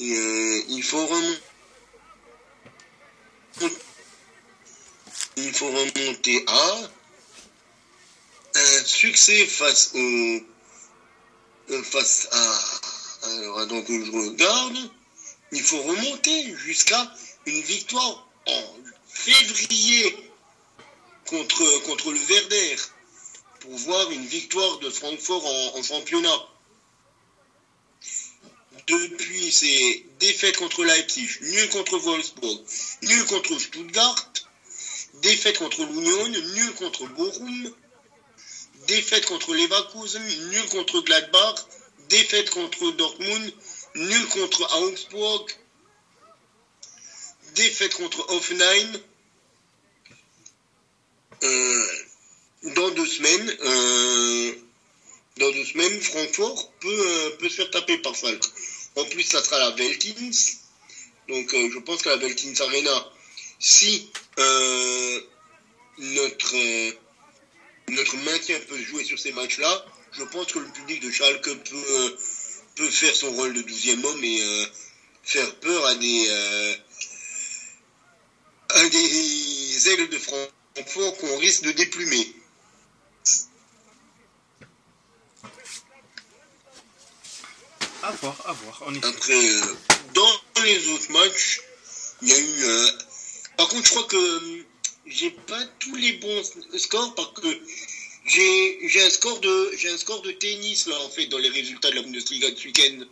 Et, 0.00 0.12
euh, 0.12 0.62
il 0.68 0.82
faut 0.82 1.06
remonter. 1.06 1.42
Il 5.36 5.52
faut 5.54 5.70
remonter 5.70 6.44
à 6.46 6.90
un 8.54 8.84
succès 8.84 9.46
face 9.46 9.92
au 9.94 10.40
face 11.82 12.28
à 12.32 13.28
alors 13.28 13.66
donc 13.66 13.86
je 13.88 14.10
regarde 14.10 14.90
il 15.52 15.62
faut 15.62 15.82
remonter 15.82 16.56
jusqu'à 16.56 17.14
une 17.46 17.60
victoire 17.62 18.26
en 18.46 18.62
février 19.06 20.16
contre, 21.26 21.82
contre 21.84 22.12
le 22.12 22.18
Werder 22.18 22.76
pour 23.60 23.76
voir 23.76 24.10
une 24.10 24.26
victoire 24.26 24.78
de 24.80 24.90
Francfort 24.90 25.44
en, 25.76 25.82
championnat. 25.82 26.48
Depuis, 28.88 29.52
c'est 29.52 30.04
défaite 30.18 30.56
contre 30.56 30.84
Leipzig, 30.84 31.28
nul 31.42 31.68
contre 31.68 31.98
Wolfsburg, 31.98 32.60
nul 33.02 33.24
contre 33.26 33.58
Stuttgart, 33.58 34.32
défaite 35.22 35.58
contre 35.58 35.84
l'Union, 35.84 36.28
nul 36.28 36.74
contre 36.74 37.06
Bochum, 37.06 37.72
défaite 38.86 39.26
contre 39.26 39.54
Leverkusen, 39.54 40.22
nul 40.50 40.66
contre 40.70 41.00
Gladbach, 41.00 41.66
défaite 42.08 42.50
contre 42.50 42.90
Dortmund, 42.92 43.52
nul 43.94 44.26
contre 44.28 44.62
Augsburg, 44.82 45.46
défaite 47.54 47.94
contre 47.94 48.30
Hoffenheim. 48.30 49.00
Euh, 51.42 51.86
dans 52.74 52.90
deux 52.90 53.06
semaines, 53.06 53.56
euh, 53.64 54.52
dans 55.38 55.50
deux 55.50 55.64
semaines, 55.64 56.00
Francfort 56.00 56.70
peut, 56.80 56.88
euh, 56.88 57.30
peut 57.38 57.48
se 57.48 57.56
faire 57.56 57.70
taper 57.70 57.98
par 57.98 58.16
Falk. 58.16 58.42
En 58.96 59.04
plus, 59.06 59.24
ça 59.24 59.42
sera 59.42 59.58
la 59.58 59.70
Velkins. 59.70 60.30
Donc, 61.28 61.50
je 61.52 61.78
pense 61.78 62.02
qu'à 62.02 62.10
la 62.10 62.16
Velkins 62.16 62.60
Arena, 62.60 63.10
si 63.58 64.10
notre, 65.98 66.54
notre 67.92 68.16
maintien 68.18 68.58
peut 68.68 68.82
jouer 68.82 69.04
sur 69.04 69.18
ces 69.18 69.32
matchs-là, 69.32 69.84
je 70.12 70.24
pense 70.24 70.46
que 70.52 70.58
le 70.58 70.68
public 70.68 71.02
de 71.02 71.10
Schalke 71.10 71.42
peut, 71.42 71.84
euh, 71.90 72.10
peut 72.76 72.90
faire 72.90 73.14
son 73.14 73.32
rôle 73.32 73.54
de 73.54 73.62
douzième 73.62 74.04
homme 74.04 74.24
et 74.24 74.42
euh, 74.42 74.66
faire 75.22 75.54
peur 75.56 75.86
à 75.86 75.94
des, 75.94 76.26
euh, 76.28 76.74
à 78.70 78.88
des 78.88 79.88
ailes 79.88 80.08
de 80.08 80.18
Francfort 80.18 81.16
qu'on 81.18 81.38
risque 81.38 81.62
de 81.62 81.72
déplumer. 81.72 82.36
À 88.02 88.10
voir, 88.10 88.36
à 88.46 88.52
voir. 88.52 88.82
En 88.86 88.94
effet. 88.94 89.06
Après, 89.06 89.50
euh, 89.50 89.76
dans 90.14 90.62
les 90.64 90.88
autres 90.88 91.12
matchs, 91.12 91.60
il 92.22 92.28
y 92.28 92.32
a 92.32 92.38
eu. 92.38 92.88
Par 93.56 93.68
contre, 93.68 93.86
je 93.86 93.90
crois 93.90 94.04
que 94.04 94.64
j'ai 95.06 95.30
pas 95.30 95.64
tous 95.80 95.94
les 95.96 96.12
bons 96.14 96.42
scores 96.78 97.14
parce 97.14 97.32
que 97.40 97.48
j'ai 98.26 98.88
j'ai 98.88 99.02
un 99.04 99.10
score 99.10 99.40
de 99.40 99.70
j'ai 99.76 99.88
un 99.90 99.98
score 99.98 100.22
de 100.22 100.30
tennis 100.32 100.86
là 100.86 100.98
en 101.00 101.10
fait 101.10 101.26
dans 101.26 101.38
les 101.38 101.48
résultats 101.48 101.90
de 101.90 101.96
la 101.96 102.02
Bundesliga 102.02 102.50
de 102.50 102.56
ce 102.56 102.64
week-end. 102.66 103.04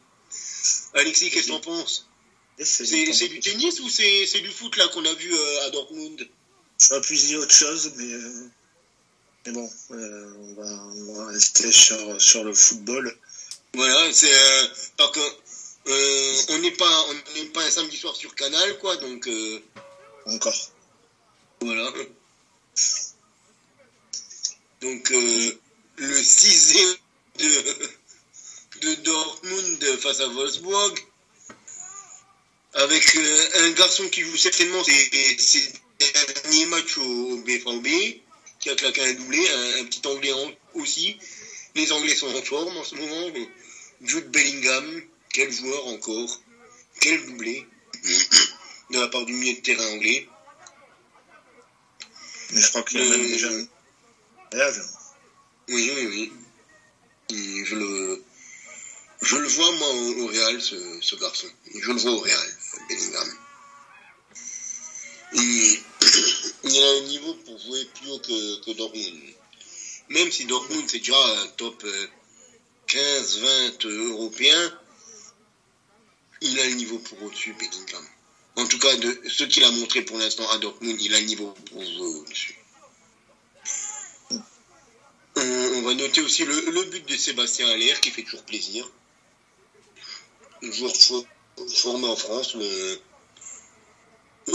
Alexis, 0.94 1.30
qu'est-ce 1.30 1.46
que 1.46 1.52
t'en 1.52 1.60
penses? 1.60 2.06
C'est- 2.58 2.84
C'est 2.86 3.12
c'est 3.12 3.28
du 3.28 3.40
tennis 3.40 3.80
ou 3.80 3.88
c'est 3.88 4.26
c'est 4.26 4.40
du 4.40 4.50
foot 4.50 4.76
là 4.76 4.86
qu'on 4.88 5.04
a 5.04 5.14
vu 5.14 5.32
euh, 5.34 5.66
à 5.66 5.70
Dortmund? 5.70 6.28
J'aurais 6.78 7.00
pu 7.00 7.14
dire 7.16 7.40
autre 7.40 7.54
chose, 7.54 7.92
mais, 7.96 8.12
euh, 8.12 8.44
mais 9.46 9.52
bon, 9.52 9.70
euh, 9.90 10.34
on, 10.38 10.54
va, 10.54 10.84
on 10.96 11.14
va 11.14 11.26
rester 11.32 11.70
sur, 11.72 12.20
sur 12.20 12.42
le 12.44 12.54
football. 12.54 13.14
Voilà, 13.74 14.12
c'est 14.12 14.30
parce 14.96 15.12
que 15.12 16.52
on 16.52 16.58
n'est 16.58 16.70
pas 16.72 17.06
on 17.08 17.14
n'est 17.34 17.46
pas 17.46 17.62
un 17.64 17.70
samedi 17.70 17.96
soir 17.96 18.14
sur 18.14 18.34
Canal 18.34 18.78
quoi 18.78 18.96
donc. 18.98 19.28
Encore. 20.26 20.70
Voilà. 21.60 21.92
Donc, 24.80 25.10
euh, 25.10 25.58
le 25.96 26.22
6 26.22 26.96
de, 27.38 27.90
de 28.80 28.94
Dortmund 29.02 29.84
face 29.98 30.20
à 30.20 30.28
Wolfsburg, 30.28 30.94
avec 32.74 33.16
euh, 33.16 33.48
un 33.56 33.70
garçon 33.72 34.08
qui 34.08 34.22
joue 34.22 34.36
certainement 34.36 34.82
ses, 34.84 35.72
derniers 35.98 36.66
matchs 36.66 36.98
au, 36.98 37.36
BVB, 37.38 38.20
qui 38.58 38.70
a 38.70 38.74
claqué 38.74 39.02
un 39.02 39.12
doublé, 39.14 39.46
un, 39.80 39.84
petit 39.84 40.06
anglais 40.06 40.32
aussi. 40.74 41.18
Les 41.74 41.92
Anglais 41.92 42.14
sont 42.14 42.34
en 42.34 42.42
forme 42.42 42.76
en 42.76 42.84
ce 42.84 42.94
moment. 42.94 43.30
Jude 44.02 44.30
Bellingham, 44.30 45.02
quel 45.32 45.52
joueur 45.52 45.86
encore, 45.88 46.40
quel 47.00 47.24
doublé 47.26 47.66
de 48.90 48.98
la 48.98 49.08
part 49.08 49.26
du 49.26 49.34
milieu 49.34 49.54
de 49.56 49.60
terrain 49.60 49.86
anglais. 49.92 50.26
Mais 52.52 52.60
je 52.60 52.68
crois 52.68 52.82
qu'il 52.82 52.98
y 52.98 53.02
a 53.02 53.04
Euh, 53.04 53.10
même 53.10 53.26
déjà 53.26 53.48
un. 53.48 53.66
Oui, 55.68 55.92
oui, 55.94 56.32
oui. 57.30 57.64
je 57.64 57.76
le, 57.76 58.24
je 59.22 59.36
le 59.36 59.48
vois, 59.48 59.72
moi, 59.72 59.88
au, 59.88 60.26
Real, 60.26 60.60
ce, 60.60 61.14
garçon. 61.16 61.46
Je 61.72 61.92
le 61.92 61.98
vois 61.98 62.12
au 62.12 62.18
Real, 62.18 62.56
Bellingham. 62.88 63.28
il 65.32 66.82
a 66.82 66.90
un 66.90 67.00
niveau 67.02 67.34
pour 67.34 67.58
jouer 67.60 67.84
plus 67.94 68.10
haut 68.10 68.18
que, 68.18 68.72
Dortmund. 68.72 69.20
Même 70.08 70.32
si 70.32 70.44
Dortmund, 70.46 70.88
c'est 70.88 70.98
déjà 70.98 71.16
un 71.42 71.46
top 71.56 71.84
15-20 72.88 73.86
euh, 73.86 74.10
européen, 74.10 74.78
il 76.40 76.58
a 76.58 76.66
le 76.66 76.74
niveau 76.74 76.98
pour 76.98 77.22
au-dessus, 77.22 77.52
Bellingham. 77.52 78.04
En 78.60 78.66
tout 78.66 78.78
cas, 78.78 78.94
de 78.96 79.22
ce 79.26 79.44
qu'il 79.44 79.64
a 79.64 79.70
montré 79.70 80.02
pour 80.02 80.18
l'instant 80.18 80.46
à 80.50 80.58
Dortmund, 80.58 81.00
il 81.00 81.14
a 81.14 81.20
le 81.20 81.24
niveau 81.24 81.54
pour 81.70 81.82
jouer 81.82 82.20
au-dessus. 82.20 82.56
On, 85.36 85.82
va 85.82 85.94
noter 85.94 86.20
aussi 86.20 86.44
le, 86.44 86.84
but 86.90 87.08
de 87.08 87.16
Sébastien 87.16 87.66
Aller 87.70 87.94
qui 88.02 88.10
fait 88.10 88.22
toujours 88.22 88.42
plaisir. 88.42 88.86
Joueur 90.60 90.92
formé 91.74 92.06
en 92.06 92.16
France, 92.16 92.54
mais 92.56 93.00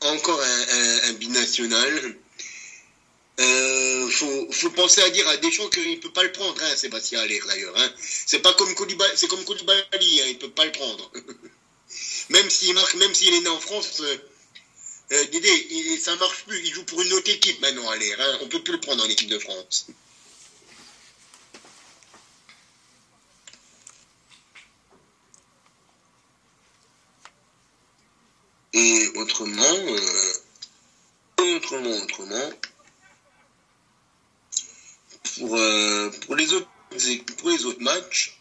encore 0.00 0.42
un, 0.42 1.12
binational. 1.12 2.16
Euh, 3.38 4.10
faut, 4.10 4.70
penser 4.70 5.02
à 5.02 5.10
dire 5.10 5.28
à 5.28 5.36
Deschamps 5.36 5.68
qu'il 5.68 5.88
ne 5.88 5.96
peut 6.00 6.12
pas 6.12 6.24
le 6.24 6.32
prendre, 6.32 6.60
hein, 6.60 6.74
Sébastien 6.74 7.20
Aller 7.20 7.40
d'ailleurs. 7.46 7.78
Hein. 7.78 7.90
C'est 8.26 8.40
pas 8.40 8.54
comme 8.54 8.74
Koulibaly, 8.74 9.12
c'est 9.14 9.28
comme 9.28 9.44
Koulibaly, 9.44 10.20
hein, 10.20 10.24
il 10.26 10.32
ne 10.32 10.38
peut 10.38 10.50
pas 10.50 10.64
le 10.64 10.72
prendre. 10.72 11.12
même 12.30 12.50
s'il 12.50 12.74
marque, 12.74 12.94
même 12.94 13.14
s'il 13.14 13.34
est 13.34 13.40
né 13.40 13.48
en 13.48 13.60
France, 13.60 14.00
euh, 14.00 14.16
euh, 15.12 15.24
Dédé, 15.26 15.98
ça 15.98 16.14
marche 16.16 16.44
plus. 16.44 16.60
Il 16.64 16.74
joue 16.74 16.84
pour 16.84 17.00
une 17.00 17.12
autre 17.14 17.30
équipe 17.30 17.60
maintenant, 17.60 17.88
allez. 17.90 18.12
Hein. 18.12 18.38
On 18.42 18.48
peut 18.48 18.62
plus 18.62 18.74
le 18.74 18.80
prendre 18.80 19.02
en 19.02 19.08
équipe 19.08 19.30
de 19.30 19.38
France. 19.38 19.86
Et 28.74 29.08
autrement, 29.16 29.62
euh, 29.62 30.32
autrement, 31.56 31.90
autrement, 31.90 32.50
pour, 35.36 35.58
pour, 36.20 36.36
les 36.36 36.52
autres, 36.52 36.68
pour 37.38 37.48
les 37.48 37.64
autres 37.64 37.80
matchs, 37.80 38.37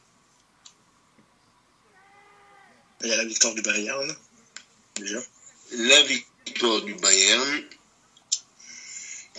il 3.04 3.10
y 3.10 3.14
a 3.14 3.18
la 3.18 3.26
victoire 3.26 3.54
du 3.54 3.62
Bayern. 3.62 4.16
La 5.72 6.02
victoire 6.04 6.82
du 6.82 6.94
Bayern 6.96 7.64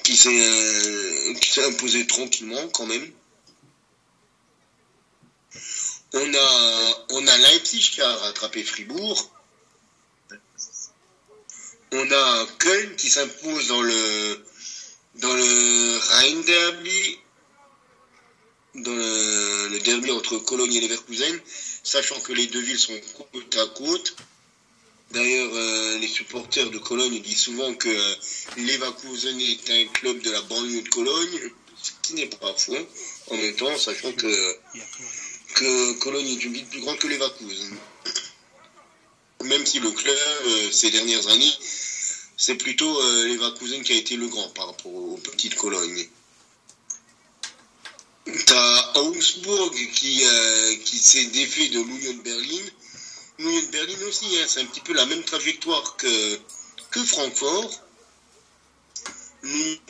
qui 0.04 0.16
s'est 0.16 0.28
euh, 0.30 1.34
qui 1.34 1.61
imposé 1.61 2.06
tranquillement 2.06 2.68
quand 2.68 2.86
même. 2.86 3.12
On 6.14 7.26
a 7.26 7.38
Leipzig 7.38 7.90
qui 7.92 8.00
a 8.00 8.16
rattrapé 8.16 8.62
Fribourg. 8.62 9.30
On 11.92 12.11
a 12.11 12.46
Köln 12.59 12.96
qui 12.96 13.11
s'impose 13.11 13.68
dans 13.68 13.82
le 13.82 14.44
dans 15.16 15.34
le 15.34 15.98
Rhein 15.98 16.40
Derby 16.42 17.18
dans 18.74 18.94
le, 18.94 19.78
derby 19.80 20.11
entre 20.11 20.38
Cologne 20.38 20.74
et 20.74 20.80
Leverkusen, 20.80 21.40
sachant 21.83 22.18
que 22.20 22.33
les 22.33 22.47
deux 22.47 22.61
villes 22.61 22.79
sont 22.79 22.99
côte 23.33 23.57
à 23.57 23.66
côte. 23.66 24.16
D'ailleurs, 25.11 25.51
euh, 25.55 25.99
les 25.99 26.09
supporters 26.09 26.70
de 26.70 26.79
Cologne 26.79 27.20
disent 27.22 27.41
souvent 27.41 27.72
que 27.74 27.89
euh, 27.89 28.14
est 28.59 29.70
un 29.70 29.87
club 29.93 30.20
de 30.20 30.31
la 30.31 30.43
banlieue 30.43 30.83
de 30.83 30.89
Cologne, 30.91 31.51
ce 31.83 31.91
qui 32.03 32.14
n'est 32.14 32.26
pas 32.26 32.53
faux, 32.55 32.76
en 33.31 33.37
même 33.37 33.57
temps, 33.57 33.76
sachant 33.79 34.12
que, 34.12 34.57
que 35.55 35.93
Cologne 36.01 36.26
est 36.26 36.45
une 36.45 36.53
ville 36.53 36.66
plus 36.66 36.81
grande 36.81 36.99
que 36.99 37.07
Leverkusen. 37.07 37.74
Même 39.45 39.64
si 39.64 39.79
le 39.81 39.91
club, 39.93 40.18
euh, 40.47 40.70
ces 40.72 40.91
dernières 40.91 41.26
années, 41.29 41.55
c'est 42.37 42.57
plutôt 42.57 43.01
Leverkusen 43.24 43.83
qui 43.83 43.95
a 43.95 43.97
été 43.97 44.16
le 44.16 44.29
grand 44.29 44.49
par 44.51 44.66
rapport 44.66 44.93
aux 44.95 45.16
petites 45.16 45.55
Cologne. 45.55 46.07
T'as 48.47 48.93
Augsburg 48.95 49.74
qui, 49.95 50.22
qui 50.85 50.99
s'est 50.99 51.26
défait 51.26 51.68
de 51.68 51.81
l'Union 51.81 52.14
de 52.14 52.22
Berlin 52.22 52.64
de 53.39 53.70
Berlin 53.70 54.07
aussi, 54.09 54.26
hein. 54.39 54.45
c'est 54.49 54.61
un 54.61 54.66
petit 54.66 54.81
peu 54.81 54.93
la 54.93 55.07
même 55.07 55.22
trajectoire 55.22 55.97
que, 55.97 56.39
que 56.91 57.03
Francfort. 57.05 57.85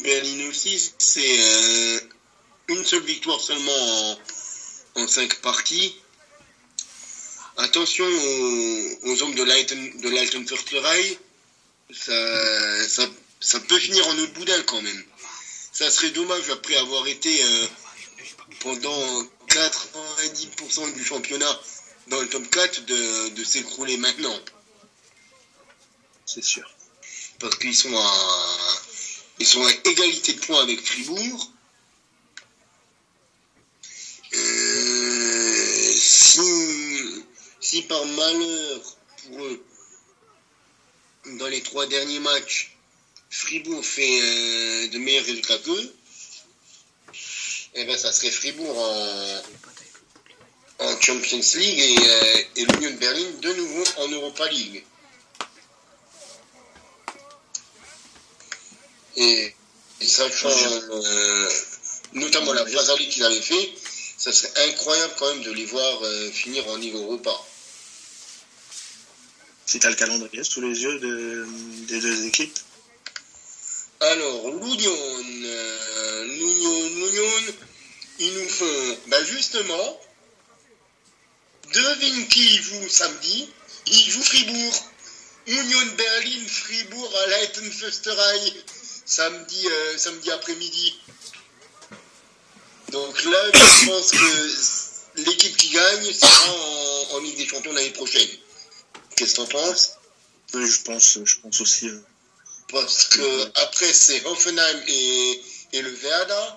Berlin 0.03 0.49
aussi, 0.51 0.93
c'est 0.99 1.41
euh, 1.41 2.01
une 2.68 2.84
seule 2.84 3.03
victoire 3.05 3.41
seulement 3.41 4.18
en, 4.97 5.09
cinq 5.09 5.41
parties. 5.41 5.97
Attention 7.57 8.05
aux, 9.05 9.22
hommes 9.22 9.34
de 9.34 9.43
l'Alten 9.43 10.45
de 10.45 10.47
ça, 11.91 12.89
ça, 12.89 13.09
ça, 13.41 13.61
peut 13.61 13.78
finir 13.78 14.07
en 14.09 14.18
autre 14.18 14.32
boudin 14.34 14.62
quand 14.64 14.82
même. 14.82 15.05
Ça 15.72 15.91
serait 15.91 16.11
dommage 16.11 16.51
après 16.51 16.76
avoir 16.76 17.07
été 17.07 17.43
euh, 17.43 17.66
pendant 18.61 19.22
90% 19.48 20.92
du 20.94 21.04
championnat 21.04 21.61
dans 22.09 22.20
le 22.20 22.28
top 22.28 22.48
4 22.50 22.84
de, 22.86 23.44
s'écrouler 23.44 23.96
maintenant. 23.96 24.38
C'est 26.26 26.44
sûr. 26.44 26.68
Parce 27.38 27.56
qu'ils 27.59 27.76
sont 27.76 27.96
à, 27.96 28.82
ils 29.38 29.46
sont 29.46 29.64
à 29.64 29.70
égalité 29.84 30.32
de 30.34 30.40
points 30.40 30.62
avec 30.62 30.84
Fribourg. 30.84 31.52
Euh, 34.34 35.92
si, 35.96 37.24
si 37.61 37.82
par 37.82 38.04
malheur 38.04 38.80
pour 39.24 39.44
eux, 39.44 39.64
dans 41.36 41.46
les 41.46 41.62
trois 41.62 41.86
derniers 41.86 42.20
matchs, 42.20 42.76
Fribourg 43.30 43.84
fait 43.84 44.20
euh, 44.22 44.88
de 44.88 44.98
meilleurs 44.98 45.24
résultats 45.24 45.59
qu'eux, 45.59 45.94
eh 47.74 47.84
ben 47.84 47.96
ça 47.96 48.12
serait 48.12 48.30
Fribourg 48.30 48.78
en, 48.78 49.42
en 50.84 51.00
Champions 51.00 51.40
League 51.54 51.78
et, 51.78 51.98
euh, 51.98 52.42
et 52.56 52.64
l'Union 52.64 52.90
de 52.90 52.96
Berlin 52.96 53.30
de 53.42 53.52
nouveau 53.54 53.84
en 53.98 54.08
Europa 54.08 54.48
League. 54.48 54.84
Et, 59.16 59.54
sachant 60.00 60.48
euh, 60.48 61.50
notamment 62.12 62.52
la 62.52 62.64
League 62.64 63.10
qu'ils 63.10 63.24
avaient 63.24 63.40
fait, 63.40 63.72
ça 64.16 64.32
serait 64.32 64.68
incroyable 64.68 65.14
quand 65.18 65.34
même 65.34 65.42
de 65.42 65.52
les 65.52 65.66
voir 65.66 66.02
euh, 66.02 66.30
finir 66.30 66.66
en 66.68 66.76
Ligue 66.76 66.94
Europa. 66.94 67.32
Si 69.66 69.78
tu 69.78 69.86
le 69.88 69.94
calendrier 69.96 70.44
sous 70.44 70.60
les 70.60 70.80
yeux 70.80 70.98
des 71.88 72.00
deux 72.00 72.26
équipes 72.26 72.58
Alors, 74.00 74.50
l'Union, 74.50 74.96
l'Union, 76.24 76.82
l'Union, 76.88 77.54
ils 78.18 78.34
nous 78.34 78.48
font, 78.48 78.98
bah 79.06 79.24
justement, 79.24 80.00
Devine 81.72 82.28
qui 82.28 82.56
joue 82.62 82.88
samedi 82.88 83.48
Il 83.86 84.10
joue 84.10 84.22
Fribourg. 84.22 84.74
Union 85.46 85.86
Berlin, 85.96 86.46
Fribourg 86.46 87.10
à 87.24 87.26
Leitenfesterei, 87.28 88.52
samedi, 89.06 89.66
euh, 89.66 89.96
samedi 89.96 90.30
après-midi. 90.30 91.00
Donc 92.90 93.24
là, 93.24 93.50
je 93.54 93.86
pense 93.86 94.10
que 94.10 95.22
l'équipe 95.22 95.56
qui 95.56 95.70
gagne 95.70 96.12
sera 96.12 97.14
en, 97.14 97.20
Ligue 97.20 97.38
des 97.38 97.46
Champions 97.46 97.72
l'année 97.72 97.90
prochaine. 97.90 98.28
Qu'est-ce 99.16 99.32
que 99.32 99.36
t'en 99.36 99.46
penses? 99.46 99.92
Je 100.52 100.82
pense, 100.82 101.18
je 101.24 101.34
pense 101.40 101.60
aussi. 101.62 101.88
Euh, 101.88 102.00
Parce 102.70 103.04
que 103.06 103.50
après 103.60 103.92
c'est 103.92 104.24
Hoffenheim 104.26 104.82
et, 104.86 105.42
et 105.72 105.82
le 105.82 105.90
Werder 105.90 106.48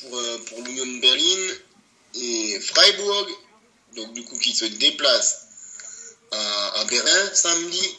pour, 0.00 0.18
euh, 0.18 0.38
pour 0.46 0.62
l'Union 0.62 0.86
Berlin 1.00 1.54
et 2.14 2.60
Freiburg, 2.60 3.28
donc 3.96 4.12
du 4.14 4.24
coup 4.24 4.38
qui 4.38 4.54
se 4.54 4.64
déplace 4.64 5.46
à, 6.32 6.84
Berlin 6.88 7.34
samedi, 7.34 7.98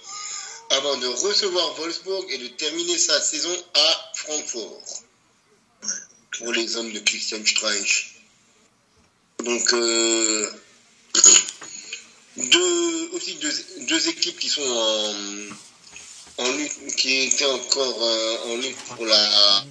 avant 0.72 0.98
de 0.98 1.08
recevoir 1.08 1.74
Wolfsburg 1.76 2.26
et 2.30 2.38
de 2.40 2.48
terminer 2.48 2.98
sa 2.98 3.22
saison 3.22 3.56
à 3.76 4.12
Francfort 4.16 4.82
pour 6.38 6.52
les 6.52 6.76
hommes 6.78 6.92
de 6.92 7.00
Christian 7.00 7.46
Streich. 7.46 8.16
Donc 9.44 9.74
euh, 9.74 10.52
deux, 12.38 13.10
aussi 13.12 13.36
deux, 13.36 14.08
équipes 14.08 14.40
qui 14.40 14.50
sont 14.50 14.62
en, 14.62 15.14
qui 16.98 17.24
étaient 17.24 17.46
encore 17.46 18.04
euh, 18.04 18.38
en 18.48 18.56
lutte 18.58 18.78
pour 18.96 19.06
la 19.06 19.64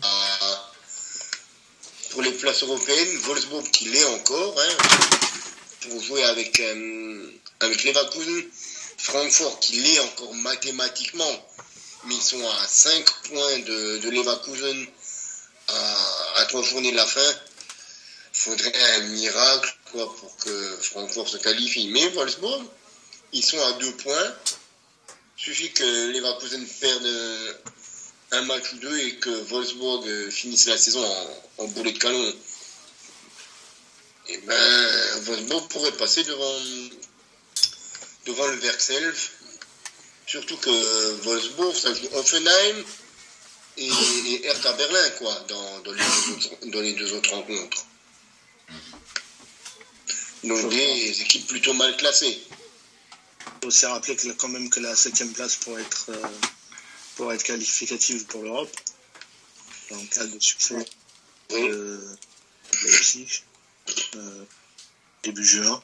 pour 2.10 2.22
les 2.22 2.32
places 2.32 2.62
européennes. 2.62 3.18
Wolfsburg 3.22 3.70
qui 3.70 3.86
l'est 3.86 4.04
encore, 4.04 4.54
hein, 4.58 4.76
pour 5.80 6.02
jouer 6.02 6.24
avec, 6.24 6.60
euh, 6.60 7.32
avec 7.60 7.84
Leverkusen. 7.84 8.44
Francfort 8.98 9.58
qui 9.58 9.72
l'est 9.80 9.98
encore 10.00 10.32
mathématiquement, 10.34 11.48
mais 12.04 12.14
ils 12.14 12.22
sont 12.22 12.46
à 12.46 12.68
5 12.68 13.04
points 13.28 13.58
de, 13.60 13.98
de 13.98 14.10
Leverkusen, 14.10 14.86
à, 15.68 15.96
à 16.36 16.44
trois 16.44 16.62
journées 16.62 16.92
de 16.92 16.96
la 16.96 17.06
fin, 17.06 17.34
il 18.34 18.38
faudrait 18.38 18.92
un 18.94 19.00
miracle 19.08 19.76
quoi, 19.90 20.14
pour 20.16 20.36
que 20.36 20.78
Francfort 20.82 21.28
se 21.28 21.38
qualifie. 21.38 21.88
Mais 21.88 22.08
Wolfsburg, 22.10 22.62
ils 23.32 23.44
sont 23.44 23.60
à 23.60 23.72
deux 23.72 23.92
points. 23.96 24.34
Il 25.43 25.47
suffit 25.47 25.72
que 25.72 26.12
Leverkusen 26.12 26.64
perde 26.80 27.57
un 28.30 28.43
match 28.43 28.74
ou 28.74 28.76
deux 28.76 28.97
et 28.97 29.16
que 29.16 29.28
Wolfsburg 29.28 30.30
finisse 30.30 30.66
la 30.66 30.78
saison 30.78 31.05
en, 31.59 31.66
boulet 31.66 31.90
de 31.90 31.99
canon. 31.99 32.34
Et 34.28 34.38
ben, 34.38 35.20
Wolfsburg 35.22 35.66
pourrait 35.66 35.97
passer 35.97 36.22
devant, 36.22 36.61
devant 38.26 38.47
le 38.47 38.57
Verkself. 38.59 39.32
Surtout 40.28 40.57
que 40.59 41.11
Wolfsburg, 41.24 41.74
ça 41.74 41.93
joue 41.93 42.07
Offenheim 42.12 42.84
et, 43.78 43.88
et 43.88 44.47
Hertha 44.47 44.72
Berlin, 44.74 45.11
quoi, 45.18 45.34
dans, 45.49 45.80
dans, 45.80 45.93
les 45.93 46.05
deux 46.05 46.47
autres, 46.47 46.66
dans 46.66 46.80
les 46.80 46.93
deux 46.93 47.12
autres 47.14 47.30
rencontres. 47.30 47.84
Donc 50.45 50.68
des 50.68 51.20
équipes 51.20 51.49
plutôt 51.49 51.72
mal 51.72 51.97
classées. 51.97 52.40
Faut 53.62 53.68
aussi 53.68 53.86
rappeler 53.86 54.16
que, 54.16 54.28
quand 54.32 54.48
même 54.48 54.68
que 54.70 54.80
la 54.80 54.96
septième 54.96 55.32
place 55.32 55.54
pourrait 55.54 55.82
être, 55.82 56.06
euh, 56.08 56.28
pour 57.14 57.32
être 57.32 57.44
qualificative 57.44 58.26
pour 58.26 58.42
l'Europe, 58.42 58.74
en 59.92 60.04
cas 60.06 60.26
de 60.26 60.40
succès 60.40 60.84
de 61.50 62.00
Leipzig, 62.82 63.44
euh, 64.16 64.44
début 65.22 65.44
juin. 65.44 65.80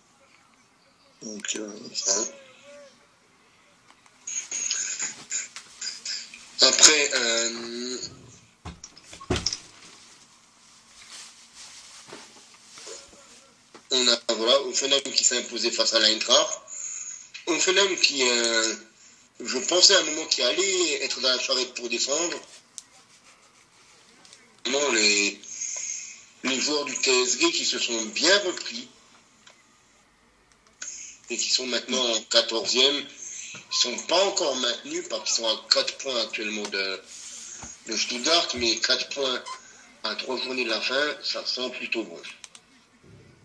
Donc, 1.23 1.55
euh, 1.55 1.73
Après, 6.61 7.11
euh, 7.15 7.99
on 13.93 14.09
a 14.09 14.19
voilà, 14.35 14.61
Offenheim 14.63 15.01
qui 15.15 15.23
s'est 15.23 15.39
imposé 15.39 15.71
face 15.71 15.95
à 15.95 16.01
l'Eintracht. 16.01 16.68
Offenheim 17.49 17.97
qui, 17.97 18.29
euh, 18.29 18.75
je 19.41 19.59
pensais 19.59 19.95
à 19.95 20.01
un 20.01 20.05
moment 20.05 20.27
qu'il 20.27 20.45
allait 20.45 21.05
être 21.05 21.21
dans 21.21 21.29
la 21.29 21.39
charrette 21.39 21.75
pour 21.75 21.89
descendre. 21.89 22.41
Non, 24.71 24.93
les, 24.93 25.41
les 26.45 26.61
joueurs 26.61 26.85
du 26.85 26.95
TSG 26.95 27.51
qui 27.53 27.65
se 27.65 27.79
sont 27.79 28.05
bien 28.07 28.39
repris 28.41 28.89
et 31.31 31.37
qui 31.37 31.51
sont 31.51 31.67
maintenant 31.67 32.03
en 32.03 32.19
14e. 32.21 33.05
Ils 33.55 33.77
sont 33.77 33.97
pas 34.07 34.23
encore 34.25 34.57
maintenus 34.57 35.05
parce 35.09 35.25
qu'ils 35.25 35.45
sont 35.45 35.49
à 35.49 35.67
4 35.71 35.99
points 35.99 36.23
actuellement 36.23 36.69
de, 36.69 37.01
de 37.87 37.97
Stuttgart, 37.97 38.49
mais 38.55 38.77
4 38.77 39.09
points 39.11 39.43
à 40.05 40.15
3 40.15 40.37
journées 40.39 40.65
de 40.65 40.71
la 40.71 40.81
fin, 40.81 41.17
ça 41.23 41.45
sent 41.45 41.71
plutôt 41.71 42.05
bon. 42.05 42.21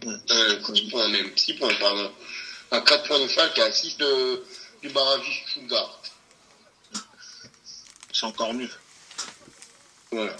Euh, 0.05 0.75
6 0.75 0.89
points 0.89 1.07
même, 1.09 1.31
6 1.37 1.53
points, 1.53 1.73
pardon. 1.79 2.11
À 2.74 2.82
4 2.82 3.07
points 3.07 3.19
de 3.19 3.28
Falk 3.28 3.55
et 3.59 3.61
à 3.61 3.71
6 3.71 3.97
de, 3.97 4.43
du 4.82 4.89
barragiste 4.89 5.47
Stuttgart. 5.47 6.01
C'est 8.11 8.26
encore 8.26 8.51
mieux. 8.51 8.71
Voilà. 10.11 10.36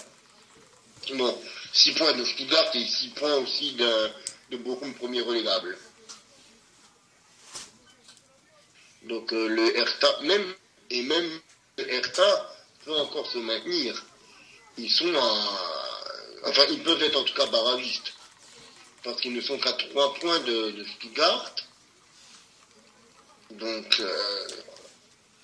Bon, 1.14 1.40
6 1.72 1.92
points 1.92 2.12
de 2.14 2.24
Stuttgart 2.24 2.74
et 2.74 2.84
6 2.84 3.08
points 3.10 3.36
aussi 3.36 3.74
de, 3.74 4.10
de 4.50 4.56
Bochum, 4.56 4.92
premier 4.94 5.20
relégable. 5.20 5.78
Donc 9.04 9.32
euh, 9.32 9.46
le 9.46 9.78
Hertha, 9.78 10.20
même, 10.22 10.54
et 10.90 11.02
même 11.02 11.40
le 11.78 11.88
Hertha 11.88 12.52
peut 12.84 12.96
encore 12.96 13.30
se 13.30 13.38
maintenir. 13.38 14.04
Ils 14.76 14.90
sont 14.90 15.14
à, 15.14 16.48
enfin 16.48 16.64
ils 16.68 16.82
peuvent 16.82 17.00
être 17.00 17.16
en 17.16 17.22
tout 17.22 17.34
cas 17.34 17.46
barragistes. 17.46 18.12
Parce 19.04 19.20
qu'ils 19.20 19.34
ne 19.34 19.40
sont 19.40 19.58
qu'à 19.58 19.72
3 19.72 20.14
points 20.14 20.40
de, 20.40 20.72
de 20.72 20.84
Stuttgart. 20.84 21.54
Donc 23.58 24.00
euh, 24.00 24.48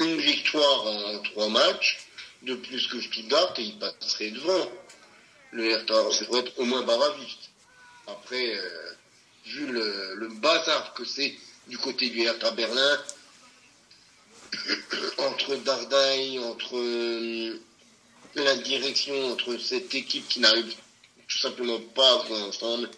une 0.00 0.16
victoire 0.16 0.86
en 0.86 1.18
3 1.20 1.48
matchs, 1.50 1.98
de 2.42 2.54
plus 2.54 2.86
que 2.88 3.00
Stuttgart, 3.00 3.54
et 3.58 3.62
ils 3.62 3.78
passeraient 3.78 4.30
devant. 4.30 4.70
Le 5.52 5.70
Hertha 5.70 5.94
devrait 6.20 6.40
être 6.40 6.58
au 6.58 6.64
moins 6.64 6.82
barragiste. 6.82 7.50
Après, 8.06 8.54
euh, 8.56 8.92
vu 9.46 9.66
le, 9.66 10.14
le 10.14 10.28
bazar 10.28 10.94
que 10.94 11.04
c'est 11.04 11.34
du 11.66 11.78
côté 11.78 12.08
du 12.08 12.22
Hertha 12.22 12.50
Berlin, 12.52 12.98
entre 15.18 15.56
Dardaille, 15.56 16.38
entre 16.38 16.76
euh, 16.76 17.60
la 18.34 18.56
direction, 18.56 19.32
entre 19.32 19.56
cette 19.58 19.94
équipe 19.94 20.28
qui 20.28 20.40
n'arrive 20.40 20.74
tout 21.28 21.38
simplement 21.38 21.80
pas 21.94 22.24
à 22.28 22.32
ensemble, 22.32 22.90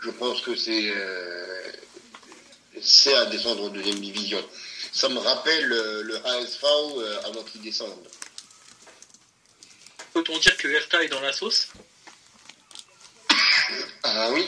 je 0.00 0.10
pense 0.10 0.40
que 0.40 0.56
c'est 0.56 0.90
euh, 0.94 1.72
c'est 2.80 3.14
à 3.14 3.26
descendre 3.26 3.64
en 3.64 3.68
deuxième 3.68 4.00
division. 4.00 4.42
Ça 4.92 5.08
me 5.08 5.18
rappelle 5.18 5.72
euh, 5.72 6.02
le 6.02 6.26
ASV 6.26 6.64
euh, 6.64 7.20
avant 7.24 7.42
qu'il 7.44 7.62
descende. 7.62 8.08
Peut-on 10.12 10.38
dire 10.38 10.56
que 10.56 10.68
Hertha 10.68 11.02
est 11.02 11.08
dans 11.08 11.20
la 11.20 11.32
sauce? 11.32 11.68
Ah 14.02 14.30
oui, 14.32 14.46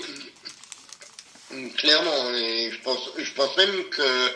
clairement. 1.77 2.31
Et 2.35 2.71
je 2.71 2.81
pense, 2.83 3.11
je 3.17 3.33
pense 3.33 3.57
même 3.57 3.89
que 3.89 4.33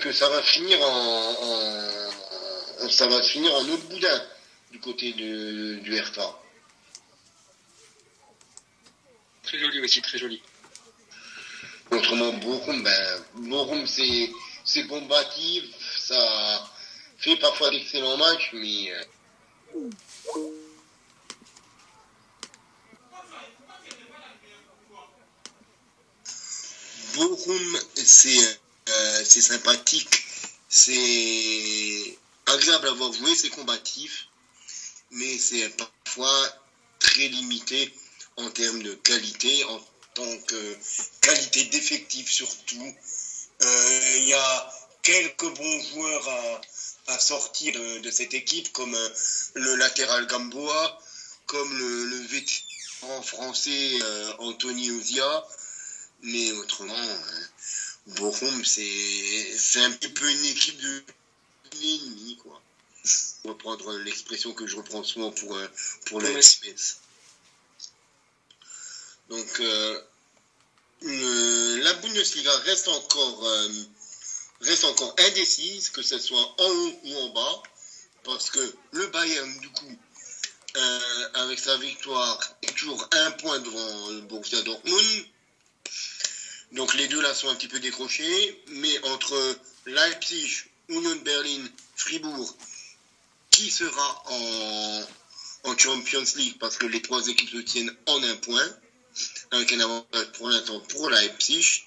que 0.00 0.12
ça 0.12 0.28
va 0.28 0.42
finir 0.42 0.80
en, 0.80 1.32
en, 1.42 2.88
ça 2.90 3.06
va 3.08 3.22
finir 3.22 3.52
en 3.54 3.66
autre 3.68 3.84
boudin 3.84 4.22
du 4.70 4.78
côté 4.78 5.12
de, 5.12 5.76
du 5.76 5.94
Hertha. 5.94 6.38
Très 9.42 9.58
joli 9.58 9.80
aussi, 9.80 10.02
très 10.02 10.18
joli. 10.18 10.42
Autrement, 11.90 12.32
Bochum, 12.34 12.82
ben, 12.82 13.24
Bochum 13.34 13.86
c'est, 13.86 14.86
combatif, 14.86 15.64
ça 15.98 16.70
fait 17.18 17.36
parfois 17.36 17.70
d'excellents 17.70 18.16
matchs, 18.16 18.50
mais 18.54 18.92
euh, 18.92 19.90
Bochum, 27.14 27.78
c'est 27.94 28.58
euh, 28.88 29.24
sympathique, 29.24 30.24
c'est 30.68 32.18
agréable 32.46 32.88
à 32.88 32.92
voir 32.92 33.12
jouer, 33.12 33.34
c'est 33.34 33.50
combatif, 33.50 34.26
mais 35.10 35.38
c'est 35.38 35.68
parfois 35.76 36.48
très 36.98 37.28
limité 37.28 37.94
en 38.36 38.50
termes 38.50 38.82
de 38.82 38.94
qualité, 38.94 39.64
en 39.64 39.80
tant 40.14 40.38
que 40.46 40.76
qualité 41.20 41.64
d'effectif 41.64 42.30
surtout. 42.30 42.94
Euh, 43.62 44.16
Il 44.16 44.28
y 44.28 44.34
a 44.34 44.72
quelques 45.02 45.48
bons 45.54 45.80
joueurs 45.92 46.28
à, 46.28 46.60
à 47.14 47.18
sortir 47.18 47.74
de, 47.74 47.98
de, 47.98 48.10
cette 48.10 48.34
équipe, 48.34 48.72
comme 48.72 48.94
euh, 48.94 49.08
le 49.54 49.74
latéral 49.76 50.26
Gamboa, 50.26 50.98
comme 51.46 51.78
le, 51.78 52.04
le 52.06 52.16
vétéran 52.26 53.22
français 53.22 53.98
euh, 54.02 54.32
Anthony 54.38 54.90
Ozia, 54.90 55.46
mais 56.22 56.52
autrement, 56.52 56.94
euh, 56.94 57.44
Bochum, 58.18 58.64
c'est, 58.64 59.80
un 59.80 59.90
petit 59.92 60.08
peu 60.08 60.30
une 60.30 60.44
équipe 60.46 60.80
de 60.80 61.04
l'ennemi, 61.80 62.38
quoi. 62.42 62.60
Pour 63.42 63.50
reprendre 63.50 63.98
l'expression 63.98 64.54
que 64.54 64.66
je 64.66 64.76
reprends 64.76 65.04
souvent 65.04 65.30
pour, 65.30 65.54
euh, 65.54 65.68
pour 66.06 66.20
le 66.20 66.40
SPS. 66.40 67.00
Donc, 69.28 69.60
euh, 69.60 70.00
la 71.02 71.92
Bundesliga 71.94 72.56
reste 72.58 72.88
encore, 72.88 73.46
euh, 73.46 73.68
reste 74.60 74.84
encore 74.84 75.14
indécise, 75.18 75.90
que 75.90 76.02
ce 76.02 76.18
soit 76.18 76.54
en 76.58 76.64
haut 76.64 77.00
ou 77.04 77.16
en 77.16 77.28
bas, 77.30 77.62
parce 78.22 78.50
que 78.50 78.74
le 78.92 79.06
Bayern, 79.08 79.58
du 79.60 79.68
coup, 79.70 79.98
euh, 80.76 81.28
avec 81.34 81.58
sa 81.58 81.76
victoire, 81.78 82.38
est 82.62 82.76
toujours 82.76 83.08
un 83.12 83.30
point 83.32 83.58
devant 83.60 84.10
le 84.10 84.20
Borussia 84.22 84.62
Dortmund. 84.62 85.26
Donc 86.72 86.94
les 86.94 87.06
deux 87.08 87.20
là 87.20 87.34
sont 87.34 87.48
un 87.48 87.54
petit 87.54 87.68
peu 87.68 87.78
décrochés, 87.80 88.62
mais 88.68 89.04
entre 89.06 89.58
Leipzig, 89.86 90.64
Union 90.88 91.16
Berlin, 91.16 91.68
Fribourg, 91.96 92.56
qui 93.50 93.70
sera 93.70 94.24
en 95.62 95.78
Champions 95.78 96.24
League 96.36 96.56
parce 96.58 96.76
que 96.76 96.86
les 96.86 97.00
trois 97.00 97.26
équipes 97.28 97.50
se 97.50 97.58
tiennent 97.58 97.94
en 98.06 98.22
un 98.22 98.36
point, 98.36 98.76
avec 99.50 99.72
un 99.72 99.80
avantage 99.80 100.32
pour 100.32 100.48
l'instant 100.48 100.80
pour 100.80 101.10
Leipzig. 101.10 101.84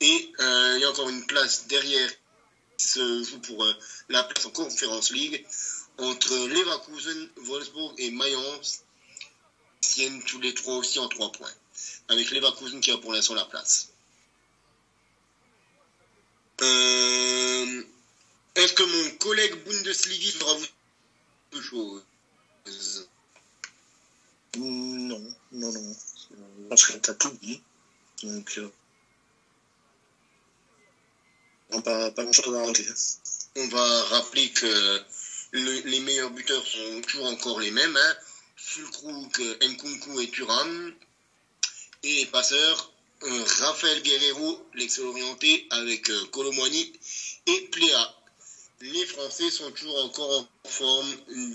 Et 0.00 0.32
euh, 0.40 0.74
il 0.76 0.80
y 0.80 0.84
a 0.84 0.90
encore 0.90 1.08
une 1.08 1.26
place 1.26 1.66
derrière 1.66 2.10
qui 2.76 2.86
se 2.86 3.22
joue 3.24 3.38
pour 3.40 3.64
euh, 3.64 3.72
la 4.08 4.24
place 4.24 4.46
en 4.46 4.50
Conference 4.50 5.10
League 5.10 5.44
entre 5.98 6.34
Leverkusen, 6.48 7.28
Wolfsburg 7.36 7.94
et 7.98 8.10
Mayence, 8.10 8.80
tiennent 9.80 10.22
tous 10.24 10.40
les 10.40 10.54
trois 10.54 10.76
aussi 10.76 10.98
en 10.98 11.08
trois 11.08 11.30
points, 11.32 11.52
avec 12.08 12.30
Leverkusen 12.30 12.80
qui 12.80 12.90
a 12.90 12.96
pour 12.96 13.12
l'instant 13.12 13.34
la 13.34 13.44
place. 13.44 13.90
Euh, 16.62 17.82
Est-ce 18.54 18.72
que 18.72 18.82
mon 18.82 19.16
collègue 19.18 19.64
Bundesliga 19.64 20.30
fera 20.32 20.54
vous 20.54 20.66
quelque 21.50 21.64
chose 21.64 22.02
non, 24.56 25.20
non. 25.52 25.96
Je 26.09 26.09
On 33.56 33.68
va 33.68 34.02
rappeler 34.04 34.50
que 34.50 35.00
le- 35.52 35.80
les 35.80 36.00
meilleurs 36.00 36.30
buteurs 36.30 36.66
sont 36.66 37.00
toujours 37.02 37.26
encore 37.26 37.60
les 37.60 37.70
mêmes. 37.70 37.96
Hein. 37.96 38.16
Fulkrug, 38.56 39.58
Nkunku 39.62 40.20
et 40.20 40.30
Thuram. 40.30 40.94
Et 42.02 42.14
les 42.16 42.26
passeurs, 42.26 42.92
euh, 43.24 43.44
Raphaël 43.60 44.02
Guerrero, 44.02 44.66
l'excellent-orienté, 44.74 45.66
avec 45.70 46.08
euh, 46.10 46.24
et 47.46 47.60
Pléa. 47.72 48.14
Les 48.80 49.06
Français 49.06 49.50
sont 49.50 49.70
toujours 49.72 50.04
encore 50.04 50.48
en 50.64 50.68
forme 50.68 51.10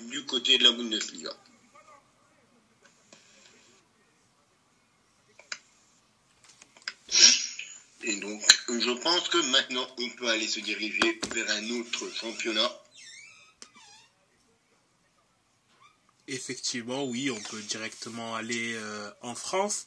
du 0.09 0.25
côté 0.25 0.57
de 0.59 0.63
la 0.63 0.71
Bundesliga. 0.71 1.35
Et 8.07 8.17
donc, 8.17 8.39
je 8.69 9.01
pense 9.01 9.29
que 9.29 9.37
maintenant, 9.49 9.87
on 9.97 10.09
peut 10.11 10.27
aller 10.27 10.47
se 10.47 10.59
diriger 10.59 11.19
vers 11.33 11.49
un 11.49 11.69
autre 11.71 12.07
championnat. 12.13 12.71
Effectivement, 16.27 17.03
oui, 17.05 17.31
on 17.31 17.41
peut 17.49 17.61
directement 17.61 18.35
aller 18.35 18.75
euh, 18.75 19.09
en 19.21 19.33
France, 19.33 19.85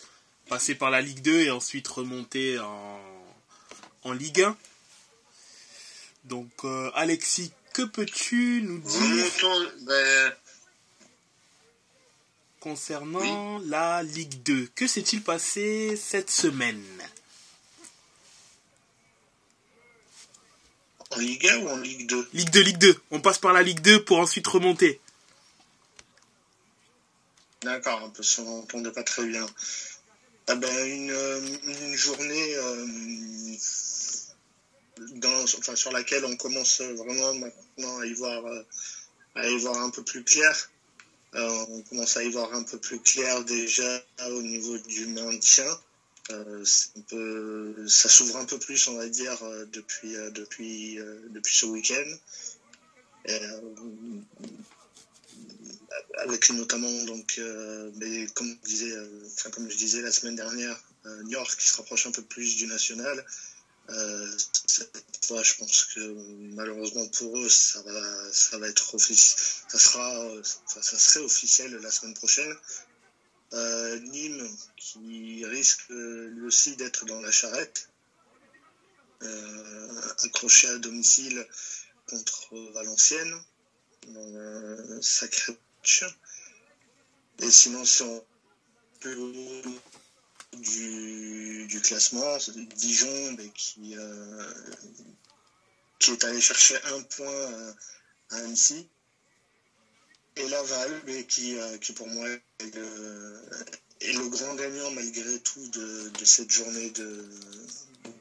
passer 0.49 0.75
par 0.75 0.91
la 0.91 1.01
Ligue 1.01 1.23
2 1.23 1.43
et 1.43 1.51
ensuite 1.53 1.87
remonter 1.87 2.59
en, 2.59 3.01
en 4.03 4.12
Ligue 4.12 4.43
1. 4.43 4.57
Donc, 6.25 6.51
euh, 6.64 6.91
Alexis, 6.95 7.53
que 7.73 7.83
peux-tu 7.83 8.62
nous 8.62 8.81
dire 8.81 9.27
ben, 9.83 10.33
concernant 12.59 13.61
la 13.61 14.03
Ligue 14.03 14.43
2 14.43 14.71
Que 14.75 14.89
s'est-il 14.89 15.23
passé 15.23 15.97
cette 15.97 16.31
semaine? 16.31 16.85
En 21.19 21.21
Ligue 21.21 21.49
1 21.49 21.59
ou 21.59 21.69
en 21.69 21.77
Ligue 21.79 22.07
2 22.07 22.29
Ligue 22.33 22.51
2, 22.51 22.61
Ligue 22.61 22.79
2. 22.79 23.01
On 23.11 23.21
passe 23.21 23.39
par 23.39 23.53
la 23.53 23.62
Ligue 23.62 23.81
2 23.81 24.05
pour 24.05 24.21
ensuite 24.21 24.47
remonter. 24.47 25.01
D'accord, 27.62 28.12
parce 28.14 28.37
qu'on 28.37 28.45
n'entendait 28.45 28.93
pas 28.93 29.03
très 29.03 29.27
bien. 29.27 29.45
Ah 30.47 30.55
ben, 30.55 30.87
une, 30.87 31.11
euh, 31.11 31.41
une 31.66 31.97
journée 31.97 32.55
euh, 32.55 32.87
dans, 35.16 35.43
enfin, 35.43 35.75
sur 35.75 35.91
laquelle 35.91 36.25
on 36.25 36.37
commence 36.37 36.81
vraiment 36.83 37.35
maintenant 37.35 37.99
à 37.99 38.07
y 38.07 38.12
voir, 38.14 38.47
euh, 38.47 38.62
à 39.35 39.49
y 39.49 39.59
voir 39.59 39.77
un 39.83 39.91
peu 39.91 40.05
plus 40.05 40.23
clair. 40.23 40.71
Euh, 41.35 41.66
on 41.69 41.83
commence 41.83 42.16
à 42.16 42.23
y 42.23 42.31
voir 42.31 42.55
un 42.55 42.62
peu 42.62 42.79
plus 42.79 43.01
clair 43.01 43.45
déjà 43.45 44.05
au 44.29 44.41
niveau 44.41 44.79
du 44.79 45.07
maintien. 45.07 45.66
Euh, 46.31 46.64
ça 47.87 48.09
s'ouvre 48.09 48.37
un 48.37 48.45
peu 48.45 48.59
plus, 48.59 48.89
on 48.89 48.97
va 48.97 49.09
dire, 49.09 49.43
euh, 49.43 49.64
depuis, 49.72 50.14
euh, 50.16 50.31
depuis, 50.31 50.99
depuis 51.31 51.55
ce 51.55 51.66
week-end. 51.66 52.16
Avec 56.18 56.49
notamment 56.51 57.05
donc 57.05 57.41
mais 57.97 58.26
comme 58.35 58.57
je 58.62 58.68
disais 58.68 58.95
enfin 59.35 59.51
comme 59.51 59.70
je 59.70 59.76
disais 59.76 60.01
la 60.01 60.11
semaine 60.11 60.35
dernière 60.35 60.83
New 61.05 61.33
York 61.33 61.55
qui 61.59 61.68
se 61.68 61.76
rapproche 61.76 62.07
un 62.07 62.11
peu 62.11 62.22
plus 62.22 62.57
du 62.57 62.66
national 62.66 63.24
cette 64.66 65.26
fois 65.26 65.43
je 65.43 65.55
pense 65.57 65.85
que 65.95 66.01
malheureusement 66.55 67.07
pour 67.09 67.39
eux 67.39 67.49
ça 67.51 67.83
va 67.83 68.33
ça 68.33 68.57
va 68.57 68.68
être 68.68 68.95
officiel 68.95 69.39
ça 69.68 69.79
sera 69.79 70.26
ça 70.66 70.83
serait 70.83 71.24
officiel 71.24 71.74
la 71.83 71.91
semaine 71.91 72.14
prochaine 72.14 72.57
Euh, 73.55 73.99
Nîmes 74.01 74.49
qui 74.76 75.44
risque 75.46 75.88
lui 75.88 76.46
aussi 76.46 76.76
d'être 76.76 77.07
dans 77.07 77.20
la 77.20 77.30
charrette 77.30 77.88
euh, 79.22 80.01
accroché 80.24 80.68
à 80.68 80.78
domicile 80.78 81.46
contre 82.07 82.57
Valenciennes 82.72 83.42
euh, 84.09 85.01
sacré 85.03 85.57
match. 85.78 86.05
Et 87.40 87.51
sinon, 87.51 87.84
si 87.84 88.03
on 88.03 88.24
haut 89.07 89.62
du, 90.57 91.66
du 91.68 91.80
classement, 91.80 92.36
Dijon 92.76 93.32
mais 93.38 93.51
qui, 93.51 93.96
euh, 93.96 94.53
qui 95.99 96.12
est 96.12 96.24
allé 96.24 96.40
chercher 96.40 96.76
un 96.84 97.03
point 97.03 97.74
à 98.30 98.36
Annecy. 98.36 98.88
Et 100.39 100.49
Laval, 100.49 101.26
qui, 101.26 101.59
euh, 101.59 101.78
qui 101.78 101.93
pour 101.93 102.07
moi 102.07 102.28
est 102.28 102.74
le, 102.74 104.28
grand 104.28 104.55
gagnant 104.55 104.91
malgré 104.93 105.41
tout 105.41 105.68
de, 105.68 106.12
cette 106.24 106.51
journée 106.51 106.91
de, 106.91 107.28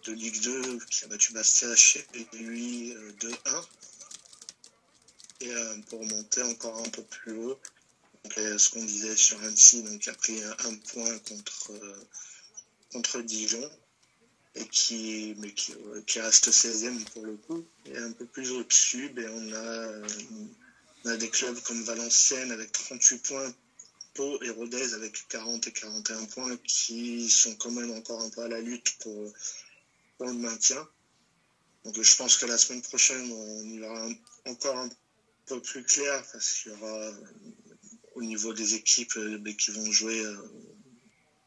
de 0.05 0.13
Ligue 0.13 0.41
2 0.41 0.79
qui 0.89 1.05
a 1.05 1.07
battu 1.07 1.33
Bastia 1.33 1.75
chez 1.75 2.05
lui 2.33 2.93
euh, 2.93 3.11
2-1 3.19 3.65
et 5.41 5.51
euh, 5.53 5.77
pour 5.89 6.03
monter 6.05 6.41
encore 6.41 6.77
un 6.79 6.89
peu 6.89 7.03
plus 7.03 7.37
haut. 7.37 7.59
Euh, 8.37 8.57
ce 8.57 8.69
qu'on 8.69 8.83
disait 8.83 9.15
sur 9.15 9.41
Annecy, 9.43 9.83
donc 9.83 9.99
qui 10.01 10.09
a 10.09 10.13
pris 10.13 10.43
un, 10.43 10.75
point 10.91 11.17
contre, 11.19 11.71
euh, 11.71 12.07
contre 12.91 13.21
Dijon 13.21 13.69
et 14.55 14.67
qui, 14.67 15.35
mais 15.37 15.53
qui, 15.53 15.73
euh, 15.73 16.01
reste 16.21 16.49
16e 16.49 17.03
pour 17.11 17.25
le 17.25 17.37
coup. 17.37 17.65
Et 17.85 17.97
un 17.97 18.11
peu 18.11 18.25
plus 18.25 18.51
au-dessus, 18.51 19.09
ben, 19.09 19.29
on, 19.29 19.53
a, 19.53 19.55
euh, 19.55 20.07
on 21.07 21.09
a 21.11 21.15
des 21.15 21.29
clubs 21.29 21.57
comme 21.61 21.81
Valenciennes 21.83 22.51
avec 22.51 22.69
38 22.73 23.19
points, 23.19 23.53
Pau 24.13 24.41
et 24.41 24.49
Rodez 24.49 24.93
avec 24.93 25.25
40 25.29 25.65
et 25.67 25.71
41 25.71 26.25
points 26.25 26.57
qui 26.57 27.29
sont 27.29 27.55
quand 27.55 27.71
même 27.71 27.91
encore 27.91 28.21
un 28.21 28.29
peu 28.29 28.41
à 28.41 28.49
la 28.49 28.59
lutte 28.59 28.97
pour, 28.99 29.31
le 30.19 30.33
maintien. 30.33 30.85
Donc 31.85 32.01
je 32.01 32.15
pense 32.17 32.35
que 32.35 32.45
la 32.45 32.57
semaine 32.57 32.81
prochaine, 32.81 33.31
on 33.31 33.63
y 33.63 33.79
verra 33.79 34.03
un- 34.03 34.51
encore 34.51 34.75
un 34.75 34.89
peu 35.45 35.61
plus 35.61 35.81
clair 35.83 36.21
parce 36.33 36.55
qu'il 36.55 36.73
y 36.73 36.75
aura 36.75 37.13
au 38.15 38.23
niveau 38.23 38.51
des 38.51 38.73
équipes 38.73 39.15
euh, 39.15 39.53
qui 39.53 39.71
vont 39.71 39.89
jouer, 39.89 40.19
euh, 40.19 40.35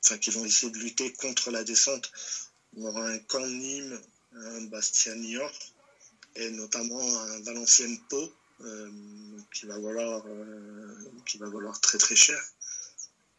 enfin 0.03 0.17
qui 0.17 0.31
vont 0.31 0.45
essayer 0.47 0.73
de 0.73 0.79
lutter 0.79 1.13
contre 1.13 1.51
la 1.51 1.65
descente. 1.65 2.11
On 2.79 2.87
aura 2.87 3.09
un 3.09 3.19
camp 3.19 3.47
Nîmes, 3.47 4.01
un 4.33 4.63
Bastia 4.63 5.15
York 5.15 5.73
et 6.37 6.51
notamment 6.51 7.21
un 7.21 7.41
Valenciennes 7.43 7.99
Pau 8.09 8.33
qui 9.53 9.67
va 9.67 9.79
valoir 9.79 10.25
euh, 10.27 10.95
qui 11.27 11.39
va 11.39 11.49
valoir 11.49 11.81
très 11.81 11.99
très 11.99 12.17
cher. 12.17 12.41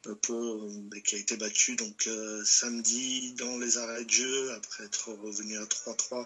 Euh, 0.07 0.15
Pau 0.15 0.34
euh, 0.34 0.99
qui 1.05 1.15
a 1.15 1.19
été 1.19 1.38
battu 1.38 1.76
donc 1.76 2.07
euh, 2.07 2.43
samedi 2.43 3.34
dans 3.34 3.57
les 3.59 3.78
arrêts 3.78 4.03
de 4.03 4.09
jeu 4.09 4.51
après 4.53 4.86
être 4.86 5.11
revenu 5.13 5.57
à 5.57 5.65
3-3 5.65 6.26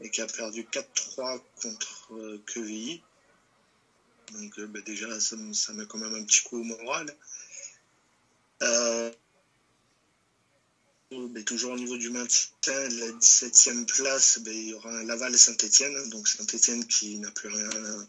et 0.00 0.10
qui 0.10 0.20
a 0.20 0.26
perdu 0.26 0.64
4-3 0.64 1.40
contre 1.62 2.12
euh. 2.12 2.38
Donc 4.32 4.58
euh, 4.58 4.66
ben, 4.66 4.82
déjà, 4.82 5.20
ça, 5.20 5.36
ça 5.52 5.72
met 5.72 5.86
quand 5.86 5.98
même 5.98 6.14
un 6.14 6.24
petit 6.24 6.42
coup 6.42 6.60
au 6.60 6.64
moral. 6.64 7.14
Euh, 11.12 11.42
toujours 11.44 11.72
au 11.72 11.76
niveau 11.76 11.96
du 11.96 12.10
maintien, 12.10 12.48
la 12.66 13.10
17e 13.12 13.84
place, 13.86 14.38
ben, 14.40 14.54
il 14.54 14.68
y 14.68 14.74
aura 14.74 14.90
un 14.90 15.04
Laval 15.04 15.34
et 15.34 15.38
Saint-Etienne. 15.38 16.10
Donc 16.10 16.26
Saint-Etienne 16.28 16.86
qui 16.86 17.18
n'a 17.18 17.30
plus 17.30 17.48
rien, 17.48 18.06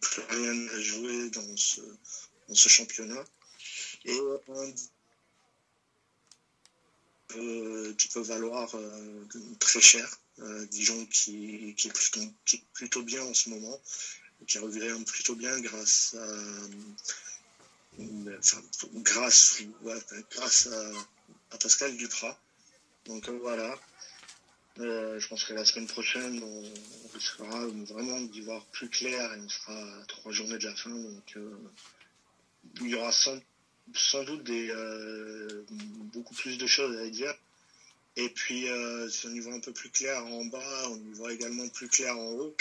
plus 0.00 0.22
rien 0.30 0.68
à 0.68 0.80
jouer 0.80 1.30
dans 1.30 1.56
ce, 1.56 1.80
dans 2.48 2.54
ce 2.54 2.68
championnat. 2.68 3.24
Et 4.04 4.18
un 4.48 4.72
euh, 7.36 7.94
qui 7.94 8.08
peut 8.08 8.20
valoir 8.20 8.74
euh, 8.74 9.24
très 9.58 9.80
cher. 9.80 10.08
Euh, 10.40 10.66
Dijon 10.66 11.06
qui, 11.06 11.74
qui, 11.76 11.88
est 11.88 11.92
plutôt, 11.92 12.26
plutôt 12.72 13.02
bien 13.02 13.22
en 13.22 13.34
ce 13.34 13.50
moment, 13.50 13.80
qui 14.46 14.58
revient 14.58 15.04
plutôt 15.04 15.34
bien 15.34 15.60
grâce 15.60 16.14
à, 16.18 16.22
euh, 18.00 18.38
enfin, 18.38 18.62
grâce, 18.94 19.58
grâce 20.30 20.66
à, 20.68 20.92
à 21.50 21.58
Pascal 21.58 21.96
Duprat. 21.96 22.38
Donc 23.06 23.28
euh, 23.28 23.38
voilà. 23.40 23.78
Euh, 24.78 25.18
je 25.18 25.28
pense 25.28 25.44
que 25.44 25.52
la 25.52 25.64
semaine 25.64 25.86
prochaine, 25.86 26.42
on, 26.42 26.64
risquera 27.12 27.66
vraiment 27.66 28.20
d'y 28.20 28.40
voir 28.40 28.64
plus 28.66 28.88
clair 28.88 29.36
on 29.36 29.48
sera 29.48 29.74
à 29.74 30.04
trois 30.06 30.32
journées 30.32 30.58
de 30.58 30.64
la 30.64 30.74
fin. 30.74 30.90
Donc 30.90 31.36
euh, 31.36 31.50
il 32.80 32.88
y 32.88 32.94
aura 32.94 33.10
sans, 33.12 33.36
doute 34.24 34.48
beaucoup 36.12 36.34
plus 36.34 36.56
de 36.56 36.66
choses 36.66 36.96
à 36.98 37.10
dire. 37.10 37.34
Et 38.16 38.28
puis, 38.28 38.66
si 39.08 39.26
on 39.26 39.30
y 39.30 39.40
voit 39.40 39.54
un 39.54 39.60
peu 39.60 39.72
plus 39.72 39.90
clair 39.90 40.24
en 40.26 40.44
bas, 40.44 40.88
on 40.90 40.96
y 40.96 41.12
voit 41.14 41.32
également 41.32 41.68
plus 41.68 41.88
clair 41.88 42.16
en 42.16 42.30
haut. 42.32 42.56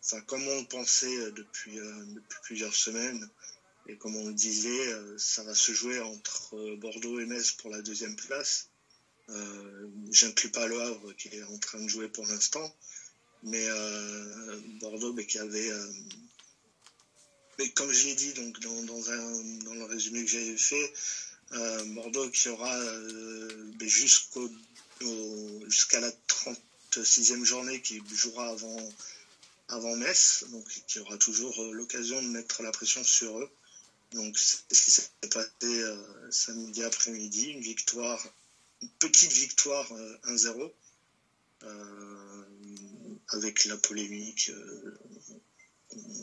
Enfin, 0.00 0.20
comme 0.22 0.46
on 0.46 0.60
le 0.60 0.66
pensait 0.66 1.32
depuis 1.32 1.78
plusieurs 2.42 2.74
semaines, 2.74 3.28
et 3.88 3.96
comme 3.96 4.16
on 4.16 4.28
le 4.28 4.34
disait, 4.34 4.92
euh, 4.92 5.16
ça 5.18 5.42
va 5.44 5.54
se 5.54 5.72
jouer 5.72 5.98
entre 6.00 6.56
euh, 6.56 6.76
Bordeaux 6.76 7.18
et 7.20 7.26
Metz 7.26 7.52
pour 7.52 7.70
la 7.70 7.80
deuxième 7.80 8.16
place. 8.16 8.68
Euh, 9.30 9.88
J'inclus 10.10 10.50
pas 10.50 10.66
le 10.66 10.80
Havre 10.80 11.12
qui 11.14 11.28
est 11.28 11.42
en 11.42 11.58
train 11.58 11.80
de 11.80 11.88
jouer 11.88 12.08
pour 12.08 12.26
l'instant, 12.26 12.74
mais 13.42 13.66
Bordeaux 14.80 15.12
mais 15.12 15.26
qui 15.26 15.38
avait 15.38 15.70
mais 17.58 17.70
comme 17.72 17.92
je 17.92 18.06
l'ai 18.06 18.14
dit 18.14 18.32
donc 18.32 18.58
dans, 18.60 18.82
dans, 18.84 19.74
le 19.74 19.84
résumé 19.84 20.24
que 20.24 20.30
j'avais 20.30 20.56
fait, 20.56 20.92
Bordeaux 21.94 22.30
qui 22.30 22.48
aura 22.48 22.74
jusqu'à 25.66 26.00
la 26.00 26.10
36e 26.90 27.44
journée 27.44 27.82
qui 27.82 28.00
jouera 28.10 28.48
avant, 28.48 28.92
avant 29.68 29.94
Metz, 29.96 30.44
donc 30.48 30.66
qui 30.86 31.00
aura 31.00 31.18
toujours 31.18 31.62
l'occasion 31.74 32.20
de 32.22 32.28
mettre 32.28 32.62
la 32.62 32.72
pression 32.72 33.04
sur 33.04 33.38
eux. 33.38 33.50
Donc 34.12 34.38
c'est 34.38 34.74
ce 34.74 34.84
qui 34.84 34.90
s'est 34.90 35.28
passé 35.30 35.84
samedi 36.30 36.82
après-midi, 36.82 37.50
une 37.50 37.60
victoire, 37.60 38.26
une 38.80 38.88
petite 38.98 39.32
victoire 39.32 39.90
1-0, 40.24 40.72
avec 43.28 43.64
la 43.66 43.76
polémique 43.76 44.50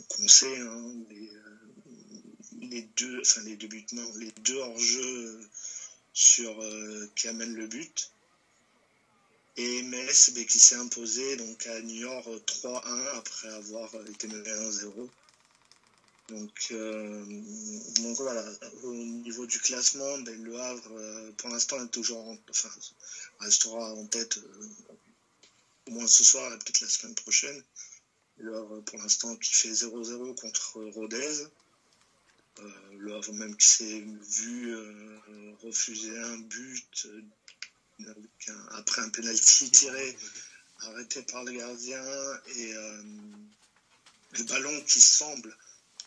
qu'on 0.08 0.28
sait, 0.28 0.58
hein, 0.58 0.92
les, 2.60 2.82
deux, 2.96 3.20
enfin 3.20 3.42
les 3.42 3.56
deux 3.56 3.68
buts, 3.68 3.86
les 4.16 4.32
deux 4.42 4.56
hors-jeu 4.56 5.40
sur 6.12 6.58
qui 7.14 7.28
amènent 7.28 7.54
le 7.54 7.66
but. 7.66 8.10
Et 9.58 9.82
Metz 9.82 10.32
qui 10.34 10.58
s'est 10.58 10.74
imposé 10.74 11.36
donc 11.36 11.66
à 11.66 11.78
York 11.78 12.28
3-1 12.46 13.16
après 13.16 13.48
avoir 13.48 13.94
été 14.08 14.28
mené 14.28 14.50
1-0. 14.50 15.08
Donc, 16.28 16.68
euh, 16.72 17.24
donc, 18.00 18.16
voilà, 18.16 18.44
au 18.82 18.92
niveau 18.92 19.46
du 19.46 19.60
classement, 19.60 20.18
ben, 20.18 20.42
le 20.42 20.60
Havre 20.60 20.92
euh, 20.92 21.30
pour 21.36 21.50
l'instant 21.50 21.82
est 21.84 21.88
toujours 21.88 22.18
en, 22.18 22.36
enfin, 22.50 22.70
restera 23.38 23.94
en 23.94 24.06
tête 24.06 24.38
euh, 24.38 24.68
au 25.86 25.90
moins 25.92 26.06
ce 26.08 26.24
soir 26.24 26.52
et 26.52 26.58
peut-être 26.58 26.80
la 26.80 26.88
semaine 26.88 27.14
prochaine. 27.14 27.62
Le 28.38 28.56
Havre 28.56 28.80
pour 28.80 28.98
l'instant 28.98 29.36
qui 29.36 29.54
fait 29.54 29.70
0-0 29.70 30.34
contre 30.34 30.82
Rodez. 30.94 31.46
le 32.98 33.14
Havre 33.14 33.32
même 33.34 33.56
qui 33.56 33.66
s'est 33.66 34.04
vu 34.40 34.76
refuser 35.62 36.18
un 36.18 36.38
but 36.38 37.08
après 38.72 39.00
un 39.00 39.10
penalty 39.10 39.70
tiré, 39.70 40.18
arrêté 40.80 41.22
par 41.22 41.44
le 41.44 41.52
gardien 41.52 42.04
et 42.56 42.72
le 44.32 44.44
ballon 44.44 44.82
qui 44.82 45.00
semble 45.00 45.56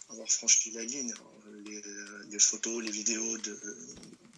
avoir 0.09 0.29
franchi 0.29 0.71
la 0.71 0.83
ligne. 0.83 1.13
Les, 2.29 2.39
photos, 2.39 2.83
les 2.83 2.91
vidéos 2.91 3.37
de, 3.39 3.59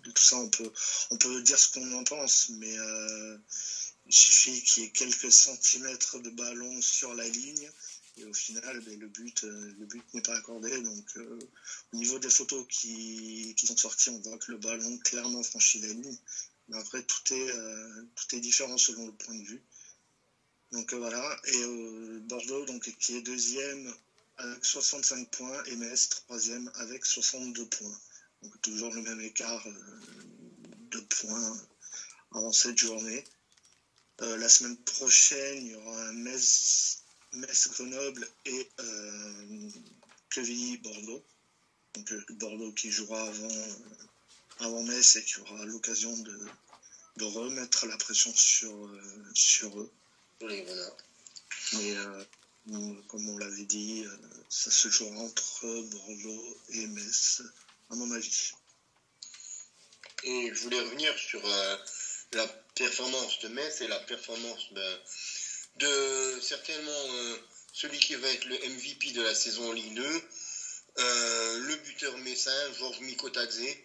tout 0.04 0.24
ça, 0.24 0.38
on 0.38 0.50
peut, 0.50 0.72
on 1.12 1.18
peut 1.18 1.42
dire 1.42 1.60
ce 1.60 1.72
qu'on 1.72 1.92
en 1.94 2.04
pense, 2.04 2.50
mais 2.50 2.78
euh, 2.78 3.38
il 4.06 4.14
suffit 4.14 4.62
qu'il 4.64 4.84
y 4.84 4.86
ait 4.88 4.92
quelques 4.92 5.32
centimètres 5.32 6.20
de 6.20 6.30
ballon 6.30 6.82
sur 6.82 7.14
la 7.14 7.28
ligne 7.28 7.70
et 8.18 8.26
au 8.26 8.34
final, 8.34 8.82
ben, 8.82 9.00
le 9.00 9.08
but, 9.08 9.44
euh, 9.46 9.74
le 9.80 9.86
but 9.86 10.04
n'est 10.14 10.22
pas 10.22 10.36
accordé. 10.36 10.82
Donc, 10.82 11.18
au 11.94 11.96
niveau 11.96 12.20
des 12.20 12.30
photos 12.30 12.66
qui, 12.70 13.54
qui, 13.56 13.68
sont 13.68 13.78
sorties, 13.78 14.10
on 14.10 14.20
voit 14.20 14.38
que 14.38 14.52
le 14.52 14.58
ballon 14.58 14.98
clairement 15.00 15.44
franchit 15.44 15.80
la 15.80 15.88
ligne. 15.88 16.18
Mais 16.72 16.78
après, 16.78 17.04
tout 17.04 17.34
est, 17.34 17.52
euh, 17.52 18.04
tout 18.16 18.36
est 18.36 18.40
différent 18.40 18.78
selon 18.78 19.06
le 19.06 19.12
point 19.12 19.36
de 19.36 19.44
vue. 19.44 19.62
Donc 20.72 20.94
euh, 20.94 20.98
voilà. 20.98 21.40
Et 21.46 21.64
euh, 21.64 22.20
Bordeaux, 22.24 22.66
donc, 22.66 22.84
qui 22.98 23.18
est 23.18 23.22
deuxième 23.22 23.94
avec 24.42 24.66
65 24.66 25.30
points, 25.30 25.64
et 25.66 25.76
Metz, 25.76 26.10
troisième 26.10 26.72
avec 26.76 27.06
62 27.06 27.66
points. 27.66 28.00
Donc 28.42 28.62
toujours 28.62 28.94
le 28.94 29.02
même 29.02 29.22
écart 29.22 29.66
de 30.92 31.00
points 31.00 31.58
avant 32.32 32.52
cette 32.52 32.78
journée. 32.78 33.24
la 34.20 34.50
semaine 34.50 34.78
prochaine, 34.78 35.66
il 35.66 35.72
y 35.72 35.76
aura 35.76 36.08
un 36.08 36.14
Metz, 36.14 37.04
Grenoble 37.74 38.28
et 38.46 38.70
Quevilly-Bordeaux. 40.30 41.24
Donc 41.94 42.14
Bordeaux 42.32 42.72
qui 42.72 42.92
jouera 42.92 43.22
avant 43.22 43.50
avant 44.62 44.84
Metz 44.84 45.16
et 45.16 45.24
qui 45.24 45.40
aura 45.40 45.66
l'occasion 45.66 46.16
de, 46.18 46.40
de, 47.18 47.26
remettre 47.26 47.86
la 47.86 47.98
pression 47.98 48.34
sur, 48.34 48.72
euh, 48.72 49.02
sur 49.34 49.80
eux. 49.80 49.92
Oui, 50.42 50.64
voilà. 50.66 50.90
Mais 51.74 51.96
euh, 52.70 52.94
comme 53.08 53.28
on 53.30 53.38
l'avait 53.38 53.66
dit, 53.66 54.04
euh, 54.06 54.18
ça 54.50 54.70
se 54.70 54.88
jouera 54.90 55.18
entre 55.18 55.66
Bordeaux 55.66 56.58
et 56.70 56.88
Metz, 56.88 57.42
à 57.90 57.96
mon 57.96 58.12
avis. 58.12 58.52
Et 60.24 60.52
je 60.54 60.60
voulais 60.62 60.80
revenir 60.80 61.18
sur 61.18 61.42
la 62.34 62.48
performance 62.76 63.40
de 63.40 63.48
Metz 63.48 63.82
et 63.82 63.88
la 63.88 64.00
performance 64.00 64.72
de, 65.80 66.40
certainement 66.42 67.38
celui 67.74 67.98
qui 67.98 68.14
va 68.16 68.28
être 68.30 68.46
le 68.46 68.56
MVP 68.56 69.14
de 69.14 69.24
la 69.24 69.34
saison 69.34 69.70
en 69.70 69.72
Ligue 69.72 69.96
2, 69.96 70.22
le 70.98 71.76
buteur 71.78 72.16
messin, 72.20 72.74
Georges 72.78 73.00
Mikotadze, 73.00 73.76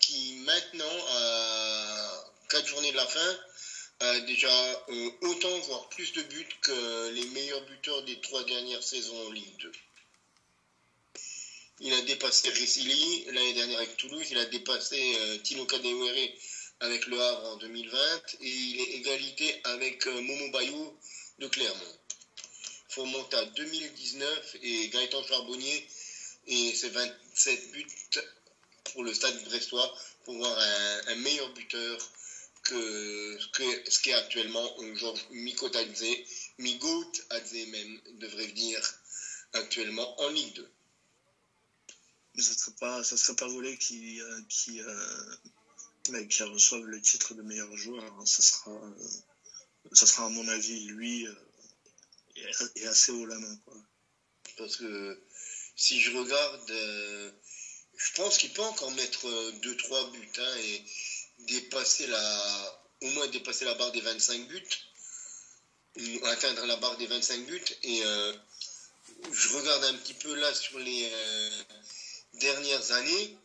qui 0.00 0.34
maintenant, 0.44 1.06
à 1.08 2.24
quatre 2.50 2.66
journées 2.66 2.92
de 2.92 2.96
la 2.96 3.06
fin, 3.06 3.38
a 4.00 4.20
déjà 4.20 4.84
euh, 4.88 5.10
autant, 5.22 5.58
voire 5.60 5.88
plus 5.90 6.12
de 6.12 6.22
buts 6.22 6.48
que 6.60 7.10
les 7.10 7.24
meilleurs 7.26 7.64
buteurs 7.66 8.02
des 8.04 8.20
trois 8.20 8.44
dernières 8.44 8.82
saisons 8.82 9.26
en 9.26 9.30
Ligue 9.30 9.56
2. 9.58 9.72
Il 11.80 11.92
a 11.94 12.02
dépassé 12.02 12.48
Ricili 12.50 13.24
l'année 13.26 13.54
dernière 13.54 13.78
avec 13.78 13.96
Toulouse, 13.96 14.26
il 14.30 14.38
a 14.38 14.44
dépassé 14.46 15.14
euh, 15.16 15.38
Tino 15.38 15.64
Kadewere 15.66 16.28
avec 16.80 17.06
Le 17.06 17.20
Havre 17.20 17.48
en 17.48 17.56
2020 17.56 17.98
et 18.40 18.48
il 18.48 18.80
est 18.80 18.92
égalité 18.98 19.60
avec 19.64 20.06
euh, 20.06 20.20
Momo 20.20 20.48
Bayou 20.50 20.96
de 21.38 21.48
Clermont. 21.48 21.98
Il 22.90 22.94
faut 22.94 23.36
à 23.36 23.44
2019 23.46 24.56
et 24.62 24.88
Gaëtan 24.90 25.22
Charbonnier 25.24 25.88
et 26.46 26.74
ses 26.74 26.90
27 26.90 27.72
buts 27.72 27.86
pour 28.84 29.02
le 29.04 29.14
stade 29.14 29.42
brestois 29.44 29.96
pour 30.24 30.36
voir 30.36 30.56
un, 31.08 31.14
meilleur 31.16 31.48
buteur 31.54 31.98
que, 32.62 33.50
que 33.52 33.90
ce 33.90 34.00
qu'est 34.00 34.12
actuellement 34.12 34.68
Georges 34.94 35.26
Mikotadze, 35.30 36.04
Migot 36.58 37.12
même, 37.68 38.00
devrait 38.18 38.52
dire 38.52 39.00
actuellement 39.52 40.20
en 40.20 40.28
Ligue 40.28 40.54
2. 40.54 40.72
Mais 42.34 42.42
ça 42.42 42.52
ne 42.52 42.56
serait 42.56 42.76
pas, 42.78 43.04
ça 43.04 43.16
serait 43.16 43.36
pas 43.36 43.48
volé 43.48 43.76
qui, 43.78 44.20
euh, 44.20 44.40
qui, 44.48 44.80
euh, 44.80 46.24
qui 46.28 46.42
reçoive 46.42 46.84
le 46.84 47.00
titre 47.00 47.34
de 47.34 47.42
meilleur 47.42 47.76
joueur. 47.76 48.04
Hein. 48.04 48.26
Ça 48.26 48.42
sera, 48.42 48.70
euh, 48.70 49.08
ça 49.92 50.06
sera 50.06 50.26
à 50.26 50.28
mon 50.30 50.46
avis 50.48 50.84
lui 50.86 51.26
et, 52.36 52.86
assez 52.86 53.12
haut 53.12 53.26
la 53.26 53.38
main. 53.38 53.56
Quoi. 53.64 53.76
Parce 54.56 54.76
que 54.76 55.22
si 55.76 56.00
je 56.00 56.16
regarde 56.16 56.72
je 58.02 58.12
pense 58.14 58.38
qu'il 58.38 58.52
peut 58.52 58.62
encore 58.62 58.90
mettre 58.92 59.26
2-3 59.60 59.94
euh, 59.94 60.10
buts 60.10 60.28
hein, 60.38 60.56
et 60.58 60.82
dépasser 61.46 62.06
la, 62.06 62.82
au 63.02 63.06
moins 63.10 63.26
dépasser 63.28 63.64
la 63.64 63.74
barre 63.74 63.92
des 63.92 64.00
25 64.00 64.46
buts, 64.48 64.68
atteindre 66.24 66.64
la 66.66 66.76
barre 66.76 66.96
des 66.96 67.06
25 67.06 67.46
buts. 67.46 67.64
Et 67.82 68.04
euh, 68.04 68.32
je 69.30 69.48
regarde 69.56 69.84
un 69.84 69.94
petit 69.94 70.14
peu 70.14 70.34
là 70.34 70.52
sur 70.54 70.78
les 70.78 71.10
euh, 71.12 71.62
dernières 72.34 72.92
années. 72.92 73.36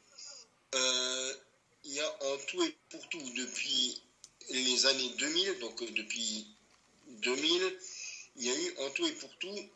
il 1.83 1.93
y 1.93 1.99
a 1.99 2.23
en 2.25 2.37
tout 2.47 2.63
et 2.63 2.75
pour 2.89 3.07
tout, 3.09 3.29
depuis 3.35 4.01
les 4.49 4.85
années 4.85 5.09
2000, 5.17 5.59
donc 5.59 5.93
depuis 5.93 6.47
2000, 7.07 7.79
il 8.37 8.45
y 8.45 8.49
a 8.49 8.55
eu 8.55 8.77
en 8.79 8.89
tout 8.91 9.05
et 9.07 9.13
pour 9.13 9.35
tout 9.37 9.69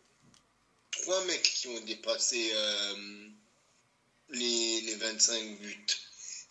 trois 0.91 1.23
mecs 1.25 1.43
qui 1.43 1.67
ont 1.67 1.79
dépassé 1.81 2.53
les, 4.29 4.95
25 4.95 5.59
buts. 5.59 5.85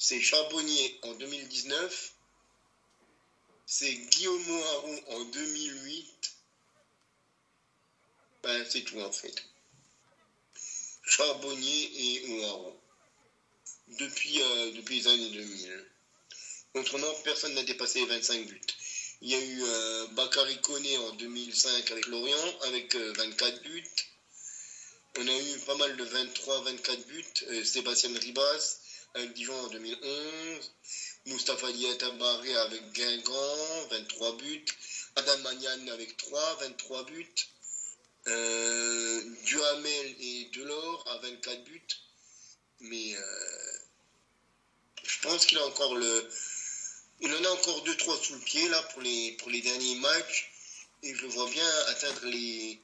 C'est 0.02 0.18
Charbonnier 0.22 0.98
en 1.02 1.12
2019, 1.12 2.14
c'est 3.66 3.94
Guillaume 3.94 4.42
Moharou 4.46 4.98
en 5.08 5.24
2008. 5.24 6.32
Ben, 8.42 8.66
c'est 8.66 8.80
tout 8.80 8.98
en 8.98 9.12
fait. 9.12 9.44
Charbonnier 11.04 11.90
et 11.94 12.26
Moharou. 12.28 12.72
Depuis, 13.88 14.40
euh, 14.40 14.72
depuis 14.72 15.00
les 15.00 15.08
années 15.08 15.30
2000. 15.32 15.86
Autrement, 16.76 17.14
personne 17.22 17.52
n'a 17.52 17.62
dépassé 17.64 18.00
les 18.00 18.06
25 18.06 18.46
buts. 18.46 18.60
Il 19.20 19.28
y 19.28 19.34
a 19.34 19.40
eu 19.40 19.62
euh, 19.64 20.06
Bakary 20.12 20.58
en 20.96 21.12
2005 21.12 21.90
avec 21.90 22.06
Lorient, 22.06 22.58
avec 22.62 22.96
24 22.96 23.54
euh, 23.54 23.60
buts. 23.60 23.84
On 25.18 25.28
a 25.28 25.38
eu 25.38 25.58
pas 25.66 25.74
mal 25.74 25.94
de 25.94 26.06
23-24 26.06 27.04
buts. 27.04 27.24
Euh, 27.48 27.64
Sébastien 27.64 28.18
Ribas 28.18 28.80
avec 29.14 29.32
Dijon 29.34 29.58
en 29.58 29.68
2011. 29.68 30.72
Moustapha 31.26 31.72
Diatabaré 31.72 32.56
avec 32.56 32.92
Guingamp, 32.92 33.86
23 33.90 34.36
buts. 34.36 34.64
Adam 35.16 35.38
Magnan 35.38 35.88
avec 35.92 36.16
3, 36.16 36.56
23 36.60 37.04
buts. 37.06 37.34
Euh, 38.26 39.22
Duhamel 39.44 40.16
et 40.20 40.50
Delors 40.54 41.04
à 41.08 41.18
24 41.18 41.64
buts. 41.64 41.82
Mais 42.80 43.14
euh, 43.14 43.78
je 45.04 45.18
pense 45.20 45.46
qu'il 45.46 45.58
a 45.58 45.66
encore 45.66 45.94
le. 45.94 46.28
Il 47.20 47.34
en 47.34 47.44
a 47.44 47.48
encore 47.50 47.84
2-3 47.84 48.22
sous 48.22 48.34
le 48.34 48.40
pied 48.40 48.68
là 48.68 48.82
pour 48.94 49.02
les, 49.02 49.36
derniers 49.62 49.96
matchs. 49.96 50.50
Et 51.02 51.14
je 51.14 51.26
vois 51.26 51.48
bien 51.50 51.68
atteindre 51.88 52.26
les, 52.26 52.80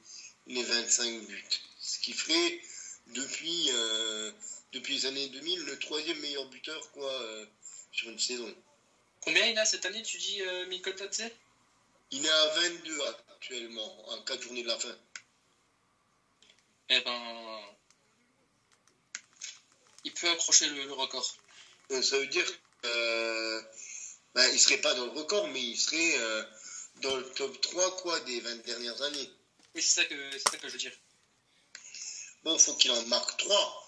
les 0.47 0.63
25 0.63 1.25
buts. 1.25 1.43
Ce 1.79 1.99
qui 1.99 2.13
ferait 2.13 2.61
depuis, 3.07 3.69
euh, 3.71 4.31
depuis 4.73 4.95
les 4.95 5.05
années 5.05 5.29
2000, 5.29 5.65
le 5.65 5.79
troisième 5.79 6.19
meilleur 6.19 6.45
buteur 6.49 6.91
quoi, 6.91 7.11
euh, 7.11 7.45
sur 7.91 8.09
une 8.09 8.19
saison. 8.19 8.53
Combien 9.21 9.45
il 9.47 9.57
a 9.57 9.65
cette 9.65 9.85
année, 9.85 10.01
tu 10.03 10.17
dis, 10.17 10.41
euh, 10.41 10.65
Mikol 10.67 10.95
Tadze 10.95 11.29
Il 12.11 12.25
est 12.25 12.29
à 12.29 12.47
22 12.47 13.01
actuellement, 13.31 14.05
à 14.11 14.23
4 14.25 14.41
journées 14.41 14.63
de 14.63 14.67
la 14.67 14.79
fin. 14.79 14.95
Eh 16.89 17.01
ben. 17.01 17.61
Il 20.03 20.13
peut 20.13 20.29
accrocher 20.29 20.69
le, 20.69 20.85
le 20.85 20.93
record. 20.93 21.35
Ça 21.89 22.17
veut 22.17 22.27
dire 22.27 22.45
qu'il 22.45 22.89
ben, 24.35 24.49
il 24.53 24.59
serait 24.59 24.77
pas 24.77 24.93
dans 24.93 25.05
le 25.05 25.11
record, 25.11 25.47
mais 25.49 25.61
il 25.61 25.77
serait 25.77 26.19
euh, 26.19 26.43
dans 27.01 27.15
le 27.15 27.29
top 27.31 27.59
3 27.61 27.97
quoi, 27.97 28.19
des 28.21 28.39
20 28.39 28.65
dernières 28.65 29.01
années. 29.01 29.29
Oui, 29.75 29.81
c'est 29.81 30.01
ça, 30.01 30.05
que, 30.05 30.31
c'est 30.31 30.49
ça 30.49 30.57
que 30.57 30.67
je 30.67 30.73
veux 30.73 30.79
dire. 30.79 30.93
Bon, 32.43 32.55
il 32.55 32.59
faut 32.59 32.75
qu'il 32.75 32.91
en 32.91 33.01
marque 33.07 33.37
3, 33.37 33.86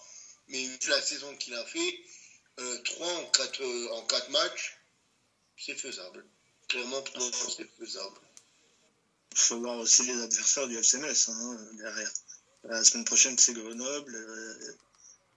mais 0.50 0.66
vu 0.66 0.78
la 0.88 1.00
saison 1.00 1.34
qu'il 1.36 1.54
a 1.54 1.64
fait, 1.64 2.00
euh, 2.58 2.78
3 2.82 3.06
en 3.06 3.26
4, 3.30 3.62
euh, 3.62 3.92
en 3.92 4.02
4 4.06 4.28
matchs, 4.30 4.78
c'est 5.56 5.76
faisable. 5.76 6.26
Clairement, 6.68 7.02
pour 7.02 7.22
c'est 7.56 7.68
faisable. 7.78 8.20
Il 9.32 9.38
faut 9.38 9.60
voir 9.60 9.78
aussi 9.78 10.02
les 10.02 10.20
adversaires 10.20 10.66
du 10.68 10.76
FCMS 10.76 11.28
hein, 11.28 11.68
derrière. 11.74 12.12
La 12.64 12.84
semaine 12.84 13.04
prochaine, 13.04 13.38
c'est 13.38 13.54
Grenoble. 13.54 14.14
euh, 14.14 14.72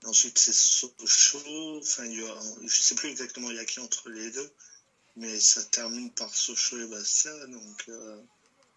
ensuite, 0.05 0.38
c'est 0.38 0.53
Sochaux. 0.53 1.80
Enfin, 1.80 2.03
je 2.09 2.82
sais 2.82 2.95
plus 2.95 3.09
exactement 3.09 3.49
il 3.51 3.57
y 3.57 3.59
a 3.59 3.66
qui 3.66 3.80
entre 3.80 4.09
les 4.09 4.32
deux. 4.32 4.51
Mais 5.16 5.39
ça 5.39 5.64
termine 5.64 6.11
par 6.11 6.34
Sochaux 6.34 6.80
et 6.80 6.88
Bastia. 6.88 7.45
Donc, 7.47 7.84
euh, 7.89 8.22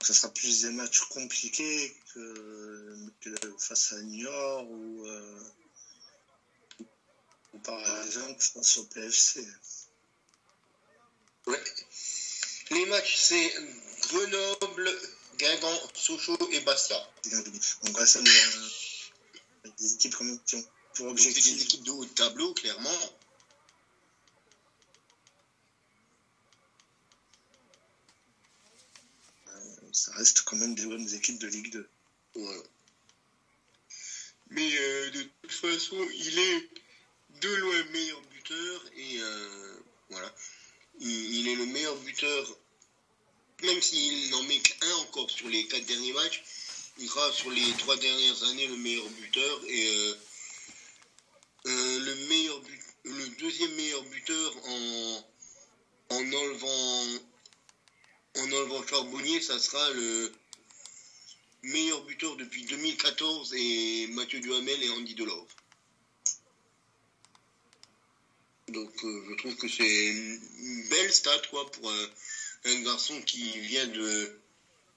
ça 0.03 0.13
sera 0.13 0.33
plus 0.33 0.63
des 0.63 0.71
matchs 0.71 1.01
compliqués 1.01 1.97
que, 2.15 2.97
face 3.59 3.93
à 3.93 4.03
Niort 4.03 4.71
ou 4.71 5.07
par 7.67 8.03
exemple 8.05 8.41
face 8.41 8.79
au 8.79 8.85
PFC. 8.85 9.47
Ouais. 11.47 11.65
Les 12.71 12.87
matchs, 12.87 13.17
c'est 13.17 13.55
Grenoble, 14.09 14.91
Guingamp, 15.37 15.81
Sochaux 15.95 16.39
et 16.53 16.61
Bastia. 16.61 16.97
Donc, 17.25 17.47
nous, 17.47 17.95
euh, 17.95 19.71
des 19.79 19.95
équipes 19.95 20.17
qui 20.47 20.57
ont 20.57 20.65
pour 20.95 21.07
Donc, 21.09 21.19
c'est 21.19 21.33
des 21.33 21.39
objectif 21.39 21.63
équipes 21.63 21.83
de 21.83 21.91
haut 21.91 22.05
de 22.05 22.11
tableau, 22.11 22.55
clairement. 22.55 23.01
ça 29.93 30.13
reste 30.13 30.43
quand 30.43 30.57
même 30.57 30.75
des 30.75 30.85
bonnes 30.85 31.09
équipes 31.15 31.39
de 31.39 31.47
Ligue 31.47 31.73
2. 31.73 31.89
Voilà. 32.35 32.63
Mais 34.51 34.71
euh, 34.79 35.11
de 35.11 35.23
toute 35.23 35.53
façon, 35.53 35.97
il 36.15 36.39
est 36.39 36.69
de 37.41 37.55
loin 37.55 37.85
meilleur 37.93 38.21
buteur 38.33 38.85
et 38.97 39.19
euh, 39.19 39.79
voilà. 40.11 40.35
Il, 41.01 41.47
est 41.49 41.57
le 41.57 41.67
meilleur 41.67 41.95
buteur, 41.97 42.57
même 43.63 43.83
s'il 43.83 44.31
n'en 44.31 44.43
met 44.45 44.59
qu'un 44.59 44.95
encore 44.97 45.31
sur 45.31 45.49
les 45.49 45.67
quatre 45.67 45.85
derniers 45.85 46.15
matchs, 46.15 46.43
il 46.99 47.09
sera 47.09 47.31
sur 47.33 47.51
les 47.51 47.73
trois 47.79 47.97
dernières 47.97 48.43
années 48.45 48.67
le 48.67 48.77
meilleur 48.79 49.07
buteur 49.11 49.61
et 49.69 49.87
euh, 49.89 50.15
euh, 51.67 51.99
le 53.05 53.29
deuxième 53.39 53.75
meilleur 53.75 54.03
buteur 54.05 54.57
en, 54.69 55.25
en 56.11 56.33
enlevant 56.33 57.21
en 58.39 58.53
enlevant 58.53 58.87
Charbonnier, 58.87 59.41
ça 59.41 59.59
sera 59.59 59.91
le 59.91 60.33
meilleur 61.63 62.03
buteur 62.05 62.37
depuis 62.37 62.65
2014 62.65 63.55
et 63.55 64.07
Mathieu 64.09 64.41
Duhamel 64.41 64.83
et 64.83 64.91
Andy 64.91 65.15
Delors. 65.15 65.47
Donc 68.77 69.05
euh, 69.05 69.25
je 69.31 69.35
trouve 69.37 69.57
que 69.57 69.69
c'est 69.69 70.07
une 70.07 70.89
belle 70.91 71.13
stat 71.13 71.41
quoi 71.49 71.71
pour 71.73 71.91
un, 71.91 72.09
un 72.67 72.83
garçon 72.83 73.23
qui 73.23 73.59
vient 73.61 73.87
de 73.87 74.39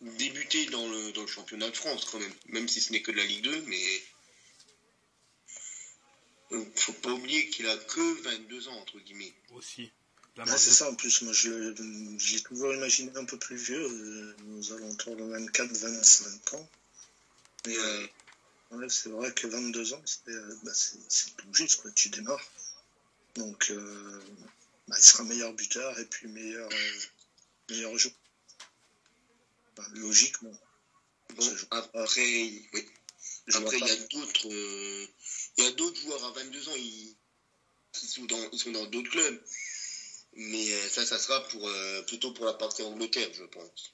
débuter 0.02 0.66
dans 0.66 0.86
le, 0.90 1.14
dans 1.14 1.22
le 1.22 1.28
championnat 1.28 1.70
de 1.70 1.78
France 1.78 2.04
quand 2.06 2.20
même, 2.20 2.34
même 2.48 2.68
si 2.68 2.82
ce 2.82 2.92
n'est 2.92 3.02
que 3.02 3.12
de 3.12 3.18
la 3.18 3.24
Ligue 3.24 3.44
2, 3.44 3.62
mais 3.68 4.04
euh, 6.52 6.66
faut 6.76 6.92
pas 6.94 7.12
oublier 7.12 7.50
qu'il 7.50 7.68
a 7.68 7.78
que 7.78 8.22
22 8.22 8.68
ans 8.68 8.78
entre 8.80 9.00
guillemets. 9.00 9.34
Aussi. 9.54 9.92
Ah, 10.38 10.58
c'est 10.58 10.72
ça, 10.72 10.90
en 10.90 10.96
plus, 10.96 11.22
moi 11.22 11.34
je, 11.34 11.50
l'ai 12.34 12.42
toujours 12.42 12.74
imaginé 12.74 13.12
un 13.16 13.26
peu 13.26 13.38
plus 13.38 13.58
vieux, 13.58 13.82
euh, 13.82 14.36
aux 14.58 14.74
alentours 14.74 15.16
de 15.16 15.24
24-25 15.24 16.56
ans. 16.56 16.70
Mais 17.66 17.78
euh, 17.78 18.08
ouais, 18.72 18.90
c'est 18.90 19.10
vrai 19.10 19.34
que 19.34 19.48
22 19.48 19.94
ans, 19.94 20.02
c'est 20.06 20.34
bah, 20.64 20.74
c'est- 20.74 20.98
c'est 21.10 21.36
tout 21.38 21.54
juste, 21.54 21.82
quoi, 21.82 21.92
tu 21.92 22.10
démarres. 22.10 22.46
Donc, 23.40 23.72
euh, 23.72 24.22
bah, 24.90 24.96
il 24.98 25.04
sera 25.04 25.24
meilleur 25.24 25.54
buteur 25.54 25.98
et 25.98 26.06
puis 26.06 26.28
meilleur, 26.28 26.70
euh, 26.70 27.00
meilleur 27.70 27.98
jeu. 27.98 28.12
Bah, 29.78 29.86
logiquement. 29.94 30.60
Bon, 31.36 31.56
après, 31.72 32.22
oui. 32.22 32.68
Après, 33.54 33.78
il 33.78 33.88
y 33.88 33.92
a 33.92 33.96
d'autres, 33.96 34.50
euh, 34.52 35.08
il 35.58 35.64
y 35.64 35.68
a 35.68 35.72
d'autres 35.72 36.00
joueurs 36.02 36.26
à 36.26 36.32
22 36.32 36.70
ans, 36.70 36.76
ils, 36.76 37.16
qui 37.94 38.08
sont 38.08 38.26
dans, 38.26 38.52
ils 38.52 38.60
sont 38.60 38.72
dans 38.72 38.86
d'autres 38.88 39.10
clubs. 39.10 39.42
Mais 40.34 40.90
ça, 40.90 41.06
ça 41.06 41.18
sera 41.18 41.48
pour, 41.48 41.68
euh, 41.68 42.02
plutôt 42.04 42.34
pour 42.34 42.46
la 42.46 42.54
partie 42.54 42.84
Angleterre, 42.84 43.32
je 43.34 43.46
pense. 43.46 43.94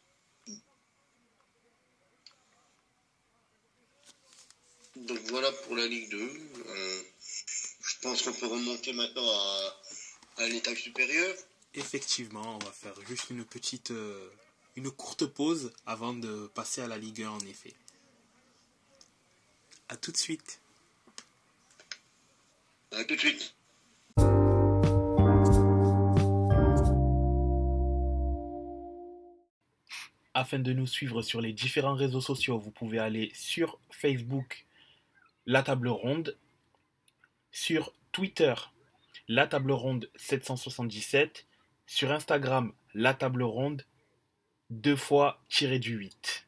Donc 4.95 5.19
voilà 5.25 5.51
pour 5.51 5.75
la 5.75 5.85
Ligue 5.85 6.09
2. 6.09 6.17
Euh, 6.17 7.03
je 7.14 7.14
pense 8.05 8.21
qu'on 8.21 8.33
peut 8.33 8.45
remonter 8.45 8.93
maintenant 8.93 9.27
à, 9.27 10.43
à 10.43 10.47
l'étage 10.47 10.83
supérieur. 10.83 11.35
Effectivement, 11.73 12.55
on 12.55 12.59
va 12.59 12.71
faire 12.71 12.93
juste 13.07 13.31
une 13.31 13.43
petite, 13.43 13.89
euh, 13.89 14.29
une 14.75 14.91
courte 14.91 15.25
pause 15.25 15.73
avant 15.87 16.13
de 16.13 16.45
passer 16.53 16.81
à 16.81 16.87
la 16.87 16.99
Ligue 16.99 17.23
1 17.23 17.29
en 17.29 17.39
effet. 17.39 17.73
À 19.89 19.97
tout 19.97 20.11
de 20.11 20.17
suite. 20.17 20.61
À 22.91 23.03
tout 23.05 23.15
de 23.15 23.19
suite. 23.19 23.55
Afin 30.35 30.59
de 30.59 30.73
nous 30.73 30.85
suivre 30.85 31.23
sur 31.23 31.41
les 31.41 31.53
différents 31.53 31.95
réseaux 31.95 32.21
sociaux, 32.21 32.59
vous 32.59 32.71
pouvez 32.71 32.99
aller 32.99 33.31
sur 33.33 33.79
Facebook, 33.89 34.65
La 35.47 35.63
Table 35.63 35.87
Ronde, 35.87 36.37
sur 37.55 37.93
Twitter, 38.11 38.53
La 39.29 39.47
Table 39.47 39.71
Ronde 39.71 40.11
777, 40.17 41.47
sur 41.85 42.11
Instagram, 42.11 42.73
La 42.93 43.13
Table 43.13 43.43
Ronde, 43.43 43.85
deux 44.69 44.97
fois 44.97 45.41
tiré 45.47 45.79
du 45.79 45.95
8. 45.95 46.44